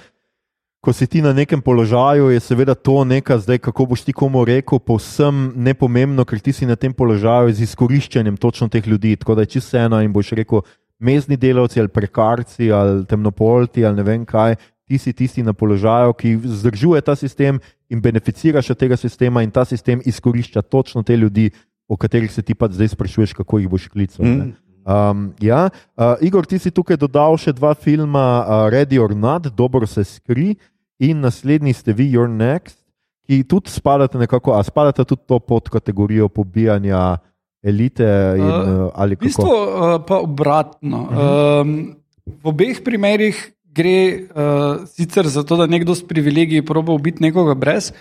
ko 0.85 0.93
si 0.93 1.07
ti 1.09 1.17
na 1.21 1.33
nekem 1.33 1.61
položaju, 1.61 2.29
je 2.29 2.39
seveda 2.39 2.75
to 2.77 3.01
nekaj, 3.03 3.39
zdaj 3.41 3.57
kako 3.57 3.87
boš 3.89 4.03
ti 4.05 4.13
komu 4.13 4.43
rekel, 4.45 4.77
povsem 4.77 5.49
nepomembno, 5.57 6.21
ker 6.29 6.37
ti 6.37 6.53
si 6.53 6.67
na 6.69 6.77
tem 6.77 6.93
položaju 6.93 7.49
z 7.49 7.65
izkoriščanjem 7.65 8.37
točno 8.37 8.69
teh 8.69 8.85
ljudi. 8.85 9.15
Tako 9.17 9.35
da 9.35 9.41
je 9.41 9.57
čisto 9.57 9.79
eno 9.81 9.97
in 10.05 10.13
boš 10.13 10.35
rekel, 10.37 10.61
mezni 11.01 11.37
delavci 11.41 11.81
ali 11.81 11.89
prekarci 11.89 12.69
ali 12.71 13.05
temnopolti 13.09 13.85
ali 13.85 13.97
ne 13.97 14.05
vem 14.05 14.25
kaj. 14.29 14.55
Ti 14.85 14.97
si 15.01 15.13
tisti 15.13 15.41
na 15.41 15.53
položaju, 15.57 16.13
ki 16.13 16.35
vzdržuje 16.43 17.01
ta 17.01 17.15
sistem 17.17 17.57
in 17.89 18.01
beneficiraš 18.01 18.69
od 18.69 18.77
tega 18.77 18.97
sistema, 18.97 19.41
in 19.41 19.49
ta 19.49 19.65
sistem 19.65 20.01
izkorišča 20.05 20.61
točno 20.61 21.01
te 21.01 21.17
ljudi, 21.17 21.49
o 21.89 21.97
katerih 21.97 22.29
se 22.31 22.45
ti 22.45 22.53
pa 22.53 22.69
zdaj 22.69 22.93
sprašuješ, 22.93 23.33
kako 23.33 23.59
jih 23.59 23.69
boš 23.69 23.87
klical. 23.89 24.25
Mm. 24.25 24.53
Um, 24.85 25.33
ja. 25.41 25.69
uh, 25.97 26.13
Igor, 26.21 26.45
ti 26.45 26.59
si 26.61 26.69
tukaj 26.69 27.01
dodal 27.01 27.33
še 27.41 27.55
dva 27.57 27.73
filma, 27.73 28.45
uh, 28.45 28.69
Ready 28.69 29.01
or 29.01 29.15
Not, 29.17 29.49
Dobro 29.57 29.89
se 29.89 30.03
skri 30.05 30.53
in 30.99 31.19
naslednji 31.19 31.73
ste 31.73 31.93
vi, 31.93 32.07
Your 32.11 32.29
Next, 32.29 32.79
ki 33.25 33.43
tudi 33.43 33.73
spadate 33.73 34.17
nekako, 34.21 34.53
a 34.55 34.63
spadate 34.63 35.03
tudi 35.03 35.25
to 35.27 35.39
pod 35.39 35.69
kategorijo 35.69 36.29
pobijanja 36.29 37.17
elite 37.65 38.07
in, 38.37 38.45
uh, 38.45 38.91
ali 38.93 39.15
V 39.15 39.17
kako? 39.17 39.25
bistvu 39.25 39.49
uh, 39.49 40.01
pa 40.07 40.19
obratno. 40.21 41.01
Uh 41.01 41.09
-huh. 41.09 41.61
um, 41.61 41.95
v 42.25 42.47
obeh 42.47 42.83
primerih 42.83 43.53
gre 43.65 44.29
uh, 44.29 44.85
sicer 44.85 45.27
za 45.27 45.43
to, 45.43 45.57
da 45.57 45.65
nekdo 45.65 45.95
s 45.95 46.07
privilegiji 46.07 46.65
proba 46.65 46.93
ubiti 46.93 47.23
nekoga 47.23 47.53
brez. 47.53 47.91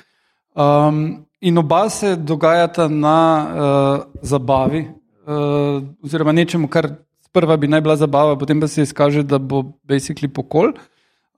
Um, 0.55 1.25
in 1.41 1.59
oba 1.59 1.89
se 1.89 2.17
dogajata 2.17 2.89
na 2.89 3.47
uh, 3.47 4.05
zabavi, 4.23 4.89
uh, 5.27 5.83
oziroma 6.05 6.33
nečemu, 6.33 6.69
kar 6.69 6.89
sprva 7.25 7.57
bi 7.57 7.69
naj 7.69 7.81
bila 7.81 7.97
zabava, 7.97 8.39
potem 8.39 8.61
pa 8.61 8.69
se 8.69 8.83
izkaže, 8.83 9.23
da 9.23 9.39
bo 9.39 9.63
basically 9.89 10.29
pokol. 10.29 10.69
Uh, 10.69 10.75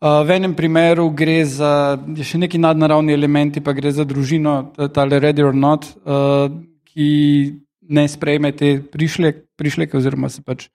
v 0.00 0.30
enem 0.36 0.54
primeru 0.54 1.08
gre 1.10 1.40
za 1.48 1.96
še 1.96 2.38
neki 2.38 2.60
nadnaravni 2.60 3.14
elementi, 3.16 3.62
pa 3.64 3.72
gre 3.72 3.92
za 3.92 4.04
družino, 4.04 4.72
tale 4.92 5.20
Ready 5.20 5.44
or 5.44 5.56
Not, 5.56 5.88
uh, 6.04 6.50
ki 6.84 7.08
ne 7.88 8.08
sprejme 8.08 8.52
te 8.52 8.76
prišlek, 8.80 9.44
prišleke, 9.56 9.96
oziroma 9.96 10.28
se 10.28 10.42
pač 10.44 10.68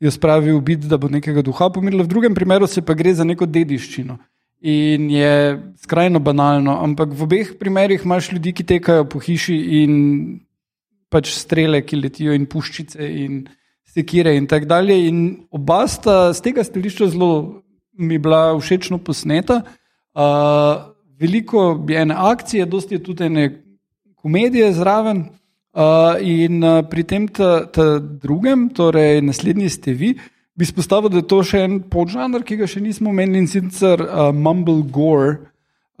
jo 0.00 0.10
spravi 0.10 0.52
v 0.52 0.60
bit, 0.60 0.88
da 0.88 0.98
bo 0.98 1.08
nekega 1.08 1.44
duha 1.44 1.70
pomirila. 1.72 2.04
V 2.04 2.12
drugem 2.12 2.34
primeru 2.34 2.66
se 2.66 2.82
pa 2.82 2.94
gre 2.94 3.14
za 3.14 3.24
neko 3.24 3.46
dediščino. 3.46 4.18
In 4.66 5.10
je 5.12 5.32
skrajno 5.84 6.20
banalno, 6.20 6.78
ampak 6.82 7.12
v 7.12 7.22
obeh 7.22 7.52
primerih 7.60 8.04
imaš 8.04 8.32
ljudi, 8.32 8.52
ki 8.56 8.64
tekajo 8.64 9.04
po 9.08 9.20
hiši 9.20 9.56
in 9.82 9.92
pač 11.12 11.30
strele, 11.36 11.82
ki 11.84 12.00
letijo, 12.00 12.34
in 12.34 12.48
puščice, 12.50 12.98
in 12.98 13.44
sekire, 13.94 14.34
in 14.36 14.48
tako 14.50 14.68
dalje. 14.72 14.96
In 15.08 15.20
oba 15.54 15.84
sta 15.88 16.32
z 16.34 16.44
tega 16.44 16.64
stališča 16.64 17.12
zelo 17.12 17.62
mi 17.98 18.18
bila 18.18 18.58
všečno 18.58 18.98
posneta. 18.98 19.62
Uh, 20.14 20.92
veliko 21.20 21.84
je 21.88 22.00
ene 22.00 22.14
akcije, 22.18 22.66
dosti 22.66 22.94
je 22.94 23.02
tudi 23.02 23.24
ene 23.24 23.62
komedije 24.14 24.72
zraven. 24.72 25.24
Uh, 25.76 26.16
in 26.20 26.64
uh, 26.64 26.80
pri 26.88 27.04
tem 27.04 27.28
ta, 27.28 27.66
ta 27.66 27.98
drugem, 27.98 28.68
torej 28.68 29.20
naslednji 29.22 29.68
ste 29.68 29.92
vi, 29.92 30.14
bi 30.56 30.64
spostavil, 30.64 31.12
da 31.12 31.20
je 31.20 31.28
to 31.28 31.42
še 31.44 31.60
en 31.66 31.74
podžanr, 31.92 32.40
ki 32.48 32.56
ga 32.62 32.68
še 32.70 32.80
nismo 32.80 33.12
omenili 33.12 33.44
in 33.44 33.50
sicer 33.50 34.00
uh, 34.00 34.30
Mumble 34.32 34.86
Gore, 34.88 35.34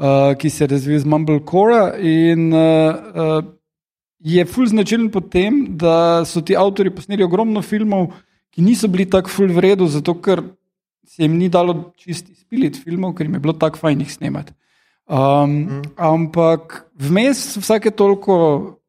uh, 0.00 0.32
ki 0.40 0.48
se 0.48 0.64
je 0.64 0.70
razvil 0.72 1.02
z 1.02 1.04
Mumble 1.12 1.42
Core. 1.44 1.92
In 2.00 2.48
uh, 2.56 2.96
uh, 3.12 3.44
je 4.24 4.46
ful 4.48 4.64
značilen 4.66 5.10
po 5.12 5.20
tem, 5.20 5.76
da 5.76 6.24
so 6.24 6.40
ti 6.40 6.56
avtori 6.56 6.90
posneli 6.90 7.24
ogromno 7.26 7.60
filmov, 7.60 8.14
ki 8.56 8.64
niso 8.64 8.88
bili 8.88 9.04
tako 9.04 9.28
ful 9.28 9.52
v 9.52 9.60
redu, 9.68 9.90
zato 9.92 10.16
ker 10.24 10.40
se 11.06 11.22
jim 11.24 11.36
ni 11.38 11.48
dalo 11.48 11.92
čisti 11.96 12.34
spiliti 12.34 12.80
filmov, 12.82 13.14
ker 13.16 13.26
jim 13.26 13.38
je 13.38 13.44
bilo 13.46 13.54
tako 13.56 13.80
fajn 13.82 14.02
jih 14.04 14.12
snemati. 14.12 14.54
Um, 15.06 15.50
mm. 15.50 15.82
Ampak 16.02 16.80
vmes 16.98 17.56
vsake 17.62 17.92
toliko 17.94 18.36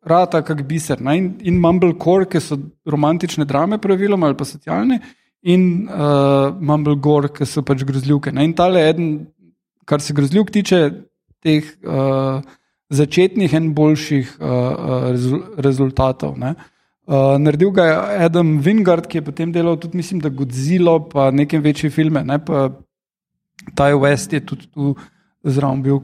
rata, 0.07 0.41
kak 0.41 0.63
biser. 0.67 1.01
Ne? 1.01 1.17
In, 1.17 1.31
in 1.45 1.59
Mumblecore, 1.61 2.27
ki 2.31 2.41
so 2.41 2.57
romantične 2.89 3.45
drame, 3.45 3.77
praviloma 3.81 4.29
ali 4.29 4.37
pa 4.39 4.47
socialne, 4.47 4.99
in 5.47 5.87
uh, 5.87 6.53
Mumblegore, 6.57 7.29
ki 7.35 7.45
so 7.45 7.63
pač 7.65 7.83
grozljivke. 7.87 8.33
Ne? 8.33 8.47
In 8.47 8.55
tale 8.57 8.87
eden, 8.89 9.11
kar 9.87 10.01
se 10.03 10.15
grozljivk 10.17 10.51
tiče, 10.55 10.81
teh 11.43 11.67
uh, 11.85 12.41
začetnih 12.89 13.53
in 13.59 13.73
boljših 13.77 14.33
uh, 14.39 14.49
uh, 14.49 15.37
rezultatov. 15.63 16.37
Ne? 16.39 16.55
Uh, 17.07 17.37
naredil 17.39 17.71
ga 17.71 17.85
je 17.87 18.25
Adam 18.25 18.57
Wingard, 18.63 19.07
ki 19.07 19.21
je 19.21 19.25
potem 19.29 19.51
delal 19.51 19.77
tudi, 19.79 19.97
mislim, 19.97 20.19
da 20.19 20.29
Godzilla, 20.29 20.97
pa 20.99 21.29
nekaj 21.31 21.61
večje 21.63 21.89
filme. 21.89 22.23
Ne? 22.23 22.39
Pa 22.43 22.69
Taj 23.75 23.95
West 23.95 24.33
je 24.33 24.43
tudi 24.45 24.67
tu 24.67 24.95
zraven 25.43 25.81
bil, 25.85 26.01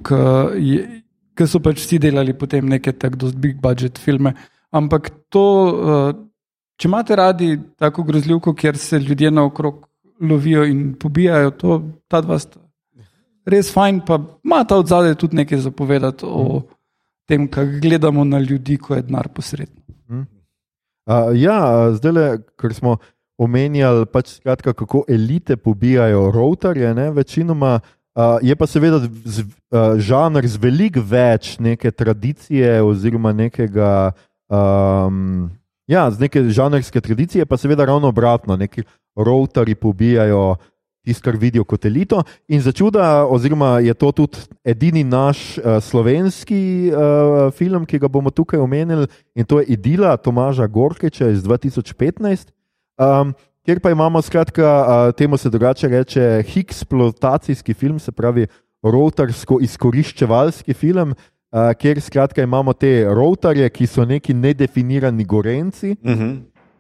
ki 1.34 1.48
so 1.48 1.60
pač 1.60 1.84
vsi 1.84 2.00
delali 2.00 2.34
potem 2.34 2.70
neke 2.70 2.96
tako 2.96 3.34
big 3.36 3.60
budget 3.62 4.00
filme. 4.00 4.34
Ampak 4.72 5.12
to, 5.30 5.44
uh, 5.44 6.16
če 6.80 6.88
imate 6.88 7.16
radi 7.20 7.58
tako 7.78 8.08
grozljivko, 8.08 8.56
kjer 8.56 8.78
se 8.78 9.00
ljudje 9.00 9.32
naokrog 9.32 9.84
lovijo 10.22 10.64
in 10.66 10.94
pobijajo, 11.00 11.52
to 11.52 11.82
ta 12.08 12.22
dva 12.24 12.40
sta 12.40 12.64
res 13.46 13.72
fajn, 13.74 14.02
pa 14.08 14.20
ima 14.44 14.64
ta 14.64 14.78
od 14.80 14.88
zadaj 14.88 15.16
tudi 15.20 15.36
nekaj 15.42 15.66
zapovedati 15.68 16.26
o 16.28 16.62
tem, 17.28 17.48
kako 17.48 17.80
gledamo 17.82 18.24
na 18.24 18.40
ljudi, 18.40 18.78
ko 18.78 18.96
je 18.96 19.02
denar 19.02 19.28
posredno. 19.36 19.83
Uh, 21.04 21.34
ja, 21.36 21.92
zdaj 21.98 22.12
le, 22.16 22.28
ker 22.60 22.74
smo 22.76 22.98
omenjali, 23.42 24.06
pač 24.08 24.38
skratka, 24.38 24.74
kako 24.74 25.04
elite 25.10 25.58
pobijajo 25.58 26.32
rotorje, 26.32 26.94
večinoma. 27.12 27.80
Uh, 28.14 28.38
je 28.46 28.56
pa 28.56 28.68
seveda 28.70 29.00
z, 29.02 29.42
uh, 29.74 29.98
žanr 29.98 30.46
z 30.46 30.62
veliko 30.62 31.02
več 31.02 31.58
neke 31.60 31.92
tradicije, 31.92 32.78
oziroma 32.86 33.34
nekega, 33.34 34.14
um, 34.54 35.50
ja, 35.90 36.06
z 36.14 36.22
neke 36.22 36.44
žanrske 36.54 37.02
tradicije, 37.02 37.48
pa 37.50 37.58
seveda 37.58 37.90
ravno 37.90 38.14
obratno, 38.14 38.56
neki 38.56 38.86
rotari 39.18 39.76
pobijajo 39.76 40.56
tisto, 41.04 41.24
kar 41.24 41.38
vidijo 41.38 41.64
kot 41.64 41.86
elito. 41.86 42.24
In 42.48 42.62
za 42.62 42.72
čuda, 42.72 43.26
oziroma 43.26 43.80
je 43.80 43.94
to 43.94 44.12
tudi 44.12 44.38
edini 44.64 45.04
naš 45.04 45.58
uh, 45.58 45.78
slovenski 45.84 46.92
uh, 46.92 47.54
film, 47.54 47.86
ki 47.86 48.00
ga 48.00 48.08
bomo 48.08 48.30
tukaj 48.30 48.60
omenili, 48.60 49.08
in 49.36 49.46
to 49.46 49.60
je 49.60 49.66
Idila 49.76 50.18
Tomaža 50.18 50.68
Gorkeča 50.68 51.30
iz 51.30 51.44
2015. 51.44 52.52
Um, 52.98 53.34
Ker 53.64 53.80
pa 53.80 53.94
imamo, 53.96 54.22
skratka, 54.22 55.12
temu 55.16 55.38
se 55.38 55.50
drugače 55.50 55.88
reče, 55.88 56.44
eksploatacijski 56.44 57.74
film, 57.74 58.00
se 58.00 58.12
pravi, 58.12 58.48
rotarsko 58.84 59.62
izkoriščevalski 59.64 60.74
film, 60.74 61.14
kjer 61.80 62.02
skratka, 62.02 62.44
imamo 62.44 62.74
te 62.74 63.06
rotarje, 63.08 63.70
ki 63.70 63.88
so 63.88 64.06
neki 64.06 64.34
nedefinirani 64.34 65.24
gorenci, 65.24 65.96
uh 66.02 66.12
mhm. 66.12 66.32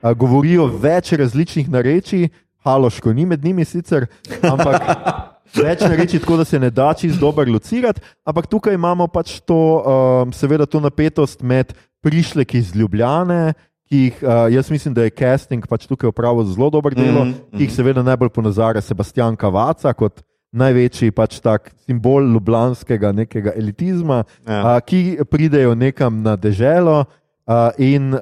-huh. 0.02 0.16
govorijo 0.16 0.66
več 0.68 1.14
različnih 1.14 1.70
narečij, 1.70 2.28
haloško 2.64 3.14
ni 3.14 3.26
med 3.26 3.44
njimi 3.44 3.66
sicer, 3.66 4.08
ampak. 4.42 4.82
Več 5.54 5.84
reči, 5.86 6.18
tako 6.18 6.40
da 6.40 6.46
se 6.50 6.58
ne 6.60 6.72
da 6.74 6.94
čisto 6.98 7.20
dobro 7.22 7.46
locirati, 7.52 8.02
ampak 8.26 8.48
tukaj 8.50 8.74
imamo 8.74 9.06
pač 9.08 9.36
to, 9.46 9.60
um, 9.86 10.32
seveda, 10.34 10.66
to 10.66 10.80
napetost 10.82 11.44
med 11.46 11.76
prišleki 12.02 12.58
iz 12.58 12.72
Ljubljane, 12.76 13.54
ki 13.86 14.00
jih 14.08 14.22
uh, 14.24 14.48
jaz 14.50 14.72
mislim, 14.74 14.96
da 14.98 15.06
je 15.06 15.14
casting 15.14 15.68
pač 15.70 15.86
tukaj 15.86 16.10
upravil 16.10 16.48
zelo 16.50 16.72
dobro 16.74 16.96
delo, 16.96 17.26
mm 17.26 17.34
-hmm. 17.34 17.58
ki 17.58 17.64
jih 17.64 17.74
seveda 17.74 18.04
najbolj 18.04 18.30
ponazarja 18.30 18.82
Sebastian 18.82 19.36
Kavaca 19.36 19.94
kot 19.94 20.24
največji 20.52 21.12
pač 21.12 21.40
tak 21.40 21.72
simbol 21.86 22.26
ljubljanskega 22.34 23.12
nekega 23.12 23.52
elitizma, 23.56 24.24
ja. 24.48 24.62
uh, 24.62 24.80
ki 24.86 25.20
pridejo 25.30 25.76
nekam 25.76 26.22
na 26.24 26.36
deželo 26.36 27.06
uh, 27.48 27.70
in 27.78 28.14
uh, 28.14 28.22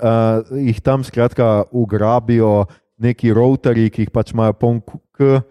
jih 0.52 0.82
tam 0.82 1.04
skratka 1.04 1.64
ugrabijo 1.72 2.66
neki 3.02 3.34
rotari, 3.36 3.90
ki 3.90 4.06
jih 4.06 4.14
pač 4.14 4.36
imajo 4.36 4.58
poln 4.60 4.80
k. 4.86 5.42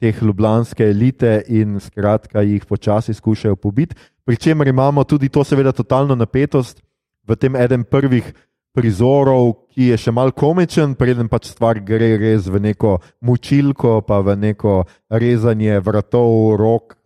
Teh 0.00 0.16
ljubljanske 0.24 0.86
elite 0.88 1.42
in 1.52 1.74
skratka 1.76 2.40
jih 2.40 2.62
počasi 2.64 3.12
skušajo 3.12 3.58
pobiti. 3.60 3.96
Pričemer 4.24 4.68
imamo 4.68 5.04
tudi 5.04 5.28
to, 5.28 5.44
seveda, 5.44 5.74
totalno 5.76 6.16
napetost 6.16 6.80
v 7.28 7.36
tem 7.36 7.56
enem 7.56 7.84
prvih 7.84 8.30
prizorov, 8.72 9.66
ki 9.74 9.90
je 9.90 9.98
še 9.98 10.14
mal 10.14 10.32
komičen, 10.32 10.94
preden 10.98 11.28
pač 11.28 11.50
stvar 11.50 11.82
gre 11.84 12.14
res 12.20 12.46
v 12.48 12.62
neko 12.70 12.96
mučilko, 13.26 14.00
pa 14.06 14.20
v 14.24 14.38
neko 14.38 14.84
rezanje 15.10 15.80
vratov, 15.84 16.56
rok, 16.60 16.96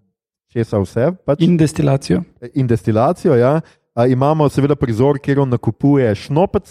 česa 0.52 0.78
vse. 0.82 1.10
Pač. 1.26 1.42
In 1.44 1.56
destilacijo. 1.58 2.22
In 2.54 2.68
destilacijo, 2.70 3.34
ja. 3.40 3.58
A, 3.94 4.06
imamo 4.10 4.46
seveda 4.50 4.76
prizor, 4.78 5.18
kjer 5.22 5.44
on 5.44 5.52
nakupuje 5.54 6.08
šnopec 6.18 6.70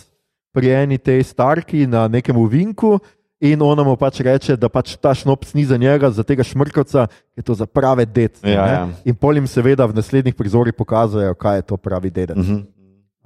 pri 0.54 0.70
eni 0.86 0.98
tej 1.02 1.24
starki 1.26 1.88
na 1.90 2.08
nekem 2.08 2.38
uvinku. 2.38 3.00
In 3.44 3.60
on 3.60 3.76
mu 3.84 3.98
pač 4.00 4.22
reče, 4.24 4.56
da 4.56 4.70
pač 4.72 4.96
ta 4.96 5.12
šnop 5.12 5.44
ni 5.52 5.66
za 5.68 5.76
njega, 5.76 6.08
za 6.16 6.24
tega 6.24 6.46
šmrkovca, 6.48 7.10
je 7.36 7.44
to 7.44 7.52
za 7.52 7.68
prave 7.68 8.06
dece. 8.08 8.48
Ja, 8.48 8.68
ja. 8.72 8.84
In 9.04 9.18
polim 9.20 9.50
seveda 9.52 9.84
v 9.84 9.98
naslednjih 9.98 10.38
prizorih 10.38 10.72
pokazujejo, 10.72 11.36
kaj 11.36 11.60
je 11.60 11.66
to 11.68 11.78
pravi 11.78 12.10
dedek. 12.10 12.38
Uh 12.38 12.44
-huh. 12.44 12.64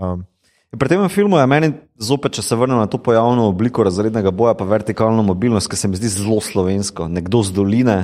um, 0.01 0.25
Pri 0.67 0.89
tem 0.89 1.09
filmu 1.09 1.37
je 1.37 1.47
meni 1.47 1.73
zopet, 1.95 2.33
če 2.35 2.41
se 2.41 2.55
vrnem 2.55 2.77
na 2.77 2.87
to 2.91 2.97
pojavno 2.97 3.47
obliko 3.47 3.83
razrednega 3.83 4.31
boja, 4.31 4.53
pa 4.53 4.65
vertikalno 4.65 5.23
mobilnost, 5.23 5.69
ki 5.69 5.75
se 5.79 5.87
mi 5.87 5.95
zdi 5.95 6.07
zelo 6.07 6.41
slovensko. 6.41 7.07
Nekdo 7.07 7.43
z 7.43 7.55
doline 7.55 7.97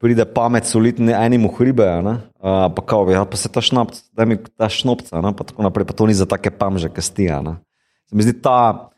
pride 0.00 0.24
pamet, 0.24 0.64
solidni 0.64 1.12
enim 1.12 1.44
v 1.44 1.52
hribe, 1.58 1.84
uh, 1.84 2.22
pa 2.72 2.82
kao, 2.86 3.04
ja, 3.10 3.24
pa 3.24 3.36
se 3.36 3.50
ta 3.52 3.60
šnopc, 3.60 4.00
da 4.16 4.24
mi 4.24 4.38
ta 4.38 4.68
šnopca, 4.68 5.20
ne? 5.20 5.34
pa 5.36 5.44
tako 5.44 5.66
naprej, 5.66 5.86
pa 5.90 5.92
to 5.92 6.06
ni 6.06 6.14
za 6.14 6.24
take 6.30 6.50
pamže, 6.50 6.88
ki 6.88 7.04
stija. 7.04 7.42
Ne? 7.44 7.58
Se 8.10 8.16
mi 8.18 8.26
zdi 8.26 8.34
ta, 8.42 8.90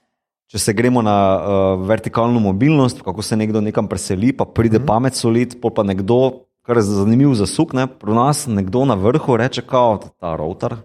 če 0.49 0.59
se 0.59 0.73
gremo 0.73 1.03
na 1.05 1.17
uh, 1.37 1.83
vertikalno 1.89 2.41
mobilnost, 2.41 3.03
kako 3.05 3.23
se 3.23 3.37
nekdo 3.37 3.61
nekam 3.61 3.89
preseli, 3.89 4.33
pa 4.33 4.45
pride 4.45 4.79
mm 4.79 4.83
-hmm. 4.83 4.87
pamet, 4.87 5.15
solid, 5.15 5.57
pa 5.61 5.83
nekdo, 5.83 6.49
kar 6.63 6.77
je 6.77 6.83
zanimiv 6.83 7.35
za 7.35 7.47
suk, 7.47 7.73
ne? 7.73 7.87
pri 7.87 8.15
nas 8.17 8.47
nekdo 8.47 8.85
na 8.85 8.95
vrhu 8.95 9.37
reče, 9.37 9.63
kao, 9.63 10.01
ta 10.21 10.37
router 10.37 10.77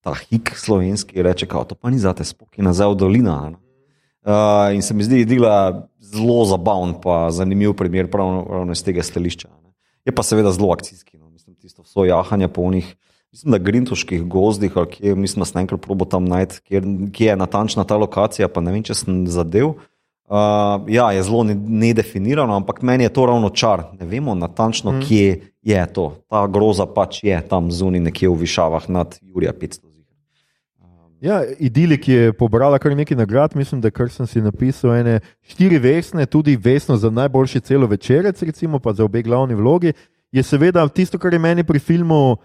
ta 0.00 0.14
hik 0.14 0.52
slovenski 0.56 1.22
reče, 1.22 1.46
da 1.46 1.64
to 1.64 1.74
pa 1.74 1.90
ni 1.90 1.98
za 1.98 2.12
te 2.12 2.24
spokoj, 2.24 2.64
nazaj 2.64 2.88
v 2.94 2.96
dolino. 2.96 3.36
Uh, 4.20 4.74
in 4.74 4.82
se 4.82 4.94
mi 4.94 5.04
zdi, 5.04 5.24
da 5.24 5.52
je 5.52 5.82
zelo 6.12 6.44
zabaven, 6.44 6.94
pa 7.02 7.30
zanimiv 7.30 7.72
primer, 7.76 8.10
prav, 8.10 8.44
ravno 8.50 8.72
iz 8.72 8.84
tega 8.84 9.02
stališča. 9.02 9.48
Ne. 9.48 9.72
Je 10.04 10.12
pa 10.12 10.22
seveda 10.22 10.52
zelo 10.52 10.72
akcijski. 10.72 11.18
No. 11.18 11.30
Mislim, 11.30 11.56
tisto 11.56 11.82
vso 11.82 12.04
jahanje 12.04 12.48
po 12.48 12.70
njih, 12.70 12.96
mislim, 13.32 13.52
da 13.52 13.58
grintoških 13.58 14.22
gozdih, 14.22 14.76
ali 14.76 14.90
kje, 14.90 15.14
mislim, 15.14 15.40
da 15.40 15.44
sem 15.44 15.60
enkrat 15.60 15.80
probo 15.80 16.04
tam 16.04 16.24
najti, 16.24 16.60
kje, 16.60 16.82
kje 17.12 17.26
je 17.26 17.36
natančna 17.36 17.84
ta 17.84 17.96
lokacija, 17.96 18.48
pa 18.48 18.60
ne 18.60 18.72
vem, 18.72 18.82
če 18.82 18.94
sem 18.94 19.26
zadev. 19.26 19.74
Uh, 20.30 20.86
ja, 20.86 21.08
je 21.10 21.22
zelo 21.26 21.42
nedefinirano, 21.44 22.54
ampak 22.54 22.82
meni 22.86 23.04
je 23.04 23.12
to 23.12 23.26
ravno 23.26 23.50
čar. 23.50 23.82
Ne 23.98 24.06
vemo 24.06 24.34
natančno, 24.34 24.92
mm. 24.92 25.06
kje 25.08 25.40
je 25.62 25.86
to. 25.92 26.12
Ta 26.30 26.46
groza 26.46 26.86
pač 26.86 27.24
je 27.26 27.40
tam 27.48 27.70
zunaj, 27.74 28.00
nekje 28.00 28.30
v 28.30 28.36
višavah 28.44 28.86
nad 28.88 29.18
Jurija 29.22 29.52
500. 29.52 29.90
Ja, 31.20 31.42
Idili, 31.58 31.98
ki 32.00 32.12
je 32.12 32.32
pobrala 32.32 32.78
kar 32.80 32.94
nekaj 32.96 33.16
nagrad, 33.16 33.56
mislim, 33.56 33.80
da 33.80 33.90
kar 33.90 34.08
sem 34.08 34.26
si 34.26 34.40
napisal, 34.40 34.94
ene 34.96 35.18
štiri 35.44 35.78
vesne, 35.78 36.24
tudi 36.26 36.56
vesno 36.56 36.96
za 36.96 37.10
najboljši 37.10 37.60
celo 37.60 37.86
večerec, 37.86 38.42
recimo 38.42 38.78
pa 38.78 38.92
za 38.92 39.04
obe 39.04 39.22
glavni 39.22 39.54
vlogi, 39.54 39.92
je 40.32 40.42
seveda 40.42 40.88
tisto, 40.88 41.18
kar 41.18 41.32
je 41.32 41.38
meni 41.38 41.64
pri 41.64 41.78
filmu 41.78 42.36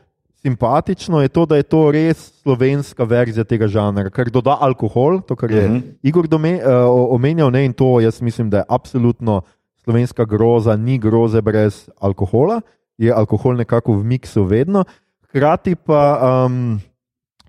simpatično, 0.45 1.21
je 1.21 1.29
to, 1.33 1.45
da 1.49 1.57
je 1.57 1.63
to 1.65 1.91
res 1.91 2.29
slovenska 2.43 3.03
verzija 3.03 3.43
tega 3.49 3.67
žanra, 3.67 4.11
kar 4.13 4.29
doda 4.29 4.57
alkohol, 4.61 5.19
to, 5.25 5.35
kar 5.35 5.51
je 5.51 5.65
uh 5.65 5.71
mhm. 5.71 5.77
-huh. 5.81 5.93
Igor 6.03 6.27
dome, 6.27 6.59
uh, 6.61 7.13
omenjal, 7.15 7.51
ne, 7.51 7.65
in 7.65 7.73
to 7.73 7.99
jaz 7.99 8.21
mislim, 8.21 8.49
da 8.49 8.57
je 8.57 8.69
absolutno 8.69 9.41
slovenska 9.83 10.25
groza, 10.25 10.75
ni 10.75 10.97
groze 10.97 11.41
brez 11.41 11.89
alkohola, 11.99 12.61
je 12.97 13.13
alkohol 13.13 13.55
nekako 13.55 13.93
v 13.93 14.03
miksu 14.03 14.43
vedno. 14.43 14.83
Hkrati 15.29 15.75
pa. 15.75 16.19
Um, 16.45 16.81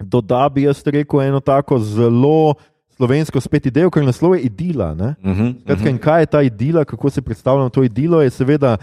doda 0.01 0.49
bi 0.49 0.62
jaz 0.62 0.82
rekel 0.86 1.20
eno 1.22 1.40
tako 1.40 1.78
zelo 1.78 2.55
slovensko 2.97 3.40
spet 3.40 3.66
idejo, 3.66 3.90
ker 3.90 4.05
naslov 4.05 4.36
je 4.36 4.42
idila. 4.42 4.92
Uh 4.92 4.99
-huh, 4.99 5.14
uh 5.24 5.36
-huh. 5.64 5.88
In 5.88 5.99
kaj 5.99 6.22
je 6.22 6.26
ta 6.26 6.42
idila, 6.42 6.84
kako 6.84 7.11
se 7.11 7.22
predstavljamo 7.22 7.68
to 7.68 7.82
idilo, 7.82 8.22
je 8.22 8.30
seveda 8.30 8.76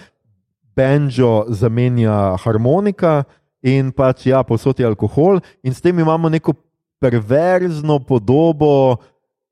banjo 0.76 1.46
zamenja 1.48 2.36
harmonika 2.44 3.24
in 3.64 3.92
pač 3.96 4.28
ja, 4.28 4.44
posod 4.44 4.80
je 4.80 4.86
alkohol, 4.88 5.40
in 5.64 5.74
s 5.74 5.82
tem 5.82 6.00
imamo 6.00 6.30
neko 6.30 6.54
perverzno 7.00 8.00
podobo 8.00 9.00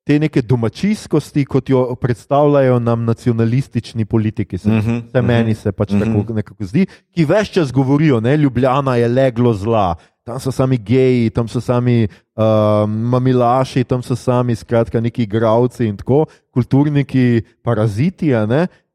te 0.07 0.17
neke 0.19 0.41
domačijskosti, 0.41 1.45
kot 1.45 1.69
jo 1.69 1.83
predstavljajo 1.95 2.79
nam 2.79 3.05
nacionalistični 3.05 4.05
politiki. 4.05 4.57
Se, 4.57 4.69
Mhm, 4.69 4.97
vsaj 5.07 5.21
meni 5.21 5.55
se 5.55 5.71
pač 5.71 5.91
mhm. 5.91 5.99
tako 6.03 6.33
nekako 6.33 6.65
zdi, 6.65 6.85
ki 7.15 7.25
več 7.25 7.51
čas 7.51 7.71
govorijo, 7.71 8.19
da 8.19 8.35
Ljubljana 8.35 8.95
je 8.95 9.07
leglo 9.07 9.53
zla. 9.53 9.95
Tam 10.23 10.39
so 10.39 10.51
sami 10.51 10.77
geji, 10.77 11.29
tam 11.29 11.47
so 11.47 11.61
sami 11.61 12.05
uh, 12.05 12.43
mamilaši, 12.87 13.83
tam 13.83 14.03
so 14.03 14.15
sami, 14.15 14.55
skratka, 14.55 15.01
neki 15.01 15.23
igravci 15.23 15.87
in 15.87 15.97
tako, 15.97 16.25
kulturniki, 16.53 17.41
paraziti. 17.63 18.29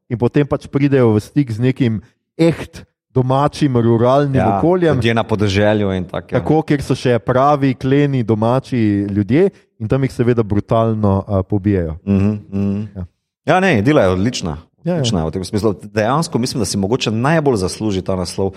In 0.09 0.17
potem 0.17 0.47
pač 0.47 0.67
pridejo 0.71 1.11
v 1.13 1.19
stik 1.19 1.51
z 1.51 1.59
nekim 1.59 1.99
echt 2.37 2.85
domačim, 3.17 3.77
ruralnim 3.77 4.35
ja, 4.37 4.57
okoljem. 4.57 4.95
Ljudje 4.99 5.13
na 5.17 5.23
podeželju 5.23 5.91
in 5.97 6.05
tako. 6.05 6.27
ja. 6.31 6.37
Tako, 6.39 6.61
kjer 6.61 6.81
so 6.85 6.95
še 6.95 7.17
pravi, 7.19 7.73
kleni, 7.75 8.21
domači 8.23 8.77
ljudje 9.09 9.49
in 9.79 9.87
tam 9.89 10.03
jih 10.05 10.13
seveda 10.13 10.43
brutalno 10.43 11.17
uh, 11.19 11.25
pobijajo. 11.49 11.97
Mhm, 12.05 12.29
mhm. 12.53 12.81
Ja. 12.95 13.05
Ja, 13.47 13.59
ne, 13.63 13.77
dela 13.81 14.01
je 14.03 14.09
odlična. 14.13 14.57
Ja, 14.83 14.93
ja. 14.93 14.99
odlična 14.99 15.19
je 15.21 15.27
v 15.27 15.35
tem 15.37 15.43
smislu. 15.45 15.73
Dejansko 15.93 16.39
mislim, 16.39 16.59
da 16.61 16.65
si 16.67 16.77
mogoče 16.77 17.11
najbolj 17.11 17.55
zasluži 17.61 18.01
ta 18.01 18.15
naslov 18.19 18.51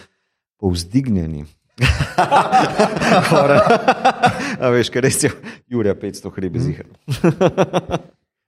povzdignjeni. 0.60 1.44
A 4.60 4.68
veš, 4.68 4.90
ker 4.92 5.02
res 5.06 5.22
je 5.24 5.30
Jurija 5.68 5.94
500 5.94 6.30
hribi 6.36 6.58
Mhm. 6.58 6.66
zihar. 6.66 6.86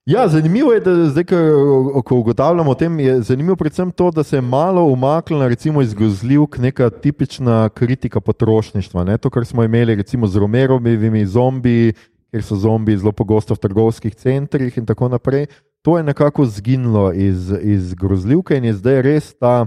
Ja, 0.07 0.29
zanimivo 0.29 0.73
je, 0.73 0.81
da 0.81 1.07
zdaj, 1.07 1.25
ko, 1.25 2.03
ko 2.03 2.17
ugotavljamo 2.17 2.71
o 2.71 2.75
tem, 2.75 3.01
je 3.01 3.21
zanimivo 3.23 3.57
predvsem 3.57 3.91
to, 3.91 4.11
da 4.11 4.23
se 4.23 4.37
je 4.37 4.41
malo 4.41 4.85
umaknila 4.85 5.49
recimo, 5.49 5.83
iz 5.83 5.95
grozljivk 5.95 6.59
neka 6.59 6.91
tipična 6.91 7.69
kritika 7.69 8.21
potrošništva. 8.21 9.05
Ne? 9.05 9.19
To, 9.19 9.31
kar 9.31 9.45
smo 9.45 9.65
imeli 9.65 9.95
recimo 9.95 10.27
z 10.27 10.37
Romerovimi 10.37 11.27
zombiji, 11.27 11.93
ker 12.31 12.43
so 12.43 12.57
zombiji 12.57 12.99
zelo 12.99 13.13
pogosto 13.13 13.55
v 13.55 13.59
trgovskih 13.59 14.15
centrih 14.15 14.79
in 14.79 14.87
tako 14.87 15.09
naprej. 15.09 15.47
To 15.83 15.97
je 15.99 16.03
nekako 16.03 16.47
zginilo 16.47 17.13
iz, 17.13 17.53
iz 17.63 17.95
grozljivke 17.95 18.57
in 18.57 18.65
je 18.65 18.75
zdaj 18.75 19.03
res 19.03 19.35
ta 19.35 19.67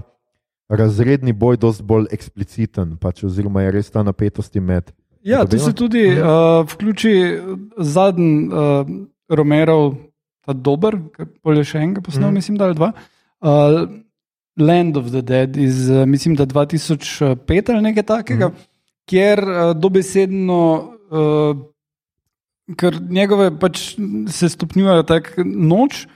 razredni 0.68 1.32
boj 1.32 1.56
dosti 1.56 1.82
bolj 1.82 2.06
ekspliciten, 2.12 2.96
pač, 2.96 3.24
oziroma 3.24 3.62
je 3.62 3.70
res 3.70 3.90
ta 3.90 4.02
napetosti 4.02 4.60
med. 4.60 4.92
Ja, 5.22 5.46
tu 5.46 5.58
se 5.58 5.72
tudi 5.72 6.08
uh, 6.12 6.66
vključi 6.68 7.40
zadnji 7.78 8.48
uh, 8.48 8.86
Romerov, 9.28 9.94
ta 10.46 10.54
dober, 10.54 10.96
ki 11.16 11.56
je 11.58 11.64
še 11.66 11.82
enega 11.82 12.02
posnel, 12.06 12.30
mm. 12.30 12.38
mislim, 12.40 12.58
da 12.58 12.68
ali 12.68 12.78
dva. 12.78 12.92
Uh, 13.42 13.86
Land 14.56 14.96
of 14.96 15.10
the 15.12 15.22
Dead 15.26 15.56
iz, 15.60 15.88
uh, 15.90 16.06
mislim, 16.08 16.36
da 16.38 16.46
2005 16.46 17.72
ali 17.74 17.82
nekaj 17.90 18.06
takega, 18.08 18.48
mm. 18.48 18.68
kjer 19.10 19.42
uh, 19.44 19.72
dobesedno, 19.76 20.60
uh, 21.10 21.64
ker 22.78 23.00
njegove 23.02 23.50
pač 23.60 23.96
se 24.32 24.48
stopnjujejo 24.54 25.02
tako 25.10 25.44
noč, 25.44 26.06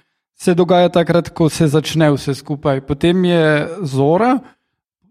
se 0.41 0.55
dogaja 0.57 0.89
takrat, 0.89 1.29
ko 1.37 1.51
se 1.53 1.69
začne 1.69 2.09
vse 2.15 2.35
skupaj. 2.39 2.81
Potem 2.89 3.25
je 3.29 3.45
zora. 3.85 4.39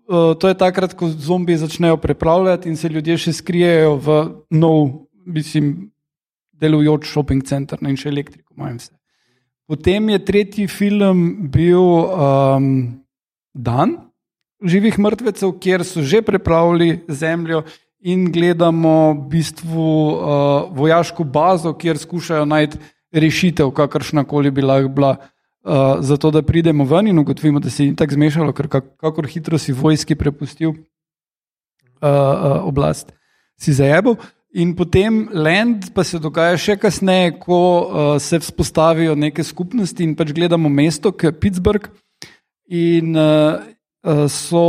Uh, 0.10 0.34
to 0.42 0.50
je 0.50 0.58
takrat, 0.58 0.96
ko 0.98 1.12
zombiji 1.12 1.62
začnejo 1.62 2.00
prepravljati 2.02 2.70
in 2.70 2.78
se 2.80 2.90
ljudje 2.90 3.18
še 3.28 3.34
skrijejo 3.38 3.92
v 4.02 4.16
nov, 4.58 4.88
mislim, 5.30 5.92
delujoč 6.60 7.12
shopping 7.12 7.46
center 7.46 7.78
ne, 7.82 7.94
in 7.94 8.00
še 8.00 8.10
elektriko 8.10 8.58
imajo 8.58 8.80
vse. 8.80 8.99
Potem 9.70 10.10
je 10.10 10.26
tretji 10.26 10.68
film 10.68 11.50
bil 11.54 11.82
um, 11.82 12.70
Dan 13.54 14.10
živih 14.66 14.98
mrtvecev, 15.00 15.52
kjer 15.62 15.86
so 15.86 16.02
že 16.02 16.22
prepravili 16.26 17.04
zemljo 17.08 17.64
in 18.00 18.32
gledamo 18.32 19.14
v 19.14 19.28
bistvu 19.30 19.90
uh, 20.10 20.18
vojaško 20.76 21.24
bazo, 21.24 21.74
kjer 21.74 21.98
skušajo 21.98 22.46
najti 22.46 22.80
rešitev, 23.12 23.72
kakršna 23.72 24.24
koli 24.24 24.52
bi 24.52 24.62
lahko 24.62 24.90
bila. 24.90 25.18
Uh, 25.60 26.00
zato, 26.00 26.32
da 26.32 26.42
pridemo 26.42 26.86
ven 26.88 27.08
in 27.08 27.20
ugotovimo, 27.20 27.60
da 27.60 27.70
se 27.70 27.86
je 27.86 27.96
tako 27.96 28.16
zmešalo, 28.16 28.54
ker 28.56 28.68
kak, 28.72 28.86
kakor 28.98 29.28
hitro 29.28 29.58
si 29.58 29.74
vojski 29.76 30.16
prepustil 30.16 30.70
uh, 30.70 30.78
uh, 32.02 32.64
oblast, 32.64 33.12
si 33.60 33.74
zajebil. 33.74 34.16
In 34.60 34.74
potem 34.76 35.30
Land 35.32 35.94
pa 35.96 36.04
se 36.04 36.20
dogaja 36.20 36.58
še 36.60 36.76
kasneje, 36.82 37.38
ko 37.40 37.60
uh, 37.60 38.08
se 38.20 38.42
vzpostavijo 38.42 39.16
neke 39.16 39.44
skupnosti 39.48 40.04
in 40.04 40.18
pač 40.20 40.34
gledamo 40.36 40.68
mesto, 40.68 41.14
ki 41.16 41.30
je 41.30 41.38
Pittsburgh. 41.46 41.88
In 42.76 43.16
uh, 43.16 43.62
so 44.28 44.66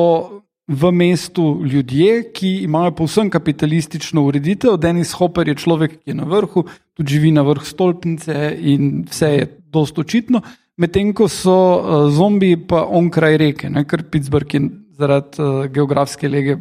v 0.71 0.93
mestu 0.95 1.65
ljudje, 1.67 2.31
ki 2.31 2.53
imajo 2.69 2.95
povsem 3.03 3.33
kapitalistično 3.35 4.23
ureditev. 4.29 4.79
Denis 4.79 5.17
Hopper 5.19 5.51
je 5.51 5.59
človek, 5.59 5.99
ki 5.99 6.15
je 6.15 6.19
na 6.21 6.29
vrhu, 6.31 6.63
tudi 6.95 7.17
živi 7.17 7.35
na 7.35 7.43
vrhu 7.43 7.67
stolpnice 7.67 8.55
in 8.55 9.03
vse 9.11 9.35
je 9.35 9.51
dosto 9.75 10.07
očitno. 10.07 10.45
Medtem 10.79 11.11
ko 11.17 11.27
so 11.27 11.59
uh, 11.59 12.07
zombiji 12.15 12.63
pa 12.71 12.87
onkraj 12.87 13.43
reke, 13.43 13.75
ne? 13.75 13.83
ker 13.91 14.07
Pittsburgh 14.07 14.55
je 14.55 14.69
zaradi 14.95 15.43
uh, 15.43 15.67
geografske 15.67 16.31
lege 16.31 16.61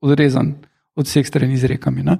odrezan 0.00 0.54
od 0.96 1.04
vseh 1.04 1.28
strani 1.28 1.60
z 1.60 1.76
rekami. 1.76 2.08
Ne? 2.08 2.16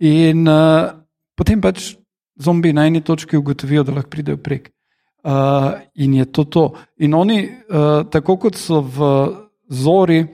In 0.00 0.48
uh, 0.48 0.90
potem 1.36 1.60
pač 1.60 1.94
zombiji 2.40 2.72
na 2.72 2.86
eni 2.86 3.00
točki 3.00 3.36
ugotovijo, 3.36 3.84
da 3.84 3.92
lahko 3.92 4.10
pridejo 4.10 4.36
prek. 4.36 4.70
Uh, 5.24 5.80
in 5.94 6.14
je 6.14 6.24
to 6.24 6.44
to. 6.44 6.64
In 6.98 7.14
oni, 7.14 7.44
uh, 7.48 8.02
tako 8.10 8.36
kot 8.36 8.58
so 8.60 8.80
v 8.80 9.10
zori, 9.70 10.24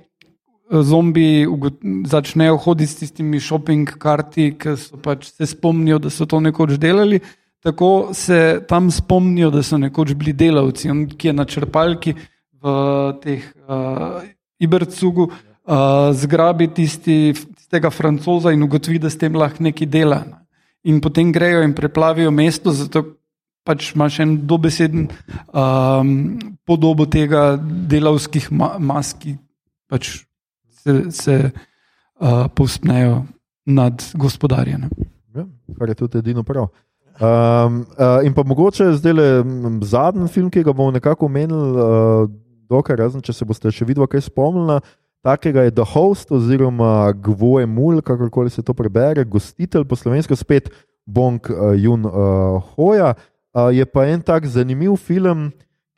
ugo- 0.71 1.71
začnejo 2.07 2.57
hoditi 2.57 2.93
s 2.93 2.97
tistimi 2.97 3.41
shopping 3.41 3.99
karti, 3.99 4.55
ki 4.59 4.77
so 4.77 4.97
pač 5.03 5.31
se 5.31 5.47
spomnijo, 5.47 5.99
da 5.99 6.11
so 6.11 6.27
to 6.27 6.41
nekoč 6.41 6.79
delali. 6.79 7.21
Tako 7.63 8.11
se 8.13 8.65
tam 8.69 8.91
spomnijo, 8.91 9.51
da 9.51 9.63
so 9.63 9.79
nekoč 9.79 10.15
bili 10.15 10.33
delavci, 10.33 10.91
on, 10.91 11.07
ki 11.07 11.29
je 11.29 11.33
na 11.33 11.45
črpalki 11.45 12.15
v 12.63 12.73
teh 13.23 13.45
uh, 13.69 14.23
Ibercugu, 14.59 15.29
uh, 15.29 16.13
zgrabi 16.13 16.69
tisti, 16.69 17.35
tistega 17.71 17.91
francoza 17.91 18.51
in 18.51 18.63
ugotovi, 18.63 18.99
da 18.99 19.11
s 19.11 19.17
tem 19.17 19.37
lahko 19.37 19.63
nekaj 19.63 19.87
dela. 19.87 20.25
In 20.83 21.01
potem 21.01 21.31
grejo 21.33 21.63
in 21.63 21.75
preplavijo 21.75 22.31
mesto, 22.31 22.73
zato 22.73 23.05
pač 23.65 23.93
imaš 23.95 24.19
en 24.21 24.33
dobeseden 24.47 25.07
um, 25.55 26.39
podobo 26.67 27.07
tega 27.07 27.55
delavskih 27.61 28.51
ma 28.51 28.75
mas, 28.79 29.13
ki 29.15 29.37
pač 29.87 30.25
se, 30.83 31.13
se 31.15 31.37
uh, 32.19 32.49
povspnejo 32.51 33.23
nad 33.67 34.03
gospodarjem. 34.19 34.89
Ja, 35.37 35.47
kar 35.79 35.89
je 35.89 35.95
tudi 35.95 36.19
edino 36.19 36.43
prav. 36.43 36.73
Um, 37.21 37.85
uh, 37.95 38.25
in 38.27 38.35
pa 38.35 38.43
mogoče 38.43 38.97
zdaj 38.99 39.15
le 39.15 39.29
zadnji 39.87 40.27
film, 40.27 40.51
ki 40.51 40.65
ga 40.67 40.73
bomo 40.73 40.91
nekako 40.91 41.31
omenili, 41.31 41.71
uh, 41.79 42.27
dokaj 42.67 42.99
razen, 42.99 43.23
če 43.23 43.37
se 43.37 43.47
boste 43.47 43.71
še 43.71 43.87
videli, 43.87 44.11
kaj 44.11 44.27
spomnili. 44.27 44.81
Takega 45.21 45.63
je 45.63 45.71
The 45.71 45.85
Host 45.85 46.33
oziroma 46.33 47.13
Gvoje 47.13 47.67
Mul, 47.67 48.01
kakorkoli 48.01 48.51
se 48.51 48.63
to 48.63 48.75
prebere, 48.75 49.25
gostitelj 49.25 49.85
po 49.85 49.97
slovensko 49.97 50.37
spet 50.37 50.71
Bong 51.07 51.45
uh, 51.51 51.77
Jun 51.77 52.07
uh, 52.07 52.63
Hoja. 52.75 53.15
Uh, 53.53 53.69
je 53.75 53.85
pa 53.85 54.07
en 54.09 54.23
tak 54.23 54.47
zanimiv 54.47 54.97
film, 54.97 55.51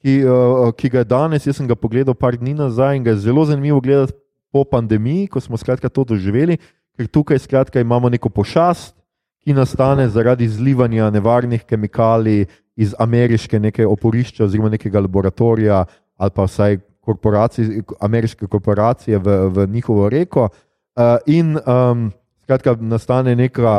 ki, 0.03 0.25
uh, 0.27 0.73
ki 0.75 0.91
ga 0.91 1.05
je 1.05 1.11
danes, 1.13 1.47
jaz 1.47 1.61
sem 1.61 1.69
ga 1.71 1.79
pogledal 1.79 2.19
par 2.19 2.35
dni 2.35 2.57
nazaj 2.59 2.99
in 2.99 3.07
ga 3.07 3.15
je 3.15 3.23
zelo 3.29 3.45
zanimivo 3.47 3.79
gledati 3.81 4.17
po 4.51 4.65
pandemiji, 4.65 5.29
ko 5.31 5.41
smo 5.41 5.57
skratka 5.57 5.89
to 5.89 6.05
doživeli, 6.05 6.59
ker 6.99 7.07
tukaj 7.07 7.39
skratka 7.39 7.81
imamo 7.81 8.11
neko 8.11 8.29
pošast, 8.29 8.97
ki 9.43 9.55
nastane 9.55 10.09
zaradi 10.11 10.49
zlivanja 10.49 11.11
nevarnih 11.11 11.63
kemikalij 11.63 12.47
iz 12.75 12.95
ameriške 12.99 13.59
neke 13.59 13.87
oporišča 13.87 14.45
oziroma 14.45 14.71
nekega 14.71 15.01
laboratorija 15.01 15.85
ali 16.17 16.31
pa 16.35 16.47
vsaj 16.47 16.79
korporacij, 17.03 17.83
ameriške 18.01 18.47
korporacije 18.47 19.19
v, 19.19 19.37
v 19.55 19.67
njihovo 19.71 20.09
reko. 20.09 20.49
Uh, 20.97 21.17
in 21.27 21.57
um, 21.67 22.11
skratka 22.43 22.77
nastane 22.81 23.35
neka, 23.37 23.75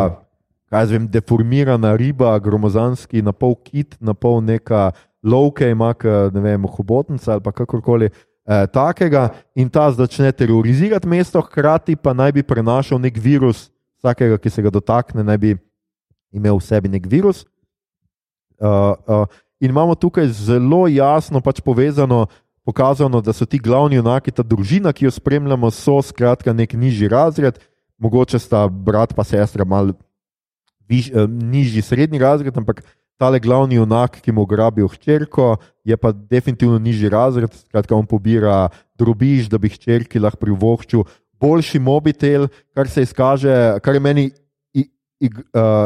kaj 0.69 0.85
jaz 0.85 0.91
vem, 0.91 1.07
deformirana 1.07 1.95
riba, 1.95 2.35
gromozanski, 2.39 3.21
na 3.21 3.31
pol 3.31 3.55
kit, 3.55 3.95
na 4.01 4.13
pol 4.13 4.41
neka 4.41 4.91
lovke, 5.23 5.69
ima 5.69 5.93
ne 6.33 6.41
vem, 6.41 6.67
hobotnica 6.67 7.33
ali 7.33 7.53
kakorkoli. 7.53 8.09
Eh, 8.43 8.67
takega 8.67 9.29
in 9.55 9.69
ta 9.71 9.87
začne 9.87 10.31
terorizirati 10.35 11.07
mesto, 11.07 11.39
hkrati 11.39 11.95
pa 11.95 12.11
naj 12.11 12.31
bi 12.35 12.43
prenašal 12.43 12.99
nek 12.99 13.15
virus, 13.15 13.69
vsakega, 14.03 14.35
ki 14.35 14.49
se 14.51 14.63
ga 14.65 14.67
dotakne, 14.67 15.23
naj 15.23 15.37
bi 15.39 15.53
imel 16.35 16.59
v 16.59 16.65
sebi 16.65 16.91
nek 16.91 17.07
virus. 17.07 17.45
Uh, 18.59 18.99
uh, 19.07 19.23
in 19.63 19.71
imamo 19.71 19.95
tukaj 19.95 20.27
zelo 20.27 20.87
jasno 20.91 21.39
pač 21.39 21.61
povezano, 21.63 22.27
pokazano, 22.65 23.21
da 23.21 23.33
so 23.33 23.45
ti 23.45 23.59
glavni 23.59 23.99
junaki, 23.99 24.31
ta 24.31 24.43
družina, 24.43 24.93
ki 24.93 25.05
jo 25.05 25.11
spremljamo, 25.11 25.71
so 25.71 25.99
skratka 26.01 26.53
nek 26.53 26.73
nižji 26.73 27.11
razred, 27.11 27.59
mogoče 27.99 28.39
sta 28.39 28.65
brat 28.67 29.15
pa 29.15 29.23
sestra 29.27 29.65
mal 29.65 29.93
viš, 30.89 31.11
uh, 31.11 31.27
nižji 31.27 31.81
srednji 31.81 32.19
razred, 32.19 32.57
ampak 32.57 32.83
tale 33.19 33.39
glavni 33.39 33.75
junak, 33.75 34.17
ki 34.21 34.31
mu 34.31 34.43
ugrabijo 34.43 34.87
hčerko, 34.95 35.57
je 35.83 35.97
pa 35.97 36.11
definitivno 36.11 36.79
nižji 36.79 37.09
razred, 37.09 37.53
skratka, 37.67 37.95
on 37.95 38.07
pobira 38.07 38.69
drobiž, 38.99 39.49
da 39.51 39.59
bi 39.61 39.71
hčerki 39.71 40.19
lahko 40.19 40.41
privoščil 40.43 41.05
boljši 41.43 41.79
mobitel, 41.79 42.47
kar 42.75 42.89
se 42.89 43.03
izkaže, 43.03 43.79
kar 43.83 43.97
je 43.97 44.01
meni 44.03 44.25
i, 44.73 44.87
i, 45.19 45.29
uh, 45.29 45.85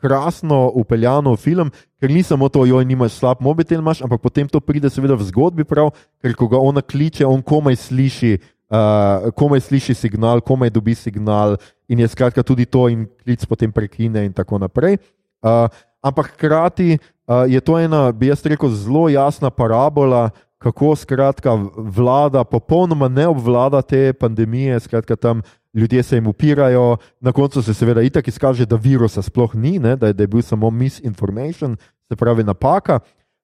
krasno 0.00 0.70
upeljano 0.74 1.34
v 1.36 1.40
film, 1.40 1.72
ker 2.00 2.10
ni 2.10 2.22
samo 2.26 2.48
to, 2.48 2.64
joj, 2.66 2.84
nimaš 2.88 3.18
slab 3.20 3.42
mobitel, 3.44 3.80
imaš, 3.80 4.02
ampak 4.02 4.22
potem 4.24 4.48
to 4.48 4.60
pride 4.60 4.90
seveda 4.90 5.14
v 5.18 5.28
zgodbi 5.28 5.66
prav, 5.68 5.92
ker 6.22 6.34
ko 6.34 6.48
ga 6.48 6.60
ona 6.60 6.82
kliče, 6.82 7.26
on 7.28 7.44
komaj 7.44 7.78
sliši. 7.88 8.38
Uh, 8.70 9.32
komaj 9.34 9.64
sliši 9.66 9.96
signal, 9.98 10.38
komaj 10.46 10.70
dobi 10.70 10.94
signal, 10.94 11.56
in 11.90 11.98
je 11.98 12.06
skratka 12.06 12.44
tudi 12.46 12.68
to, 12.70 12.84
in 12.86 13.08
klic 13.26 13.42
potem 13.42 13.72
prekine, 13.74 14.22
in 14.22 14.30
tako 14.30 14.60
naprej. 14.62 14.94
Uh, 15.42 15.66
ampak 15.98 16.36
hkrati 16.36 16.94
uh, 16.94 17.50
je 17.50 17.58
to 17.58 17.74
ena, 17.82 18.12
bi 18.14 18.30
jaz 18.30 18.46
rekel, 18.46 18.70
zelo 18.70 19.08
jasna 19.10 19.50
parabola, 19.50 20.30
kako 20.60 20.96
skratka 20.96 21.56
vlada 21.76 22.44
popolnoma 22.44 23.08
ne 23.08 23.26
obvlada 23.26 23.82
te 23.82 24.12
pandemije, 24.12 24.80
skratka 24.80 25.16
tam 25.16 25.42
ljudje 25.74 26.02
se 26.02 26.16
jim 26.16 26.26
upirajo, 26.26 26.96
na 27.20 27.32
koncu 27.32 27.62
se 27.62 27.74
seveda 27.74 28.02
itak 28.02 28.28
izkaže, 28.28 28.66
da 28.66 28.76
virusa 28.76 29.22
sploh 29.22 29.54
ni, 29.54 29.78
ne, 29.78 29.96
da, 29.96 30.06
je, 30.06 30.12
da 30.12 30.22
je 30.22 30.26
bil 30.26 30.42
samo 30.42 30.70
misinformation, 30.70 31.76
se 32.08 32.16
pravi 32.16 32.44
napaka. 32.44 33.00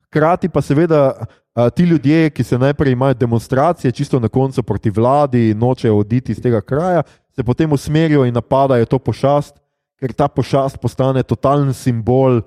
Hkrati 0.07 0.49
pa 0.49 0.63
seveda 0.63 1.27
a, 1.55 1.71
ti 1.71 1.83
ljudje, 1.83 2.31
ki 2.31 2.45
se 2.45 2.59
najprej 2.59 2.93
imajo 2.93 3.15
demonstracije, 3.15 3.93
čisto 3.93 4.21
na 4.21 4.29
koncu 4.29 4.63
proti 4.63 4.91
vladi, 4.91 5.55
nočejo 5.55 5.99
oditi 5.99 6.33
iz 6.33 6.43
tega 6.43 6.61
kraja, 6.61 7.03
se 7.35 7.45
potem 7.45 7.73
usmerijo 7.73 8.25
in 8.25 8.35
napadajo 8.35 8.85
to 8.85 8.99
pošast, 8.99 9.55
ker 10.01 10.13
ta 10.13 10.29
pošast 10.29 10.79
postane 10.79 11.23
totalen 11.23 11.73
simbol 11.75 12.41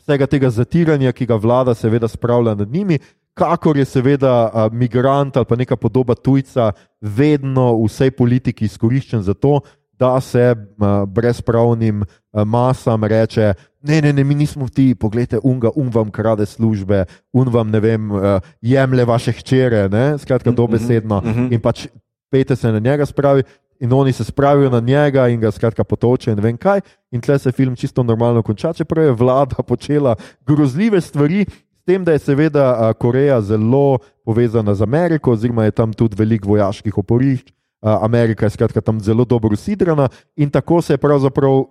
vsega 0.00 0.26
tega 0.26 0.50
zatiranja, 0.50 1.12
ki 1.12 1.26
ga 1.26 1.36
vlada 1.36 1.74
seveda 1.74 2.08
spravlja 2.08 2.54
nad 2.54 2.68
njimi, 2.68 2.98
kakor 3.34 3.76
je 3.76 3.84
seveda 3.84 4.50
a, 4.52 4.68
migrant 4.72 5.36
ali 5.36 5.46
pa 5.46 5.56
neka 5.56 5.76
podoba 5.76 6.14
tujca 6.14 6.72
vedno 7.00 7.74
v 7.76 7.86
vsej 7.88 8.10
politiki 8.10 8.64
izkoriščen 8.64 9.22
za 9.22 9.34
to, 9.34 9.60
da 9.98 10.20
se 10.20 10.54
a, 10.54 11.04
brezpravnim 11.06 12.02
a, 12.02 12.44
masam 12.44 13.04
reče, 13.04 13.54
ne, 13.82 14.00
ne, 14.02 14.12
ne, 14.12 14.24
mi 14.24 14.34
nismo 14.34 14.68
ti, 14.68 14.94
pogledajte, 14.94 15.40
unga, 15.42 15.70
un 15.76 15.88
vam 15.92 16.10
krade 16.10 16.46
službe, 16.46 17.04
un 17.32 17.48
vam, 17.48 17.70
ne 17.70 17.80
vem, 17.80 18.12
a, 18.12 18.40
jemlje 18.60 19.04
vaše 19.04 19.32
hčere, 19.32 19.88
ne, 19.88 20.18
skratka, 20.18 20.50
dobesedno. 20.50 21.22
mhm. 21.24 21.52
In 21.52 21.60
pač 21.60 21.86
pete 22.30 22.56
se 22.56 22.72
na 22.72 22.78
njega 22.78 23.06
spravi. 23.06 23.42
In 23.80 23.92
oni 23.92 24.12
se 24.12 24.24
spravijo 24.24 24.70
na 24.70 24.80
njega 24.80 25.28
in 25.28 25.40
ga 25.40 25.50
skratka 25.50 25.84
potočijo, 25.84 26.34
in 26.34 26.40
vem 26.40 26.56
kaj. 26.56 26.80
In 27.10 27.20
tle 27.20 27.38
se 27.38 27.52
film 27.52 27.76
čisto 27.76 28.02
normalno 28.02 28.42
konča, 28.42 28.72
čeprav 28.72 29.04
je 29.04 29.12
vlada 29.12 29.62
počela 29.62 30.14
grozljive 30.46 31.00
stvari, 31.00 31.46
s 31.80 31.84
tem, 31.88 32.04
da 32.04 32.12
je 32.12 32.18
seveda 32.18 32.92
Koreja 33.00 33.40
zelo 33.40 33.98
povezana 34.24 34.74
z 34.74 34.82
Ameriko, 34.84 35.32
oziroma 35.32 35.64
je 35.64 35.70
tam 35.70 35.92
tudi 35.96 36.16
veliko 36.18 36.52
vojaških 36.52 36.98
oporišč. 36.98 37.52
Amerika 37.80 38.44
je 38.44 38.50
skratka 38.50 38.80
tam 38.80 39.00
zelo 39.00 39.24
dobro 39.24 39.56
usidrana 39.56 40.08
in 40.36 40.50
tako 40.50 40.82
se 40.82 40.92
je 40.92 40.98
pravzaprav 40.98 41.64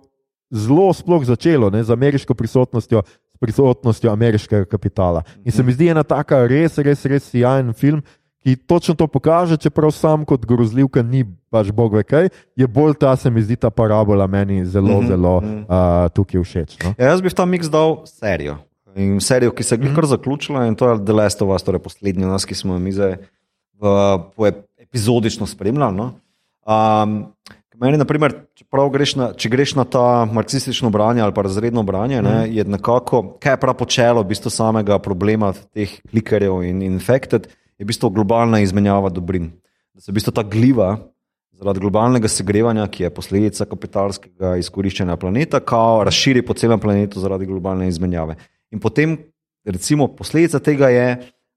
zelo 0.50 0.92
sploh 0.92 1.24
začelo 1.24 1.70
ne, 1.70 1.84
z 1.84 1.90
ameriško 1.90 2.34
prisotnostjo, 2.34 3.02
s 3.34 3.38
prisotnostjo 3.38 4.10
ameriškega 4.10 4.64
kapitala. 4.64 5.22
In 5.44 5.52
se 5.52 5.62
mi 5.62 5.72
zdi 5.72 5.88
ena 5.88 6.02
taka 6.02 6.46
res, 6.46 6.78
res, 6.78 7.06
res 7.06 7.30
sijajen 7.30 7.72
film. 7.72 8.02
Ki 8.40 8.56
točno 8.56 8.94
to 8.96 9.04
pokaže, 9.06 9.58
čeprav 9.60 9.90
sam 9.92 10.24
kot 10.24 10.46
grozljivka 10.48 11.02
ni 11.04 11.26
pač 11.52 11.68
bog 11.76 11.92
ve 11.92 12.00
kaj, 12.02 12.30
je 12.56 12.66
bolj 12.66 12.94
ta, 12.96 13.12
se 13.16 13.28
mi 13.30 13.42
zdi 13.44 13.58
ta 13.60 13.68
parabola 13.70 14.26
meni 14.26 14.64
zelo, 14.64 14.96
mm 14.96 15.04
-hmm. 15.04 15.08
zelo 15.08 15.36
uh, 15.36 16.08
tukaj 16.14 16.40
všeč. 16.42 16.78
No? 16.84 16.94
Ja, 16.98 17.12
jaz 17.12 17.20
bi 17.20 17.28
v 17.28 17.34
ta 17.34 17.44
miks 17.44 17.68
dal 17.68 18.00
serijo. 18.06 18.56
In 19.00 19.20
serijo, 19.24 19.54
ki 19.56 19.62
se 19.62 19.74
je 19.74 19.78
mm 19.78 19.88
-hmm. 19.88 19.94
kar 19.94 20.06
zaključila, 20.06 20.66
in 20.66 20.74
to 20.74 20.90
je 20.90 21.04
The 21.04 21.12
Last 21.12 21.42
of 21.42 21.54
Us, 21.54 21.62
torej 21.62 21.82
poslednji 21.82 22.26
nas, 22.26 22.44
ki 22.44 22.54
smo 22.54 22.74
jo 22.74 22.78
mi 22.78 22.92
zdaj 22.92 23.16
epizodično 24.78 25.46
spremljali. 25.46 25.96
No? 25.96 26.12
Um, 26.66 27.26
meni, 27.80 27.96
naprimer, 27.96 28.34
greš 28.92 29.14
na, 29.16 29.30
če 29.32 29.48
greš 29.48 29.74
na 29.78 29.86
ta 29.88 30.26
marksistično 30.28 30.90
branje 30.90 31.22
ali 31.24 31.34
pa 31.34 31.42
razredno 31.46 31.82
branje, 31.82 32.22
ne, 32.22 32.48
je 32.52 32.64
nekako, 32.64 33.22
kaj 33.40 33.56
je 33.56 33.60
prav 33.60 33.78
počelo 33.78 34.22
v 34.22 34.30
bistvu 34.34 34.52
samega 34.52 34.98
problema 34.98 35.52
teh 35.72 35.94
klikerjev 36.10 36.60
in 36.68 36.82
infekted, 36.82 37.48
je 37.78 37.84
v 37.84 37.88
bistvu 37.88 38.10
globalna 38.10 38.60
izmenjava 38.60 39.08
dobrin. 39.08 39.48
Da 39.94 40.04
se 40.04 40.12
v 40.12 40.20
bistvu 40.20 40.36
ta 40.36 40.44
gliva. 40.44 40.98
Zaradi 41.60 41.80
globalnega 41.82 42.28
segrevanja, 42.28 42.86
ki 42.88 43.02
je 43.02 43.08
posledica 43.12 43.66
kapitalskega 43.68 44.54
izkoriščanja 44.62 45.18
planeta, 45.20 45.58
kao 45.60 45.98
razširi 46.08 46.40
po 46.40 46.54
celem 46.56 46.80
planetu 46.80 47.20
zaradi 47.20 47.44
globalne 47.44 47.88
izmenjave. 47.88 48.38
In 48.70 48.80
potem, 48.80 49.18
recimo, 49.66 50.08
posledica 50.08 50.60
tega 50.62 50.90
je 50.90 51.06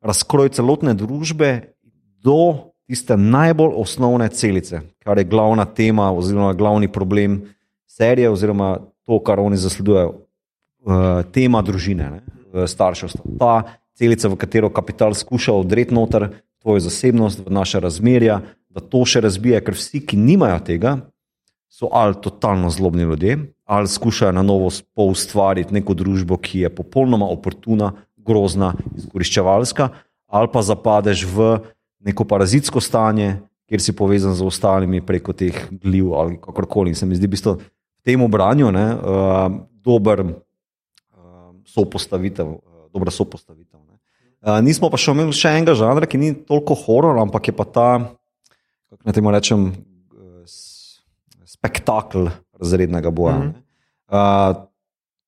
razkroj 0.03 0.51
celotne 0.57 0.93
družbe 0.97 1.75
do 2.23 2.73
tiste 2.87 3.17
najbolj 3.17 3.77
osnovne 3.79 4.27
celice, 4.29 4.81
kar 5.03 5.17
je 5.17 5.27
glavna 5.29 5.65
tema 5.65 6.11
oziroma 6.11 6.53
glavni 6.53 6.91
problem 6.91 7.41
serije 7.87 8.29
oziroma 8.29 8.77
to, 9.05 9.19
kar 9.23 9.39
oni 9.39 9.57
zasledujejo, 9.57 10.09
uh, 10.13 11.23
tema 11.31 11.61
družine, 11.61 12.09
ne, 12.17 12.67
starševstva. 12.67 13.37
Ta 13.39 13.79
celica, 13.97 14.29
v 14.29 14.39
katero 14.39 14.69
kapital 14.73 15.13
skuša 15.13 15.53
odreti 15.53 15.95
noter 15.95 16.29
tvojo 16.63 16.83
zasebnost, 16.83 17.43
v 17.45 17.53
naše 17.53 17.79
razmerja, 17.83 18.41
da 18.73 18.81
to 18.81 19.03
še 19.05 19.21
razbije, 19.21 19.59
ker 19.61 19.77
vsi, 19.77 20.01
ki 20.07 20.17
nimajo 20.17 20.59
tega, 20.65 20.95
so 21.69 21.89
ali 21.91 22.17
totalno 22.21 22.71
zlobni 22.73 23.05
ljudje, 23.05 23.37
ali 23.65 23.87
skušajo 23.87 24.31
na 24.31 24.41
novo 24.41 24.69
poustvariti 24.95 25.73
neko 25.73 25.93
družbo, 25.93 26.37
ki 26.37 26.65
je 26.65 26.75
popolnoma 26.75 27.27
oportuna, 27.31 27.91
grozna, 28.17 28.73
izkoriščevalska, 28.97 29.89
ali 30.27 30.49
pa 30.51 30.61
zapadeš 30.61 31.25
v 31.27 31.57
neko 32.03 32.25
parazitsko 32.27 32.81
stanje, 32.83 33.37
kjer 33.69 33.81
si 33.81 33.95
povezan 33.95 34.35
z 34.35 34.43
ostalimi 34.45 35.01
preko 35.01 35.33
teh 35.33 35.55
gliv 35.71 36.11
ali 36.13 36.37
kakorkoli. 36.41 36.91
In 36.91 36.99
se 36.99 37.05
mi 37.05 37.15
zdi, 37.15 37.27
da 37.27 37.55
v 37.55 37.61
tem 38.03 38.21
obranju 38.21 38.71
ne, 38.71 38.85
uh, 38.93 39.47
dober 39.83 40.25
uh, 40.27 40.35
sopostavitev, 41.65 42.47
uh, 42.47 42.87
dobra 42.91 43.11
sopostavitev. 43.11 43.79
Ne. 43.87 43.99
Uh, 44.43 44.59
nismo 44.63 44.91
pa 44.91 44.99
še 44.99 45.15
imeli 45.15 45.35
še 45.35 45.55
enega 45.55 45.75
žanra, 45.79 46.09
ki 46.09 46.19
ni 46.19 46.33
toliko 46.35 46.75
horor, 46.75 47.21
ampak 47.23 47.51
je 47.51 47.55
pa 47.55 47.65
ta, 47.67 47.89
kako 48.91 49.07
naj 49.07 49.15
temu 49.15 49.31
rečem, 49.31 49.71
spektakel 51.47 52.27
razrednega 52.63 53.11
boja. 53.11 53.35
Mm 53.35 53.53
-hmm. 53.53 54.53
uh, 54.53 54.63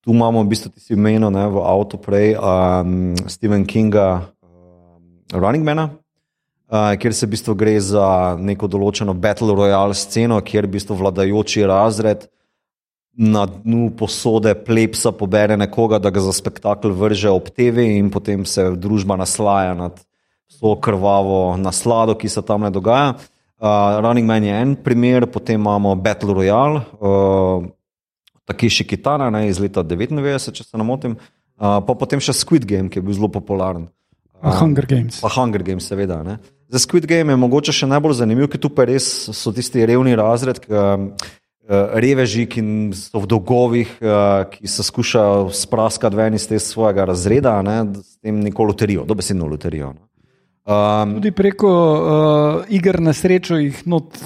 tu 0.00 0.14
imamo 0.14 0.42
v 0.42 0.46
bistvu 0.46 0.70
tisti 0.70 0.94
imen 0.94 1.24
v 1.24 1.58
avtu 1.58 1.98
prej, 1.98 2.36
um, 2.38 3.14
Stephen 3.26 3.66
Kinga, 3.66 4.20
uh, 4.42 5.40
Running 5.40 5.64
Mana. 5.64 5.90
Uh, 6.66 6.94
kjer 6.98 7.14
se 7.14 7.26
v 7.26 7.30
bistvu 7.30 7.54
gre 7.54 7.80
za 7.80 8.36
neko 8.40 8.66
določeno 8.66 9.14
Battle 9.14 9.54
Royale 9.54 9.94
sceno, 9.94 10.40
kjer 10.40 10.66
v 10.66 10.70
bistvu 10.70 10.96
vladajoči 10.98 11.66
razred 11.66 12.26
na 13.16 13.46
dnu 13.46 13.90
posode 13.96 14.54
plepsa 14.54 15.12
pobere 15.12 15.56
nekoga, 15.56 15.98
da 15.98 16.10
ga 16.10 16.20
za 16.20 16.32
spektakel 16.32 16.90
vrže 16.90 17.30
ob 17.30 17.48
TV, 17.48 17.96
in 17.96 18.10
potem 18.10 18.44
se 18.44 18.70
družba 18.76 19.16
naslaja 19.16 19.74
nad 19.74 20.04
to 20.60 20.74
krvavo 20.80 21.56
naslado, 21.56 22.14
ki 22.14 22.28
se 22.28 22.42
tam 22.42 22.60
ne 22.60 22.70
dogaja. 22.70 23.14
Uh, 23.14 23.35
Running 23.60 24.26
Man 24.26 24.44
je 24.44 24.52
en 24.52 24.74
primer, 24.76 25.26
potem 25.26 25.60
imamo 25.60 25.94
Battle 25.96 26.34
Royale, 26.34 26.82
uh, 27.00 27.64
Takeshi 28.44 28.84
Kitana 28.84 29.30
ne, 29.30 29.46
iz 29.48 29.58
leta 29.58 29.82
99, 29.82 30.52
če 30.52 30.64
se 30.64 30.76
ne 30.78 30.84
motim, 30.84 31.16
uh, 31.16 31.78
pa 31.80 31.96
potem 31.96 32.20
še 32.20 32.36
Squid 32.36 32.66
Game, 32.68 32.90
ki 32.92 33.00
je 33.00 33.06
bil 33.06 33.16
zelo 33.16 33.30
popularen. 33.32 33.88
Uh, 34.36 34.52
Hunger 34.60 34.86
Games. 34.86 35.22
Pa 35.24 35.32
Hunger 35.32 35.64
Games, 35.64 35.88
seveda. 35.88 36.20
Ne. 36.26 36.36
Za 36.68 36.82
Squid 36.84 37.08
Game 37.08 37.32
je 37.32 37.40
mogoče 37.40 37.72
še 37.74 37.88
najbolj 37.88 38.18
zanimiv, 38.20 38.50
ker 38.52 38.60
tu 38.60 38.70
pa 38.74 38.84
res 38.88 39.08
so 39.32 39.54
tisti 39.56 39.86
revni 39.88 40.12
razred, 40.18 40.60
ki, 40.60 40.70
uh, 40.76 41.32
reveži, 41.96 42.44
ki 42.50 42.62
so 42.94 43.24
v 43.24 43.30
dolgovih, 43.30 43.96
uh, 44.04 44.44
ki 44.52 44.68
se 44.70 44.84
skušajo 44.84 45.48
spraskati 45.56 46.18
ven 46.18 46.36
iz 46.36 46.44
tega 46.50 46.62
svojega 46.62 47.08
razreda, 47.08 47.56
ne, 47.64 47.80
s 48.04 48.20
tem 48.20 48.36
neko 48.44 48.68
loterijo, 48.68 49.08
dobesedno 49.08 49.48
loterijo. 49.48 49.94
Ne. 49.96 50.04
Um, 50.66 51.14
Tudi 51.14 51.30
preko 51.30 51.70
uh, 51.70 52.64
iger 52.68 52.98
na 53.00 53.12
srečo 53.14 53.56
jih 53.56 53.86
not 53.86 54.16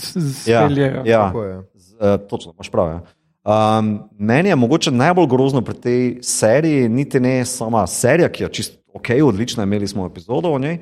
Ja, 0.46 0.64
speljejo. 0.64 1.02
ja. 1.04 1.32
Uh, 1.36 2.20
točno, 2.28 2.52
imaš 2.56 2.70
prav. 2.70 2.88
Ja. 2.88 3.00
Um, 3.44 4.02
meni 4.18 4.48
je 4.48 4.56
mogoče 4.56 4.90
najbolj 4.90 5.26
grozno 5.26 5.60
pri 5.62 5.74
tej 5.74 6.18
seriji, 6.22 6.88
niti 6.88 7.20
ne 7.20 7.44
sama 7.44 7.86
serija, 7.86 8.28
ki 8.28 8.42
je 8.42 8.52
čisto 8.52 8.78
ok, 8.94 9.08
odlična, 9.24 9.62
imeli 9.62 9.88
smo 9.88 10.06
epizodo 10.06 10.48
o 10.48 10.58
njej. 10.58 10.78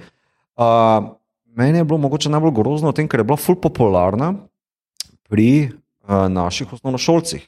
Uh, 0.57 0.65
meni 1.47 1.79
je 1.79 1.85
bilo 1.85 1.99
mogoče 1.99 2.31
najbolj 2.31 2.53
grozno 2.55 2.91
v 2.91 2.95
tem, 2.95 3.09
ker 3.09 3.21
je 3.21 3.25
bila 3.25 3.37
ful 3.37 3.59
popularna 3.59 4.35
pri 5.29 5.71
uh, 6.07 6.27
naših 6.31 6.73
osnovnošolcih. 6.73 7.43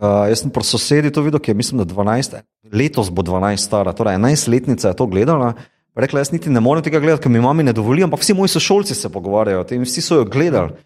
Uh, 0.00 0.24
jaz 0.28 0.40
sem 0.40 0.50
pri 0.50 0.64
sosedi 0.64 1.12
to 1.12 1.20
videl, 1.20 1.40
ki 1.40 1.50
je 1.52 1.54
mislim, 1.54 1.84
da 1.84 1.84
12, 1.84 2.40
letos 2.72 3.12
bo 3.12 3.22
12 3.22 3.60
stara, 3.60 3.92
torej 3.92 4.16
11-letnica 4.16 4.88
je 4.88 4.96
to 4.96 5.06
gledala. 5.06 5.52
Rekla, 5.94 6.20
jaz 6.20 6.30
niti 6.32 6.50
ne 6.50 6.60
morem 6.62 6.84
tega 6.86 7.00
gledati, 7.02 7.24
ker 7.24 7.32
mi 7.32 7.42
mami 7.42 7.66
ne 7.66 7.74
dovoli, 7.74 8.04
ampak 8.06 8.22
vsi 8.22 8.34
moji 8.34 8.52
sošolci 8.52 8.94
se 8.94 9.10
pogovarjajo 9.10 9.60
o 9.60 9.66
tem, 9.66 9.82
vsi 9.82 10.04
so 10.04 10.20
jo 10.20 10.24
gledali. 10.24 10.76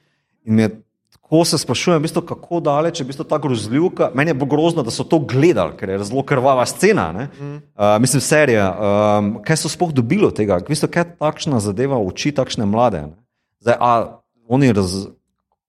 In 0.49 0.59
je 0.59 0.71
tako 1.15 1.45
se 1.45 1.59
sprašujem, 1.59 1.99
v 1.99 2.03
bistvu, 2.05 2.23
kako 2.23 2.61
daleč 2.61 3.01
je 3.01 3.05
v 3.05 3.09
bistvu 3.09 3.25
ta 3.25 3.39
grozljivka. 3.39 4.11
Meni 4.15 4.31
je 4.31 4.47
grozno, 4.47 4.83
da 4.83 4.91
so 4.91 5.05
to 5.05 5.19
gledali, 5.19 5.73
ker 5.77 5.89
je 5.89 6.05
zelo 6.05 6.23
krvava 6.23 6.67
scena. 6.67 7.13
Mm. 7.13 7.55
Uh, 7.55 7.97
mislim, 8.01 8.21
serija. 8.21 8.67
Um, 8.73 9.31
kaj 9.45 9.57
so 9.57 9.69
sploh 9.69 9.93
dobili 9.93 10.27
od 10.27 10.37
tega? 10.37 10.59
V 10.61 10.69
bistvu, 10.69 10.89
kaj 10.93 11.17
takšna 11.17 11.61
zadeva 11.65 11.99
uči 11.99 12.33
takšne 12.33 12.69
mlade? 12.69 13.07
Zdaj, 13.65 13.77
a, 13.81 14.21
raz, 14.77 15.07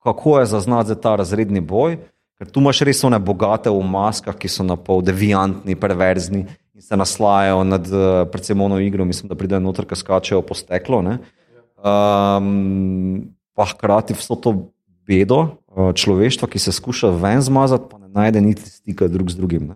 kako 0.04 0.40
je 0.40 0.46
zaznati 0.46 1.00
ta 1.02 1.16
razredni 1.16 1.62
boj? 1.62 1.98
Ker 2.36 2.52
tu 2.52 2.60
imaš 2.60 2.84
res 2.84 3.04
one 3.08 3.20
bogate 3.20 3.72
v 3.72 3.80
maskah, 3.80 4.36
ki 4.36 4.52
so 4.52 4.64
na 4.64 4.76
pol 4.76 5.00
deviantni, 5.02 5.80
perverzni 5.80 6.48
in 6.76 6.82
se 6.82 6.98
naslajajo 6.98 7.64
nad 7.64 7.88
uh, 7.88 8.28
predvsem 8.32 8.62
ono 8.62 8.80
igro. 8.80 9.06
Mislim, 9.06 9.30
da 9.30 9.36
pridejo 9.36 9.62
noter, 9.64 9.86
ki 9.88 9.96
skačejo 9.96 10.42
po 10.44 10.58
steklo. 10.58 11.00
Um, 11.00 11.16
pa 13.56 13.68
hkrati 13.72 14.18
vso 14.18 14.36
to 14.36 14.56
bedo 15.08 15.40
uh, 15.72 15.94
človeštva, 15.96 16.50
ki 16.52 16.60
se 16.60 16.76
skuša 16.76 17.14
ven 17.16 17.42
zmazati, 17.42 17.88
pa 17.92 18.02
ne 18.02 18.12
najde 18.12 18.42
niti 18.42 18.70
stika 18.70 19.08
drug 19.08 19.32
z 19.32 19.40
drugim. 19.40 19.72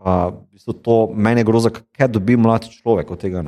Uh, 0.00 0.32
to 0.82 1.10
meni 1.12 1.44
je 1.44 1.44
groza, 1.44 1.70
kaj 1.70 2.08
dobi 2.08 2.40
mlad 2.40 2.64
človek 2.72 3.10
od 3.10 3.20
tega. 3.20 3.44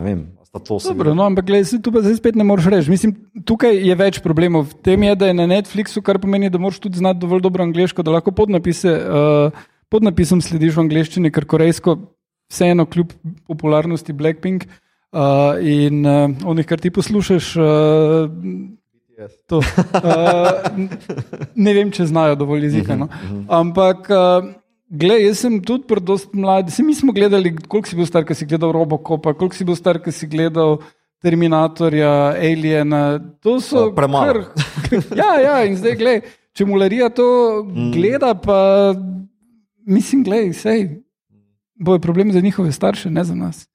Dobro, 0.84 1.14
no, 1.16 1.24
ampak 1.24 1.46
gledaj, 1.48 1.78
tu 1.80 1.88
pa 1.88 2.02
zdaj 2.04 2.18
spet 2.18 2.36
ne 2.36 2.44
moreš 2.44 2.66
reči. 2.68 2.92
Mislim, 2.92 3.14
tukaj 3.48 3.72
je 3.72 3.94
več 3.96 4.18
problemov. 4.20 4.66
V 4.68 4.76
tem 4.84 5.06
je, 5.06 5.14
da 5.16 5.30
je 5.30 5.36
na 5.38 5.46
Netflixu, 5.48 6.02
kar 6.04 6.20
pomeni, 6.20 6.52
da 6.52 6.60
moraš 6.60 6.82
tudi 6.84 7.00
znati 7.00 7.24
dovolj 7.24 7.40
dobro 7.40 7.64
angliško, 7.64 8.04
da 8.04 8.18
lahko 8.18 8.36
podnapise, 8.36 8.92
uh, 8.92 9.64
podnapisom 9.88 10.44
slediš 10.44 10.76
v 10.76 10.84
angliščini, 10.84 11.32
ker 11.32 11.48
korejsko, 11.48 11.96
vseeno, 12.52 12.86
kljub 12.86 13.16
popularnosti 13.48 14.12
Blackpink 14.12 14.68
uh, 14.68 15.56
in 15.64 16.04
uh, 16.06 16.30
onih, 16.44 16.68
kar 16.68 16.80
ti 16.80 16.92
poslušaš. 16.92 17.56
Uh, 17.56 18.78
Uh, 19.52 19.58
ne 21.54 21.74
vem, 21.76 21.90
če 21.94 22.08
znajo 22.10 22.34
dovolj 22.40 22.64
jezika. 22.66 22.96
No. 22.98 23.06
Mhm, 23.06 23.36
mhm. 23.36 23.44
Ampak, 23.54 24.08
uh, 24.10 24.48
gled, 24.90 25.22
jaz 25.26 25.44
sem 25.44 25.60
tudi 25.62 25.86
predost 25.86 26.32
mlad. 26.34 26.72
Se 26.74 26.82
mi 26.82 26.94
smo 26.96 27.14
gledali, 27.14 27.54
koliko 27.54 27.88
si 27.88 27.98
bil 27.98 28.08
star, 28.08 28.26
ko 28.26 28.34
si 28.34 28.48
gledal 28.48 28.74
Robocopa, 28.74 29.36
koliko 29.38 29.58
si 29.58 29.66
bil 29.68 29.78
star, 29.78 30.00
ko 30.02 30.14
si 30.14 30.26
gledal 30.26 30.80
Terminatorja, 31.22 32.34
Aliena. 32.34 33.20
To 33.44 33.60
so 33.62 33.86
uh, 33.90 33.94
premalo. 33.94 34.48
Kar, 34.88 34.98
ja, 35.22 35.30
ja, 35.44 35.56
in 35.68 35.78
zdaj, 35.78 35.96
gled, 36.00 36.26
če 36.56 36.66
mularija 36.66 37.12
to 37.14 37.28
mm. 37.62 37.92
gleda, 37.94 38.34
pa 38.34 38.58
mislim, 39.86 40.26
gled, 40.26 40.50
sej. 40.58 40.88
Bo 41.82 41.98
problem 41.98 42.32
za 42.32 42.40
njihove 42.40 42.72
starše, 42.72 43.10
ne 43.10 43.24
za 43.24 43.34
nas. 43.34 43.66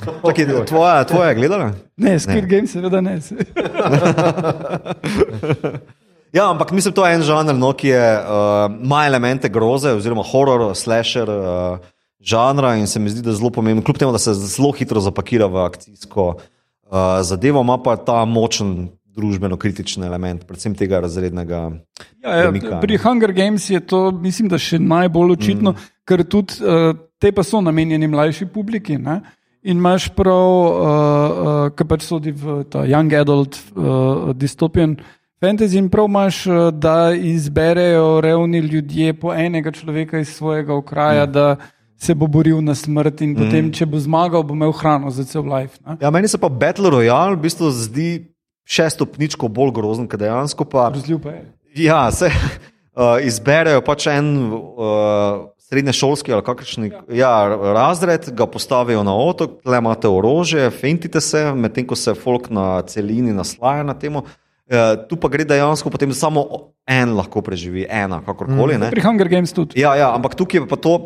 Čakaj, 0.26 0.64
tvoja, 0.66 1.04
tvoja 1.04 1.28
je 1.28 1.34
gledala? 1.34 1.72
Ne, 1.96 2.18
Squid 2.18 2.46
Game, 2.48 2.66
seveda 2.66 3.00
ne. 3.00 3.18
ja, 6.38 6.50
ampak 6.50 6.72
mislim, 6.72 6.94
to 6.94 7.06
je 7.06 7.14
en 7.14 7.22
žanr, 7.22 7.54
no, 7.54 7.72
ki 7.76 7.88
je, 7.88 8.06
uh, 8.16 8.24
ima 8.80 9.04
elemente 9.06 9.48
groze, 9.48 9.92
oziroma 9.98 10.24
horor, 10.24 10.70
slasher 10.76 11.28
uh, 11.28 11.78
žanra 12.20 12.76
in 12.80 12.86
se 12.86 13.00
mi 13.00 13.10
zdi, 13.12 13.22
da 13.22 13.30
je 13.30 13.36
zelo 13.42 13.50
pomembno. 13.50 13.84
Kljub 13.84 13.98
temu, 13.98 14.12
da 14.12 14.18
se 14.18 14.34
zelo 14.34 14.72
hitro 14.72 15.00
zapakira 15.00 15.46
v 15.46 15.66
akcijsko 15.66 16.26
uh, 16.32 16.40
zadevo, 17.22 17.60
ima 17.60 17.78
pa 17.82 17.96
ta 17.96 18.24
močen. 18.24 18.88
Družbeno 19.10 19.56
kritičen 19.58 20.04
element, 20.06 20.44
predvsem 20.46 20.74
tega 20.78 21.00
razrednega. 21.02 21.56
Ja, 22.22 22.34
ja, 22.46 22.78
pri 22.80 22.96
Hunger 23.02 23.32
Games 23.34 23.66
je 23.70 23.80
to, 23.82 24.12
mislim, 24.14 24.46
da 24.48 24.54
še 24.58 24.78
najbolj 24.78 25.32
očitno, 25.34 25.72
mm. 25.74 25.88
Ker 26.10 26.24
tudi 26.26 26.58
uh, 26.66 26.90
te 27.22 27.30
pa 27.30 27.46
so 27.46 27.62
namenjeni 27.62 28.10
mlajši 28.10 28.50
publiki. 28.50 28.98
Uh, 28.98 29.20
In 29.62 29.76
imaš 29.76 30.08
prav, 30.16 30.50
uh, 30.56 30.76
uh, 30.80 31.64
ki 31.76 31.84
pač 31.84 32.04
sodi 32.08 32.32
v 32.32 32.62
ta 32.72 32.86
young 32.88 33.12
adult 33.12 33.58
uh, 33.76 34.30
dystopian 34.32 34.94
fantasy, 35.36 35.76
in 35.76 35.90
prav 35.92 36.08
imaš, 36.08 36.46
da 36.72 37.12
izberejo 37.12 38.22
revni 38.24 38.62
ljudje 38.64 39.12
po 39.20 39.34
enega 39.36 39.72
človeka 39.72 40.22
iz 40.24 40.32
svojega 40.32 40.72
okraja, 40.74 41.26
mm. 41.26 41.32
da 41.32 41.56
se 42.00 42.16
bo 42.16 42.26
boril 42.26 42.62
na 42.64 42.74
smrt 42.74 43.20
in 43.20 43.34
mm. 43.34 43.36
potem, 43.36 43.68
če 43.76 43.84
bo 43.84 44.00
zmagal, 44.00 44.46
bo 44.48 44.56
imel 44.56 44.72
hrano 44.72 45.12
za 45.12 45.28
cel 45.28 45.44
life. 45.44 45.76
Ja, 46.00 46.08
meni 46.08 46.28
se 46.28 46.40
pa 46.40 46.48
Battle 46.48 46.88
Royale 46.96 47.36
v 47.36 47.44
bistvu 47.44 47.68
zdi 47.76 48.10
šestopničko 48.64 49.52
bolj 49.52 49.76
grozen, 49.76 50.08
kot 50.08 50.24
dejansko 50.24 50.64
pa. 50.64 50.88
Razljiv 50.94 51.20
pa 51.20 51.36
je. 51.36 51.44
Ja, 51.84 52.06
se 52.16 52.32
uh, 52.32 53.20
izberejo 53.20 53.84
pač 53.84 54.08
en. 54.08 54.36
Uh, 54.56 55.50
srednje 55.70 55.92
šolski 55.92 56.32
ali 56.32 56.42
kakršni 56.42 56.90
ja. 56.90 57.02
Ja, 57.14 57.56
razred, 57.74 58.32
ga 58.34 58.46
postavijo 58.46 59.04
na 59.06 59.14
otok, 59.14 59.60
tle 59.62 59.78
imate 59.78 60.08
orožje, 60.10 60.70
fentite 60.70 61.20
se, 61.22 61.44
medtem 61.54 61.86
ko 61.86 61.96
se 61.96 62.14
folk 62.14 62.50
na 62.50 62.82
celini 62.82 63.32
naslaja 63.32 63.86
na 63.86 63.94
temo. 63.94 64.24
E, 64.66 64.80
tu 65.08 65.16
pa 65.16 65.30
gre 65.30 65.46
dejansko 65.46 65.90
potem 65.90 66.10
samo 66.14 66.42
en 66.90 67.14
lahko 67.14 67.42
preživi, 67.42 67.86
ena, 67.86 68.18
kakorkoli. 68.26 68.78
Mm. 68.78 68.90
Pri 68.90 69.04
Hunger 69.06 69.30
Games 69.30 69.54
tudi. 69.54 69.78
Ja, 69.80 69.94
ja, 69.98 70.10
ampak 70.14 70.34
tukaj 70.38 70.60
je 70.60 70.66
pa 70.70 70.78
to, 70.78 70.96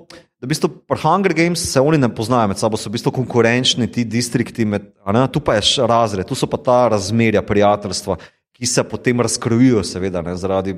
da 0.41 0.49
v 0.49 0.53
bistvu 0.53 0.73
pri 0.89 1.01
Hunger 1.05 1.37
Games 1.37 1.61
se 1.73 1.81
oni 1.81 2.01
ne 2.01 2.09
poznajo 2.09 2.49
med 2.53 2.61
sabo, 2.61 2.81
so 2.81 2.89
v 2.89 2.97
bistvu 2.97 3.12
konkurenčni 3.21 3.89
ti 3.93 4.05
distrikti, 4.09 4.65
med, 4.65 4.95
tu 5.33 5.45
pa 5.45 5.61
je 5.61 5.85
razred, 5.85 6.25
tu 6.29 6.37
so 6.37 6.49
pa 6.49 6.57
ta 6.57 6.83
razmerja 6.93 7.45
prijateljstva, 7.45 8.17
ki 8.57 8.69
se 8.69 8.85
potem 8.89 9.21
razkrojijo, 9.21 9.85
seveda, 9.85 10.25
ne, 10.25 10.37
zaradi 10.41 10.77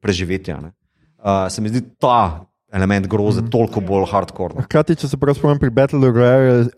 preživetja. 0.00 0.60
Uh, 1.20 1.48
se 1.52 1.60
mi 1.60 1.68
zdi 1.68 1.82
ta 2.00 2.49
element 2.72 3.06
groze, 3.06 3.42
mm. 3.42 3.50
toliko 3.50 3.80
bolj 3.80 4.06
hardcore. 4.10 4.62
Hkrati, 4.64 4.96
če 5.00 5.10
se 5.10 5.18
prav 5.18 5.34
spomnim 5.38 5.58
pri 5.58 5.70
Battle 5.74 6.10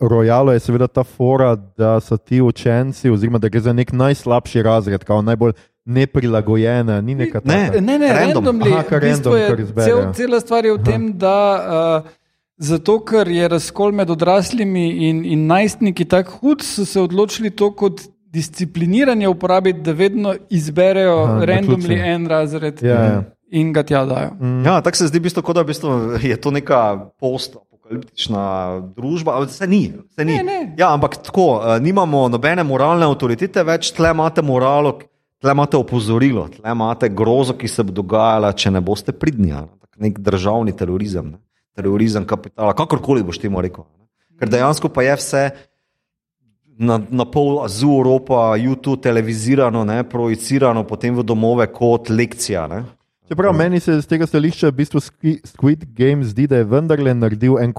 Royale, 0.01 0.55
je 0.57 0.63
seveda 0.65 0.87
ta 0.87 1.03
fora, 1.03 1.53
da 1.77 1.99
so 2.01 2.17
ti 2.17 2.41
učenci, 2.41 3.11
oziroma 3.13 3.41
da 3.41 3.51
gre 3.53 3.61
za 3.61 3.73
nek 3.73 3.93
najslabši 3.93 4.65
razred, 4.65 5.05
kao 5.07 5.21
najbolj. 5.21 5.55
Neprilagojena, 5.83 7.01
ni 7.03 7.11
neka 7.19 7.41
taka. 7.43 7.51
Ne, 7.51 7.81
ne, 7.81 7.97
ne 7.99 8.11
random. 8.15 8.61
Aha, 8.63 8.99
random 9.03 9.33
je, 9.35 9.47
cel, 9.83 9.97
cela 10.15 10.39
stvar 10.39 10.63
je 10.63 10.71
v 10.71 10.77
Aha. 10.79 10.85
tem, 10.87 11.09
da 11.19 11.39
uh, 11.59 12.13
zato, 12.55 13.01
ker 13.03 13.27
je 13.27 13.49
razkol 13.51 13.91
med 13.91 14.13
odraslimi 14.15 14.85
in, 15.09 15.19
in 15.27 15.43
najstniki 15.49 16.07
tako 16.07 16.39
hud, 16.39 16.63
so 16.63 16.87
se 16.87 17.03
odločili 17.03 17.51
to 17.51 17.73
kot 17.75 18.05
discipliniranje 18.31 19.27
uporabiti, 19.27 19.83
da 19.83 19.91
vedno 19.91 20.37
izberejo 20.49 21.43
randomni 21.51 21.99
en 21.99 22.31
razred. 22.31 22.79
Ja, 22.81 23.03
ja 23.03 23.21
in 23.53 23.69
ga 23.73 23.83
tja 23.85 24.01
dajo. 24.09 24.33
Mm. 24.39 24.65
Ja, 24.65 24.81
tako 24.81 24.97
se 24.97 25.07
zdi, 25.07 25.21
bistvo, 25.21 25.53
da 25.53 25.61
v 25.61 25.69
bistvu 25.69 25.93
je 26.23 26.37
to 26.41 26.51
neka 26.51 26.79
post-apokaliptična 27.21 28.43
družba, 28.95 29.37
ampak 29.37 29.53
se 29.53 29.67
ni. 29.69 29.83
Se 30.15 30.25
ni. 30.25 30.39
Ne, 30.39 30.43
ne. 30.43 30.59
Ja, 30.77 30.93
ampak 30.93 31.19
tako, 31.27 31.47
uh, 31.59 31.77
nimamo 31.81 32.25
nobene 32.33 32.65
moralne 32.65 33.05
avtoritete, 33.05 33.63
več 33.67 33.91
tle 33.93 34.13
imate 34.15 34.41
moralo, 34.45 34.95
tle 35.41 35.53
imate 35.53 35.77
opozorilo, 35.77 36.47
tle 36.55 36.73
imate 36.73 37.11
grozo, 37.13 37.57
ki 37.59 37.69
se 37.69 37.85
bo 37.85 37.93
dogajala, 38.01 38.55
če 38.57 38.73
ne 38.73 38.81
boste 38.81 39.13
pridni. 39.13 39.53
Nek 40.01 40.17
državni 40.25 40.73
terorizem, 40.73 41.35
ne? 41.35 41.43
terorizem 41.77 42.25
kapitala, 42.25 42.73
kakorkoli 42.77 43.21
boš 43.25 43.37
temu 43.41 43.61
rekel. 43.61 43.85
Ne? 43.85 44.07
Ker 44.41 44.49
dejansko 44.49 44.89
pa 44.89 45.05
je 45.05 45.19
vse. 45.21 45.43
Na, 46.73 46.97
na 46.97 47.27
pol 47.29 47.59
azul 47.61 47.99
Evropa, 47.99 48.55
YouTube, 48.57 48.97
televizirano, 49.05 49.83
ne, 49.85 49.99
projicirano 50.09 50.81
potem 50.89 51.13
v 51.13 51.21
domove 51.21 51.67
kot 51.69 52.09
lekcija. 52.09 52.63
Ne. 52.71 52.79
Čeprav 53.27 53.53
meni 53.55 53.79
se 53.79 54.01
z 54.01 54.07
tega 54.07 54.27
stališča 54.27 54.67
v 54.67 54.75
bistvu 54.81 54.99
Squid 55.47 55.85
Game 55.95 56.25
zdi, 56.27 56.47
da 56.47 56.59
je 56.59 56.67
vendarle 56.67 57.13
naredil 57.15 57.55
en 57.59 57.71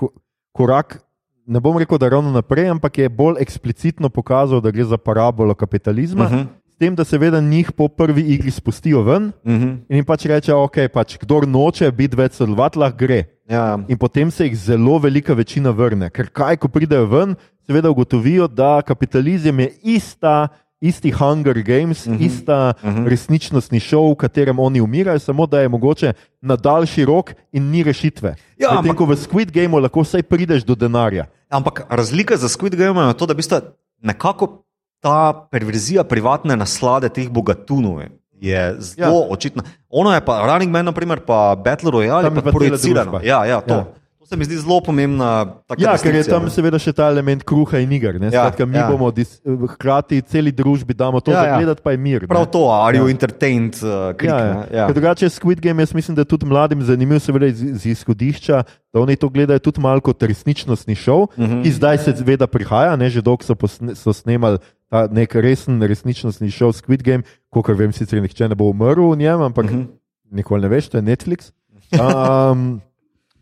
korak, 0.56 0.98
ne 1.46 1.60
bom 1.60 1.76
rekel, 1.78 1.98
da 2.00 2.08
ravno 2.08 2.32
naprej, 2.32 2.70
ampak 2.72 2.98
je 2.98 3.08
bolj 3.08 3.42
eksplicitno 3.44 4.08
pokazal, 4.08 4.62
da 4.64 4.72
gre 4.72 4.84
za 4.84 4.96
parabolo 4.96 5.54
kapitalizma. 5.54 6.24
Uh 6.24 6.32
mhm. 6.32 6.40
-huh. 6.40 6.46
S 6.74 6.76
tem, 6.76 6.94
da 6.94 7.04
seveda 7.04 7.40
njih 7.40 7.72
po 7.72 7.88
prvi 7.88 8.22
igri 8.22 8.50
spustijo 8.50 9.02
ven 9.02 9.32
uh 9.44 9.52
mhm. 9.52 9.64
-huh. 9.64 9.78
in 9.88 9.96
jim 9.96 10.04
pač 10.04 10.26
reče, 10.26 10.54
ok, 10.54 10.76
pač, 10.92 11.18
kdo 11.18 11.40
noče 11.40 11.92
biti 11.92 12.16
več 12.16 12.32
sodelovati, 12.32 12.78
lahko 12.78 12.96
gre. 12.98 13.24
Ja. 13.48 13.78
In 13.88 13.98
potem 13.98 14.30
se 14.30 14.46
jih 14.46 14.56
zelo 14.56 14.98
velika 14.98 15.34
večina 15.34 15.70
vrne. 15.70 16.10
Ker 16.10 16.28
kaj, 16.32 16.56
ko 16.56 16.68
pridejo 16.68 17.06
ven, 17.06 17.34
seveda 17.66 17.90
ugotovijo, 17.90 18.48
da 18.48 18.82
kapitalizem 18.82 19.60
je 19.60 19.72
ista 19.82 20.48
isti 20.84 21.10
Hunger 21.10 21.62
Games, 21.62 22.06
uh 22.06 22.12
mhm. 22.12 22.20
-huh. 22.20 22.26
ista 22.26 22.74
uh 22.82 22.90
mhm. 22.90 22.98
-huh. 22.98 23.08
resničnostni 23.08 23.80
šov, 23.80 24.12
v 24.12 24.14
katerem 24.14 24.58
oni 24.58 24.80
umirajo, 24.80 25.18
samo 25.18 25.46
da 25.46 25.60
je 25.60 25.68
mogoče 25.68 26.12
na 26.40 26.56
daljši 26.56 27.04
rok 27.04 27.32
in 27.52 27.70
ni 27.70 27.82
rešitve. 27.82 28.34
Ja, 28.58 28.70
ampak 28.70 28.92
tako 28.92 29.04
v 29.04 29.16
Squid 29.16 29.50
Gameu 29.52 29.80
lahko 29.80 30.00
vsaj 30.00 30.22
prideš 30.22 30.64
do 30.64 30.74
denarja. 30.74 31.26
Ampak 31.48 31.86
razlika 31.90 32.36
za 32.36 32.48
Squid 32.48 32.76
Game 32.76 33.00
je 33.00 33.14
to, 33.14 33.26
da 33.26 33.34
bi 33.34 33.42
sta 33.42 33.60
nekako 34.02 34.64
ta 35.00 35.48
perverzija 35.50 36.04
privatne 36.04 36.56
naslade 36.56 37.08
teh 37.08 37.28
bogatunov. 37.28 38.00
Je 38.40 38.76
zelo 38.78 39.20
ja. 39.20 39.26
očitna. 39.30 39.62
Ono 39.88 40.14
je 40.14 40.20
pa 40.24 40.46
Running 40.46 40.72
Man, 40.72 40.84
naprimer, 40.84 41.20
pa 41.20 41.56
Battle 41.64 41.90
Royale, 41.90 42.34
pa 42.34 42.50
projicirano. 42.50 43.20
Ja, 43.22 43.44
ja, 43.44 43.60
to. 43.60 43.74
Ja. 43.74 43.84
To 44.24 44.32
se 44.32 44.36
mi 44.40 44.46
zdi 44.48 44.56
zelo 44.56 44.78
pomembna. 44.80 45.60
Ja, 45.76 45.94
ker 46.00 46.14
je 46.16 46.24
tam 46.24 46.46
seveda 46.48 46.78
še 46.80 46.94
ta 46.96 47.10
element 47.12 47.44
kruha 47.44 47.82
in 47.84 47.92
iger. 47.92 48.16
Ja, 48.16 48.30
Skratka, 48.32 48.64
mi 48.64 48.78
ja. 48.78 48.86
bomo 48.88 49.10
dis, 49.12 49.36
hkrati 49.44 50.22
celi 50.24 50.52
družbi 50.54 50.96
damo 50.96 51.20
to, 51.20 51.34
ja, 51.34 51.42
ja. 51.50 51.58
gledati 51.60 51.84
pa 51.84 51.92
je 51.92 52.00
mir. 52.00 52.24
Prav 52.30 52.46
ne? 52.46 52.50
to, 52.56 52.62
ali 52.72 53.02
jo 53.02 53.08
ja. 53.08 53.12
entertained. 53.12 53.76
Uh, 53.84 54.12
krik, 54.16 54.32
ja, 54.32 54.38
ja. 54.40 54.62
Ja. 54.80 54.86
Drugače, 54.88 55.28
Squid 55.28 55.60
Game, 55.60 55.84
jaz 55.84 55.92
mislim, 55.92 56.16
da 56.16 56.24
je 56.24 56.30
tudi 56.32 56.48
mladim 56.48 56.80
zanimiv, 56.88 57.20
seveda 57.20 57.50
iz, 57.52 57.60
iz 57.62 57.84
izhodišča, 57.92 58.62
da 58.94 59.02
oni 59.02 59.18
to 59.20 59.28
gledajo 59.28 59.60
tudi 59.60 59.84
malo 59.84 60.00
kot 60.00 60.24
resničnostni 60.24 60.96
šov, 60.96 61.26
mhm. 61.36 61.44
-huh. 61.44 61.62
ki 61.62 61.74
zdaj 61.76 61.98
se 61.98 62.16
zveda 62.16 62.48
prihaja, 62.48 62.96
ne 62.96 63.10
že 63.10 63.20
dolgo 63.20 63.44
so, 63.44 63.54
so 63.94 64.12
snemali. 64.12 64.58
Ta 64.88 65.08
nek 65.10 65.34
resen, 65.34 65.82
resničnostni 65.82 66.50
šov 66.50 66.72
Squid 66.80 67.04
Game, 67.04 67.28
kot 67.50 67.68
vem, 67.68 67.92
sicer 67.92 68.22
nihče 68.22 68.48
ne 68.48 68.54
bo 68.54 68.70
umrl 68.72 69.12
v 69.12 69.20
njem, 69.20 69.42
ampak 69.42 69.68
mhm. 69.68 69.80
-huh 69.80 69.92
nikoli 70.34 70.62
ne 70.62 70.68
veš, 70.68 70.88
to 70.88 70.98
je 70.98 71.02
Netflix. 71.02 71.50
Um, 71.94 72.80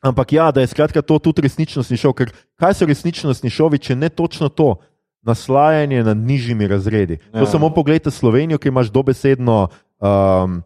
ampak 0.02 0.32
ja, 0.32 0.50
da 0.50 0.60
je 0.60 0.66
skratka 0.66 1.02
to 1.02 1.18
tudi 1.18 1.46
resničnostni 1.46 1.96
šov, 1.96 2.16
ker 2.18 2.32
kaj 2.58 2.74
so 2.74 2.88
resničnostni 2.90 3.50
šovi, 3.50 3.78
če 3.78 3.96
ne 3.96 4.10
točno 4.10 4.48
to, 4.48 4.74
naslajanje 5.22 6.02
nad 6.04 6.16
nižjimi 6.16 6.66
razredi. 6.66 7.18
Ja. 7.32 7.40
To 7.40 7.46
samo 7.46 7.70
pogledajte 7.70 8.10
Slovenijo, 8.10 8.58
ki 8.58 8.68
imaš 8.68 8.90
dobesedno, 8.90 9.68
um, 10.02 10.62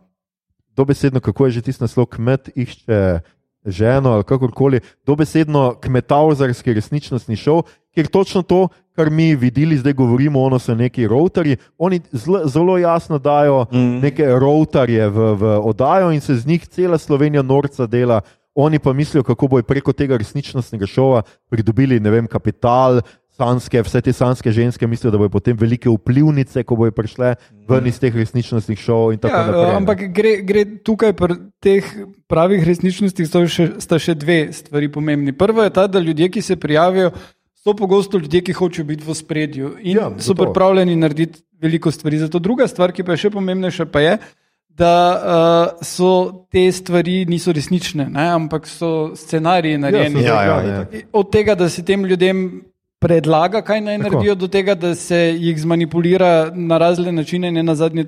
dobesedno, 0.76 1.20
kako 1.20 1.46
je 1.46 1.50
že 1.50 1.62
tisti 1.62 1.84
naslov, 1.84 2.06
kmet 2.06 2.48
išče 2.54 3.20
ženo 3.66 4.10
ali 4.10 4.24
kakorkoli, 4.24 4.80
dobesedno 5.06 5.74
kmetavzarski 5.80 6.74
resničnostni 6.74 7.36
šov, 7.36 7.62
ker 7.94 8.06
točno 8.06 8.42
to, 8.42 8.68
kar 8.96 9.10
mi 9.10 9.34
videli, 9.36 9.76
zdaj 9.76 9.92
govorimo, 9.92 10.42
ono 10.42 10.58
so 10.58 10.74
neki 10.74 11.06
routari, 11.06 11.56
oni 11.78 12.00
zelo, 12.12 12.46
zelo 12.48 12.78
jasno 12.78 13.18
dajo 13.18 13.66
mm. 13.72 14.00
neke 14.00 14.26
routarje 14.26 15.08
v, 15.08 15.34
v 15.34 15.58
oddajo 15.64 16.12
in 16.12 16.20
se 16.20 16.34
z 16.34 16.46
njih 16.46 16.66
cela 16.66 16.98
Slovenija 16.98 17.42
norca 17.42 17.86
dela. 17.86 18.20
Oni 18.56 18.78
pa 18.80 18.92
mislijo, 18.96 19.22
kako 19.22 19.50
bojo 19.52 19.66
preko 19.68 19.92
tega 19.92 20.16
resničnostnega 20.16 20.88
šova 20.88 21.22
pridobili, 21.52 22.00
ne 22.00 22.10
vem, 22.10 22.26
kapital, 22.26 23.02
sanske, 23.36 23.82
vse 23.84 24.00
te 24.00 24.12
sanske 24.16 24.52
ženske 24.52 24.86
mislijo, 24.88 25.10
da 25.12 25.20
bodo 25.20 25.34
potem 25.34 25.56
velike 25.60 25.90
vplivnice, 25.92 26.64
ko 26.64 26.78
bodo 26.80 26.94
prišle 26.96 27.34
ven 27.68 27.88
iz 27.90 27.98
teh 28.00 28.14
resničnostnih 28.16 28.80
šov. 28.80 29.12
Ja, 29.28 29.44
ampak 29.76 30.06
gre, 30.16 30.38
gre 30.46 30.64
tukaj 30.84 31.12
pri 31.18 31.36
teh 31.60 31.90
pravih 32.30 32.64
resničnostih, 32.64 33.28
še, 33.28 33.68
sta 33.82 34.00
še 34.00 34.16
dve 34.16 34.46
stvari 34.56 34.88
pomembni. 34.92 35.36
Prvo 35.36 35.66
je 35.66 35.74
ta, 35.76 35.86
da 35.90 36.00
ljudje, 36.00 36.30
ki 36.32 36.44
se 36.44 36.56
prijavijo, 36.60 37.12
so 37.60 37.76
pogosto 37.76 38.18
ljudje, 38.22 38.40
ki 38.46 38.56
hočejo 38.56 38.88
biti 38.88 39.04
v 39.04 39.14
spredju 39.20 39.76
in 39.82 40.00
ja, 40.00 40.10
so 40.22 40.36
pripravljeni 40.38 40.96
narediti 40.96 41.42
veliko 41.60 41.92
stvari. 41.92 42.24
Zato 42.24 42.40
druga 42.40 42.68
stvar, 42.70 42.94
ki 42.96 43.04
pa 43.04 43.16
je 43.16 43.26
še 43.26 43.34
pomembnejša, 43.36 43.90
pa 43.92 44.04
je. 44.04 44.16
Da 44.16 44.45
uh, 44.84 45.78
so 45.82 46.46
te 46.52 46.66
stvari 46.72 47.24
niso 47.28 47.52
resnične, 47.52 48.08
ne? 48.12 48.28
ampak 48.28 48.66
so 48.66 49.14
scenariji 49.16 49.78
narejeni. 49.78 50.22
Ja, 50.22 50.42
ja, 50.42 50.60
ja, 50.60 50.74
ja. 50.74 51.00
Od 51.12 51.30
tega, 51.32 51.54
da 51.54 51.68
se 51.68 51.84
tem 51.84 52.04
ljudem 52.04 52.64
predlaga, 53.00 53.62
kaj 53.62 53.80
naj 53.80 53.98
Tako. 53.98 54.10
naredijo, 54.10 54.34
do 54.34 54.48
tega, 54.48 54.74
da 54.74 54.94
se 54.94 55.16
jih 55.38 55.60
zmanipulira 55.60 56.50
na 56.54 56.78
razne 56.78 57.12
načine, 57.12 57.52
ne 57.52 57.62
na 57.62 57.74
zadnje 57.74 58.04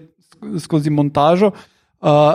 skozi 0.59 0.91
montažo. 0.91 1.47
Uh, 1.47 1.78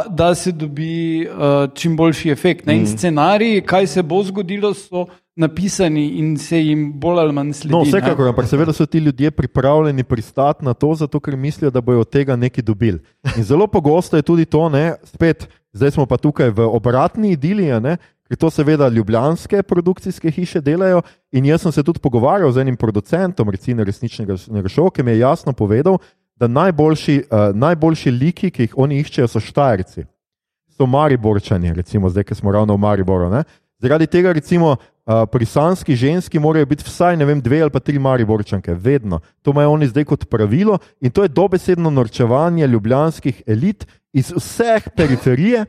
da 0.09 0.35
se 0.35 0.51
dobi 0.51 1.27
uh, 1.27 1.73
čim 1.73 1.97
boljši 1.97 2.29
efekt. 2.29 2.65
Mm. 2.65 2.85
Scenariji, 2.85 3.61
kaj 3.61 3.87
se 3.87 4.03
bo 4.03 4.23
zgodilo, 4.23 4.73
so 4.73 5.05
napisani 5.35 6.07
in 6.19 6.37
se 6.37 6.59
jim 6.61 6.91
bolj 6.99 7.19
ali 7.19 7.33
manj 7.33 7.53
sledi. 7.53 7.73
No, 7.73 7.81
vsekakor, 7.83 8.27
ampak 8.27 8.47
seveda 8.47 8.73
so 8.73 8.85
ti 8.85 8.97
ljudje 8.97 9.31
pripravljeni 9.31 10.03
pristati 10.03 10.65
na 10.65 10.73
to, 10.73 10.93
zato 10.95 11.19
ker 11.19 11.37
mislijo, 11.37 11.71
da 11.71 11.81
bodo 11.81 11.99
od 11.99 12.09
tega 12.09 12.35
nekaj 12.35 12.63
dobili. 12.63 12.99
In 13.37 13.43
zelo 13.43 13.67
pogosto 13.67 14.17
je 14.17 14.21
tudi 14.21 14.45
to, 14.45 14.69
ne, 14.69 14.93
spet, 15.03 15.47
zdaj 15.73 15.91
smo 15.91 16.05
pa 16.05 16.17
tukaj 16.17 16.49
v 16.49 16.67
obratni 16.67 17.31
idili, 17.31 17.65
ne, 17.81 17.97
ker 18.27 18.37
to 18.37 18.49
seveda 18.49 18.87
ljubljanske 18.87 19.63
produkcijske 19.63 20.31
hiše 20.31 20.61
delajo. 20.61 21.01
In 21.31 21.45
jaz 21.45 21.61
sem 21.61 21.71
se 21.71 21.83
tudi 21.83 21.99
pogovarjal 21.99 22.51
z 22.51 22.61
enim 22.61 22.77
producentom, 22.77 23.49
recimo 23.49 23.83
resničnega 23.83 24.37
šova, 24.69 24.91
ki 24.91 25.03
mi 25.03 25.11
je 25.11 25.19
jasno 25.19 25.53
povedal, 25.53 25.97
da 26.35 26.47
najboljši, 26.47 27.23
uh, 27.31 27.55
najboljši 27.55 28.11
liki, 28.11 28.51
ki 28.51 28.67
jih 28.67 28.77
oni 28.77 28.99
iščejo, 29.03 29.27
so 29.27 29.39
štajerci. 29.39 30.05
So 30.73 30.87
mariborčani, 30.89 31.73
recimo 31.73 32.09
zdaj, 32.09 32.23
ki 32.23 32.35
smo 32.35 32.51
ravno 32.51 32.73
v 32.73 32.81
Mariboru. 32.81 33.29
Ne? 33.29 33.43
Zaradi 33.83 34.07
tega, 34.07 34.31
recimo, 34.33 34.75
uh, 34.75 35.23
pri 35.31 35.45
sanski 35.45 35.95
ženski 35.95 36.39
morajo 36.39 36.65
biti 36.65 36.87
vsaj 36.87 37.15
vem, 37.25 37.41
dve 37.41 37.61
ali 37.61 37.71
pa 37.71 37.79
tri 37.79 37.99
mariborčanke, 37.99 38.73
vedno. 38.73 39.19
To 39.41 39.51
imajo 39.51 39.71
oni 39.71 39.87
zdaj 39.87 40.05
kot 40.09 40.25
pravilo 40.29 40.79
in 41.01 41.11
to 41.11 41.23
je 41.23 41.29
dobesedno 41.29 41.89
norčevanje 41.89 42.67
ljubljanskih 42.67 43.43
elit 43.47 43.85
iz 44.13 44.31
vseh 44.31 44.89
periferije 44.95 45.65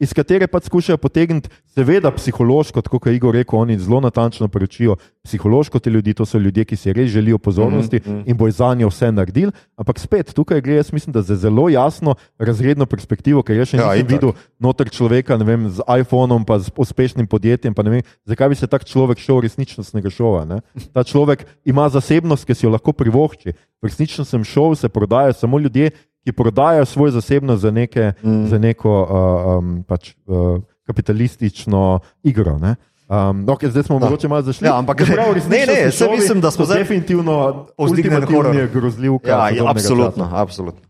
iz 0.00 0.12
katere 0.16 0.46
pa 0.46 0.60
skušajo 0.60 0.96
potegniti, 0.96 1.48
seveda, 1.74 2.10
psihološko, 2.10 2.82
tako 2.82 2.98
kot 2.98 3.10
je 3.10 3.16
Igor 3.16 3.34
rekel, 3.34 3.58
oni 3.58 3.78
zelo 3.78 4.00
natančno 4.00 4.48
poročijo 4.48 4.96
psihološko 5.24 5.78
te 5.78 5.90
ljudi, 5.90 6.14
to 6.14 6.24
so 6.26 6.38
ljudje, 6.38 6.64
ki 6.64 6.76
si 6.76 6.92
res 6.92 7.10
želijo 7.10 7.38
pozornosti 7.38 8.00
mm 8.00 8.10
-hmm. 8.10 8.22
in 8.26 8.36
bojo 8.36 8.52
za 8.52 8.74
njo 8.74 8.88
vse 8.88 9.12
naredili. 9.12 9.52
Ampak 9.76 9.98
spet, 9.98 10.34
tukaj 10.34 10.60
gre, 10.60 10.74
jaz 10.74 10.92
mislim, 10.92 11.12
da 11.12 11.22
za 11.22 11.36
zelo 11.36 11.68
jasno 11.68 12.14
razredno 12.38 12.86
perspektivo, 12.86 13.42
ker 13.42 13.56
jaz 13.56 13.68
še 13.68 13.76
ja, 13.76 13.92
nisem 13.92 14.06
ja, 14.06 14.14
videl 14.14 14.32
noter 14.58 14.90
človeka 14.90 15.36
vem, 15.36 15.70
z 15.70 15.82
iPhonom, 16.00 16.44
pa 16.44 16.58
z 16.58 16.70
uspešnim 16.76 17.26
podjetjem. 17.26 17.74
Vem, 17.76 18.02
zakaj 18.24 18.48
bi 18.48 18.54
se 18.54 18.66
tak 18.66 18.84
človek 18.84 19.18
šel 19.18 19.40
resničnostnega 19.40 20.10
šova? 20.10 20.44
Ne? 20.44 20.60
Ta 20.92 21.04
človek 21.04 21.46
ima 21.64 21.88
zasebnost, 21.88 22.44
ki 22.44 22.54
si 22.54 22.66
jo 22.66 22.70
lahko 22.70 22.92
privošči. 22.92 23.52
V 23.82 23.86
resničnostnem 23.86 24.44
šovu 24.44 24.74
se 24.74 24.88
prodajajo 24.88 25.32
samo 25.32 25.58
ljudje, 25.58 25.90
ki 26.24 26.32
prodajajo 26.32 26.84
svoj 26.84 27.10
zasebnost 27.10 27.62
za, 27.62 27.70
neke, 27.70 28.12
mm. 28.22 28.46
za 28.46 28.58
neko 28.58 28.92
uh, 29.02 29.58
um, 29.58 29.82
pač, 29.88 30.14
uh, 30.26 30.60
kapitalistično 30.86 31.98
igro. 32.22 32.58
Ne? 32.58 32.76
Um, 33.10 33.46
okay, 33.46 33.70
zdaj 33.70 33.82
smo 33.82 33.98
no. 33.98 34.10
morda 34.10 34.28
malo 34.28 34.42
zašli. 34.42 34.66
Ja, 34.66 34.78
ampak 34.78 35.02
prav, 35.06 35.34
ne, 35.50 35.66
ne, 35.66 35.90
šovi, 35.90 36.16
mislim, 36.16 36.40
da 36.40 36.50
smo 36.50 36.64
zdaj 36.64 36.78
definitivno 36.78 37.66
ozdignjeni 37.76 38.26
grozljivke. 38.72 39.30
Ja, 39.30 39.50
ja, 39.50 39.64
absolutno. 39.66 40.28
absolutno. 40.32 40.80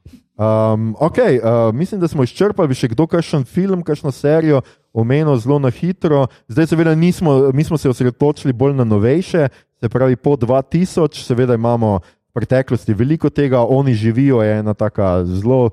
Um, 0.41 0.97
okay, 1.01 1.41
uh, 1.41 1.75
mislim, 1.75 2.01
da 2.01 2.09
smo 2.09 2.25
izčrpali 2.25 2.75
še 2.75 2.89
kdo 2.93 3.07
kakšen 3.07 3.45
film, 3.45 3.83
kakšno 3.85 4.13
serijo, 4.13 4.63
omenil 4.93 5.37
zelo 5.37 5.59
na 5.61 5.69
hitro. 5.69 6.27
Zdaj, 6.49 6.67
seveda, 6.67 6.95
nismo, 6.95 7.51
mi 7.53 7.65
smo 7.65 7.79
se 7.79 7.89
osredotočili 7.89 8.53
bolj 8.53 8.75
na 8.75 8.85
novejše, 8.85 9.49
se 9.81 9.89
pravi 9.89 10.17
po 10.17 10.37
2000, 10.37 11.25
seveda 11.25 11.55
imamo 11.55 12.01
preteklosti 12.35 12.95
veliko 12.95 13.31
tega, 13.31 13.65
oni 13.67 13.95
živijo, 13.95 14.43
je 14.43 14.59
ena 14.59 14.75
tako 14.75 15.25
zelo, 15.25 15.71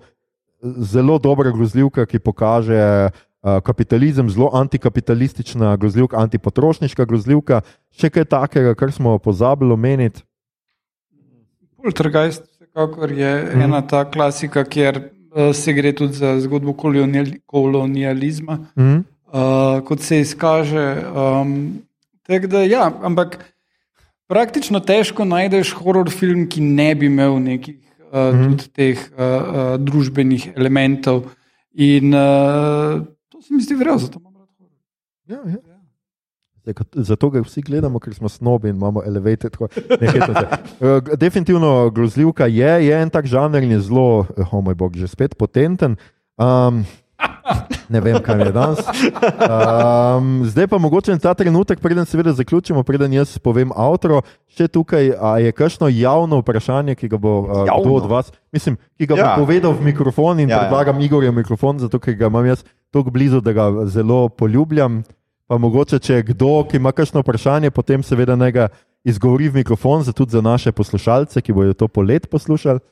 zelo 0.61 1.19
dobra 1.19 1.51
grozljivka, 1.51 2.05
ki 2.05 2.19
kaže 2.35 3.09
uh, 3.09 3.61
kapitalizem, 3.63 4.29
zelo 4.29 4.49
antikapitalistična 4.53 5.75
grozljivka, 5.77 6.17
antipotrošniška 6.17 7.05
grozljivka, 7.05 7.61
še 7.91 8.09
kaj 8.09 8.25
takega, 8.25 8.75
kar 8.75 8.91
smo 8.91 9.17
pozabili 9.17 9.73
omeniti. 9.73 10.23
Poltergeist, 11.83 12.43
vsekakor 12.57 13.11
je 13.11 13.33
mm. 13.43 13.61
ena 13.61 13.81
ta 13.81 14.03
klasika, 14.11 14.63
kjer 14.63 14.97
uh, 14.97 15.53
se 15.55 15.73
gre 15.73 15.93
tudi 15.95 16.13
za 16.13 16.39
zgodbo 16.39 16.73
kolonializma, 17.45 18.57
mm. 18.75 18.97
uh, 19.31 19.83
kot 19.85 20.01
se 20.01 20.19
izkaže. 20.25 20.87
Um, 21.13 21.53
da, 22.27 22.63
ja, 22.65 22.91
ampak. 23.01 23.39
Praktično 24.28 24.80
težko 24.84 25.25
najdeš 25.25 25.71
horor 25.80 26.09
film, 26.11 26.47
ki 26.51 26.61
ne 26.61 26.89
bi 26.95 27.07
imel 27.07 27.39
nekih 27.39 27.78
uh, 28.11 28.34
mm 28.34 28.41
-hmm. 28.41 28.67
teh 28.75 28.99
uh, 29.11 29.17
uh, 29.17 29.80
družbenih 29.80 30.51
elementov. 30.55 31.23
In 31.73 32.13
uh, 32.13 33.05
to 33.30 33.41
se 33.41 33.53
mi 33.53 33.61
zdi 33.61 33.75
vredno, 33.75 33.97
zato 33.97 34.19
imamo 34.19 34.39
rad 34.39 34.49
horor. 34.59 34.71
Ja, 35.25 35.51
ja. 35.51 35.78
Zato 36.93 37.30
ga 37.30 37.39
vsi 37.41 37.61
gledamo, 37.61 37.99
ker 37.99 38.13
smo 38.13 38.30
snobi 38.30 38.69
in 38.69 38.75
imamo 38.75 39.03
elevated. 39.05 39.55
Definitivno 41.23 41.89
grozljivka 41.89 42.45
je, 42.45 42.86
je 42.88 43.01
en 43.01 43.09
tak 43.09 43.25
žanr 43.25 43.63
in 43.63 43.71
je 43.71 43.80
zelo, 43.80 44.25
oh 44.38 44.63
moj 44.63 44.75
bog, 44.75 44.95
že 44.95 45.07
spet 45.07 45.38
potenten. 45.38 45.95
Um, 46.38 46.84
Ne 47.89 48.01
vem, 48.03 48.18
kaj 48.24 48.41
je 48.41 48.51
danes. 48.51 48.80
Um, 48.84 50.41
zdaj 50.45 50.68
pa 50.68 50.78
mogoče 50.78 51.15
ta 51.24 51.34
trenutek, 51.34 51.80
preden 51.80 52.05
seveda 52.05 52.34
zaključimo, 52.36 52.84
preden 52.84 53.13
jaz 53.13 53.38
povem 53.39 53.72
avtoro, 53.76 54.22
še 54.57 54.68
tukaj 54.68 55.13
je 55.43 55.53
kakšno 55.55 55.88
javno 55.93 56.41
vprašanje, 56.41 56.97
ki 56.99 57.07
ga 57.13 57.20
bo 57.22 57.38
uh, 57.45 57.63
kdo 57.70 57.93
od 58.01 58.09
vas, 58.11 58.32
mislim, 58.51 58.78
ki 58.99 59.07
ga 59.07 59.15
ja. 59.15 59.30
bo 59.30 59.45
povedal 59.45 59.78
v 59.78 59.88
mikrofon 59.91 60.43
in 60.43 60.51
ja, 60.51 60.57
ja. 60.57 60.65
predlagam 60.65 60.99
ja. 60.99 61.07
Igorju 61.07 61.32
mikrofon, 61.32 61.80
zato 61.80 61.99
ker 62.03 62.18
ga 62.19 62.31
imam 62.31 62.45
jaz 62.45 62.65
tako 62.91 63.14
blizu, 63.15 63.41
da 63.41 63.56
ga 63.56 63.69
zelo 63.88 64.27
poljubljam. 64.30 65.03
Pa 65.48 65.56
mogoče, 65.56 66.02
če 66.03 66.26
kdo, 66.27 66.65
ki 66.68 66.76
ima 66.76 66.91
kakšno 66.91 67.22
vprašanje, 67.23 67.72
potem 67.72 68.02
seveda 68.03 68.35
naj 68.35 68.52
ga 68.52 68.65
izgovori 69.07 69.48
v 69.48 69.61
mikrofon, 69.61 70.03
zato 70.03 70.26
tudi 70.26 70.35
za 70.35 70.41
naše 70.44 70.73
poslušalce, 70.76 71.39
ki 71.39 71.56
bodo 71.56 71.72
to 71.72 71.88
polet 71.88 72.27
poslušali 72.27 72.84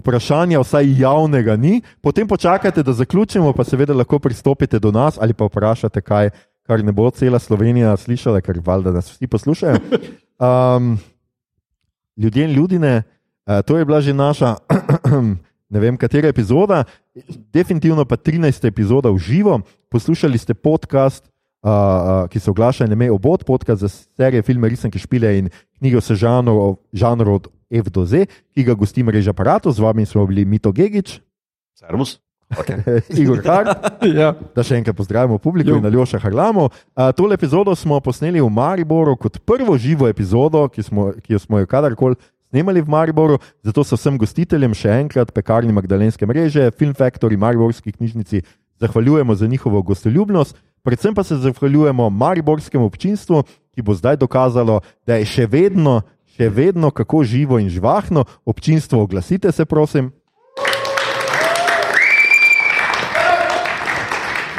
vprašanja, 0.00 0.60
vsaj 0.60 0.92
javnega 1.00 1.56
ni, 1.56 1.80
potem 2.00 2.28
počakajte, 2.28 2.82
da 2.82 2.92
zaključimo, 2.92 3.52
pa 3.52 3.64
seveda 3.64 3.94
lahko 3.94 4.18
pristopite 4.18 4.78
do 4.78 4.92
nas 4.92 5.18
ali 5.20 5.34
pa 5.34 5.48
vprašate, 5.48 6.00
kaj, 6.00 6.30
kar 6.66 6.84
ne 6.84 6.92
bo 6.92 7.10
cela 7.10 7.38
Slovenija 7.38 7.96
slišala, 7.96 8.40
ker 8.40 8.60
valjda 8.64 8.92
nas 8.92 9.10
vsi 9.12 9.26
poslušajo. 9.26 9.78
Um, 10.38 10.98
ljudje 12.16 12.44
in 12.44 12.52
ljudine, 12.52 13.02
uh, 13.46 13.60
to 13.66 13.78
je 13.78 13.84
bila 13.84 14.00
že 14.00 14.14
naša, 14.14 14.56
ne 15.74 15.80
vem, 15.80 15.96
katera 15.96 16.28
epizoda, 16.28 16.84
definitivno 17.52 18.04
pa 18.04 18.16
13. 18.16 18.66
epizoda 18.68 19.10
v 19.10 19.18
živo. 19.18 19.60
Poslušali 19.90 20.38
ste 20.38 20.54
podcast. 20.54 21.24
Uh, 21.66 22.28
ki 22.30 22.38
se 22.38 22.50
oglaša 22.50 22.86
na 22.86 22.92
ime 22.92 23.08
obod, 23.10 23.42
podcast 23.44 23.80
za 23.80 23.88
serije, 23.88 24.42
filme, 24.42 24.68
risanke, 24.68 24.98
špile 24.98 25.38
in 25.38 25.48
knjige 25.78 25.98
o 25.98 26.14
žanru, 26.14 26.76
žanru 26.92 27.34
od 27.34 27.48
F 27.70 27.90
do 27.90 28.06
Z, 28.06 28.26
ki 28.54 28.64
ga 28.66 28.74
gosti 28.74 29.02
mreža 29.02 29.34
aparatov, 29.34 29.74
z 29.74 29.82
vami 29.82 30.06
smo 30.06 30.26
bili 30.26 30.44
Mito 30.44 30.72
Gigič, 30.72 31.20
Servus. 31.74 32.18
Okay. 32.46 32.78
Igor 33.20 33.42
Hart, 33.42 34.06
ja. 34.06 34.30
da 34.54 34.62
še 34.62 34.78
enkrat 34.78 34.94
pozdravimo 34.94 35.38
publiko 35.42 35.74
jo. 35.74 35.80
in 35.80 35.88
Aljoša 35.88 36.20
Harlamo. 36.22 36.68
Uh, 36.70 37.10
tole 37.16 37.34
epizodo 37.34 37.74
smo 37.74 37.98
posneli 38.00 38.38
v 38.38 38.46
Mariboru 38.46 39.16
kot 39.18 39.40
prvo 39.42 39.74
živo 39.74 40.06
epizodo, 40.06 40.62
ki 40.70 40.86
smo, 40.86 41.10
ki 41.18 41.34
jo 41.34 41.42
smo 41.42 41.58
jo 41.58 41.66
kadarkoli 41.66 42.14
snemali 42.54 42.80
v 42.80 42.88
Mariboru. 42.88 43.40
Zato 43.66 43.84
se 43.84 43.98
vsem 43.98 44.18
gostiteljem 44.18 44.76
še 44.78 44.94
enkrat, 45.02 45.34
pekarni 45.34 45.74
Magdalenske 45.74 46.26
mreže, 46.26 46.70
Film 46.78 46.94
Factory, 46.94 47.36
Mariborski 47.36 47.92
knjižnici, 47.92 48.44
zahvaljujemo 48.78 49.34
za 49.34 49.50
njihovo 49.50 49.82
gostoljubnost. 49.82 50.56
Predvsem 50.86 51.14
pa 51.14 51.24
se 51.26 51.36
zahvaljujemo 51.42 52.10
mariborskemu 52.10 52.86
občinstvu, 52.86 53.42
ki 53.74 53.82
bo 53.82 53.94
zdaj 53.94 54.16
dokazalo, 54.22 54.80
da 55.02 55.18
je 55.18 55.26
še 55.26 55.46
vedno, 55.50 56.02
še 56.36 56.48
vedno 56.52 56.90
kako 56.90 57.24
živo 57.24 57.58
in 57.58 57.68
živahno. 57.72 58.24
Občinstvo, 58.44 59.02
oglasite 59.02 59.52
se, 59.52 59.64
prosim. 59.64 60.12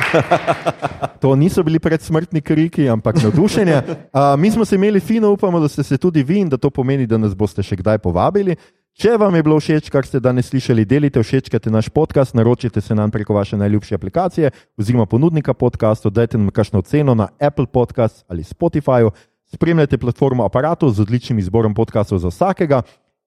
To 1.21 1.35
niso 1.35 1.63
bili 1.63 1.79
predsmrtni 1.79 2.41
kriki, 2.41 2.89
ampak 2.89 3.23
navdušenje. 3.23 3.75
Uh, 3.77 4.39
mi 4.39 4.51
smo 4.51 4.65
se 4.65 4.75
imeli 4.75 4.99
fino, 4.99 5.31
upamo, 5.31 5.59
da 5.59 5.67
ste 5.67 5.83
se 5.83 5.97
tudi 5.97 6.23
vi 6.23 6.39
in 6.39 6.49
da 6.49 6.57
to 6.57 6.69
pomeni, 6.69 7.07
da 7.07 7.17
nas 7.17 7.35
boste 7.35 7.63
še 7.63 7.75
kdaj 7.75 7.97
povabili. 7.97 8.55
Če 8.97 9.13
vam 9.21 9.35
je 9.35 9.43
bilo 9.45 9.59
všeč, 9.61 9.89
kar 9.93 10.05
ste 10.09 10.17
danes 10.21 10.47
slišali, 10.49 10.85
delite, 10.85 11.21
všečkajte 11.21 11.69
naš 11.69 11.89
podcast, 11.93 12.33
naročite 12.33 12.81
se 12.81 12.95
nam 12.95 13.11
preko 13.13 13.33
vaše 13.33 13.57
najljubše 13.57 13.95
aplikacije 13.95 14.51
oziroma 14.77 15.05
ponudnika 15.05 15.53
podcastov, 15.53 16.15
dajte 16.17 16.37
nam 16.37 16.49
kakšno 16.49 16.81
ceno 16.81 17.13
na 17.13 17.27
Apple 17.37 17.67
Podcast 17.69 18.25
ali 18.27 18.41
Spotify, 18.41 19.05
spremljajte 19.53 19.97
platformo 19.97 20.45
aparatov 20.45 20.91
z 20.91 21.01
odličnim 21.01 21.39
izborom 21.39 21.73
podcastov 21.73 22.19
za 22.19 22.31
vsakega 22.33 22.81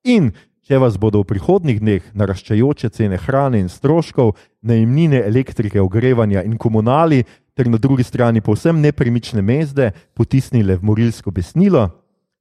in 0.05 0.33
Če 0.71 0.79
vas 0.79 0.95
bodo 1.01 1.23
v 1.23 1.27
prihodnih 1.33 1.81
dneh 1.81 2.05
naraščajoče 2.15 2.91
cene 2.93 3.17
hrane 3.19 3.59
in 3.63 3.71
stroškov, 3.73 4.35
najemnine, 4.63 5.23
elektrike, 5.25 5.81
ogrevanja 5.81 6.45
in 6.45 6.59
komunali, 6.61 7.25
ter 7.57 7.67
na 7.67 7.81
drugi 7.81 8.05
strani 8.05 8.43
povsem 8.45 8.79
nepremične 8.79 9.43
mezde 9.43 9.89
potisnile 10.15 10.77
v 10.77 10.87
morilsko 10.87 11.33
besnilo, 11.33 11.89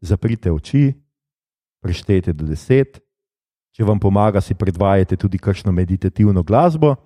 zaprite 0.03 0.51
oči, 0.51 0.91
preštejte 1.81 2.35
do 2.35 2.45
deset, 2.45 2.99
če 3.73 3.87
vam 3.87 3.97
pomaga, 3.97 4.43
si 4.43 4.53
predvajate 4.53 5.15
tudi 5.17 5.39
kakšno 5.39 5.71
meditativno 5.71 6.43
glasbo, 6.43 6.97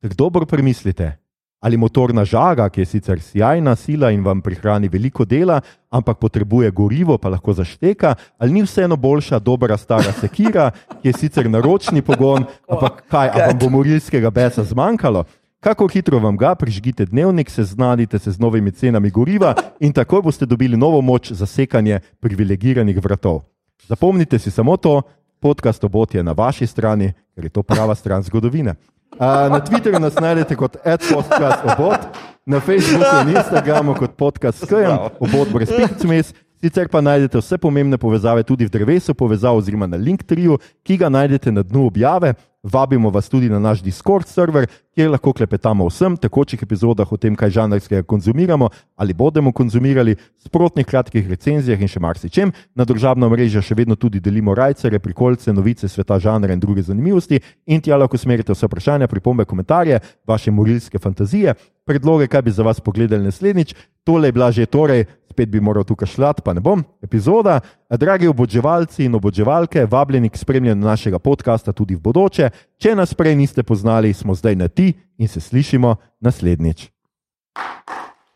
ter 0.00 0.14
dobro 0.14 0.46
premislite, 0.46 1.16
ali 1.64 1.76
motorna 1.76 2.24
žaga, 2.28 2.68
ki 2.68 2.82
je 2.82 2.86
sicer 2.86 3.20
sjajna 3.24 3.72
sila 3.76 4.10
in 4.12 4.20
vam 4.24 4.42
prihrani 4.44 4.88
veliko 4.92 5.24
dela, 5.24 5.62
ampak 5.88 6.18
potrebuje 6.20 6.68
gorivo, 6.70 7.16
pa 7.18 7.32
lahko 7.32 7.54
zašteka, 7.56 8.14
ali 8.38 8.52
ni 8.52 8.62
vseeno 8.62 8.96
boljša 9.00 9.38
dobra 9.38 9.78
stara 9.80 10.12
sekira, 10.12 10.70
ki 11.00 11.08
je 11.08 11.14
sicer 11.16 11.48
naročni 11.48 12.02
pogon, 12.04 12.44
ampak 12.68 13.00
kaj, 13.08 13.32
a 13.32 13.46
vam 13.48 13.58
bo 13.62 13.72
morilskega 13.78 14.30
besa 14.30 14.64
zmanjkalo? 14.64 15.24
Kako 15.64 15.88
hitro 15.88 16.20
vam 16.20 16.36
ga 16.36 16.52
prižgite 16.54 17.06
dnevnik, 17.08 17.50
seznanite 17.50 18.18
se 18.18 18.30
z 18.30 18.38
novimi 18.38 18.72
cenami 18.72 19.10
goriva 19.10 19.54
in 19.80 19.92
takoj 19.92 20.20
boste 20.22 20.46
dobili 20.46 20.76
novo 20.76 21.00
moč 21.00 21.32
za 21.32 21.46
sekanje 21.46 22.00
privilegiranih 22.20 23.00
vratov. 23.00 23.40
Zapomnite 23.88 24.38
si 24.38 24.50
samo 24.50 24.76
to, 24.76 25.00
podcast 25.40 25.84
obot 25.84 26.14
je 26.14 26.22
na 26.22 26.32
vaši 26.32 26.66
strani, 26.66 27.14
ker 27.34 27.44
je 27.44 27.50
to 27.50 27.62
prava 27.62 27.94
stran 27.94 28.22
zgodovine. 28.22 28.74
Na 29.18 29.60
Twitterju 29.60 29.98
nas 30.00 30.14
najdete 30.14 30.56
kot 30.56 30.76
podcast 30.82 31.64
obot, 31.64 32.00
na 32.46 32.60
Facebooku 32.60 33.20
in 33.22 33.36
Instagramu 33.36 33.94
kot 33.94 34.16
podcast 34.16 34.64
SKM, 34.64 34.98
obot 35.20 35.48
brez 35.52 35.70
pikcmes. 35.70 36.34
Sicer 36.64 36.88
pa 36.88 37.00
najdete 37.04 37.38
vse 37.38 37.58
pomembne 37.60 37.98
povezave 38.00 38.42
tudi 38.42 38.64
v 38.64 38.72
drevesu 38.72 39.14
povezav 39.14 39.56
oziroma 39.56 39.86
na 39.86 40.00
Linktree, 40.00 40.56
ki 40.82 40.96
ga 40.96 41.10
najdete 41.12 41.52
na 41.52 41.62
dnu 41.62 41.86
objave. 41.86 42.34
Vabimo 42.64 43.10
vas 43.10 43.28
tudi 43.28 43.48
na 43.48 43.58
naš 43.58 43.82
Discord 43.82 44.26
server, 44.26 44.66
kjer 44.94 45.10
lahko 45.10 45.32
klepetamo 45.36 45.84
o 45.84 45.90
vsem 45.92 46.16
tekočih 46.16 46.62
epizodah 46.62 47.12
o 47.12 47.16
tem, 47.20 47.36
kaj 47.36 47.50
žanrskega 47.50 48.02
konzumiramo 48.08 48.70
ali 48.96 49.12
bomo 49.12 49.52
konzumirali, 49.52 50.16
sprotnih 50.38 50.86
kratkih 50.86 51.28
recenzijah 51.28 51.80
in 51.80 51.88
še 51.88 52.00
marsičem. 52.00 52.52
Na 52.74 52.86
družabno 52.88 53.28
mrežo 53.28 53.60
še 53.60 53.76
vedno 53.76 53.96
tudi 54.00 54.20
delimo 54.20 54.54
rajcere, 54.54 54.98
prikolce, 54.98 55.52
novice 55.52 55.88
sveta 55.88 56.18
žanra 56.18 56.54
in 56.54 56.60
druge 56.60 56.82
zanimivosti. 56.82 57.40
In 57.66 57.84
tja 57.84 57.98
lahko 58.00 58.16
usmerite 58.16 58.56
vse 58.56 58.64
vprašanja, 58.66 59.10
pripombe, 59.12 59.44
komentarje, 59.44 60.00
vaše 60.26 60.50
morilske 60.50 60.98
fantazije, 60.98 61.54
predloge, 61.84 62.30
kaj 62.32 62.42
bi 62.42 62.50
za 62.50 62.64
vas 62.64 62.80
pogledali 62.80 63.28
naslednjič. 63.28 63.74
Tole 64.04 64.28
je 64.28 64.32
bila 64.32 64.50
že 64.52 64.66
torej 64.66 65.04
spet 65.34 65.50
bi 65.50 65.60
moral 65.60 65.84
tukaj 65.84 66.14
šlat, 66.14 66.40
pa 66.46 66.54
ne 66.54 66.62
bom. 66.62 66.84
Epizoda. 67.02 67.58
Dragi 67.90 68.30
oboževalci 68.30 69.04
in 69.08 69.18
oboževalke, 69.18 69.86
vabljeni 69.90 70.30
k 70.30 70.38
spremljanju 70.38 70.86
našega 70.86 71.18
podcasta 71.18 71.74
tudi 71.74 71.98
v 71.98 72.06
bodoče. 72.06 72.50
Če 72.78 72.94
nas 72.94 73.14
prej 73.18 73.34
niste 73.34 73.66
poznali, 73.66 74.14
smo 74.14 74.34
zdaj 74.34 74.56
na 74.56 74.68
ti 74.68 74.92
in 75.18 75.28
se 75.28 75.40
slišimo 75.40 75.96
naslednjič. 76.22 76.90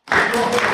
Thank 0.09 0.63
you. 0.63 0.68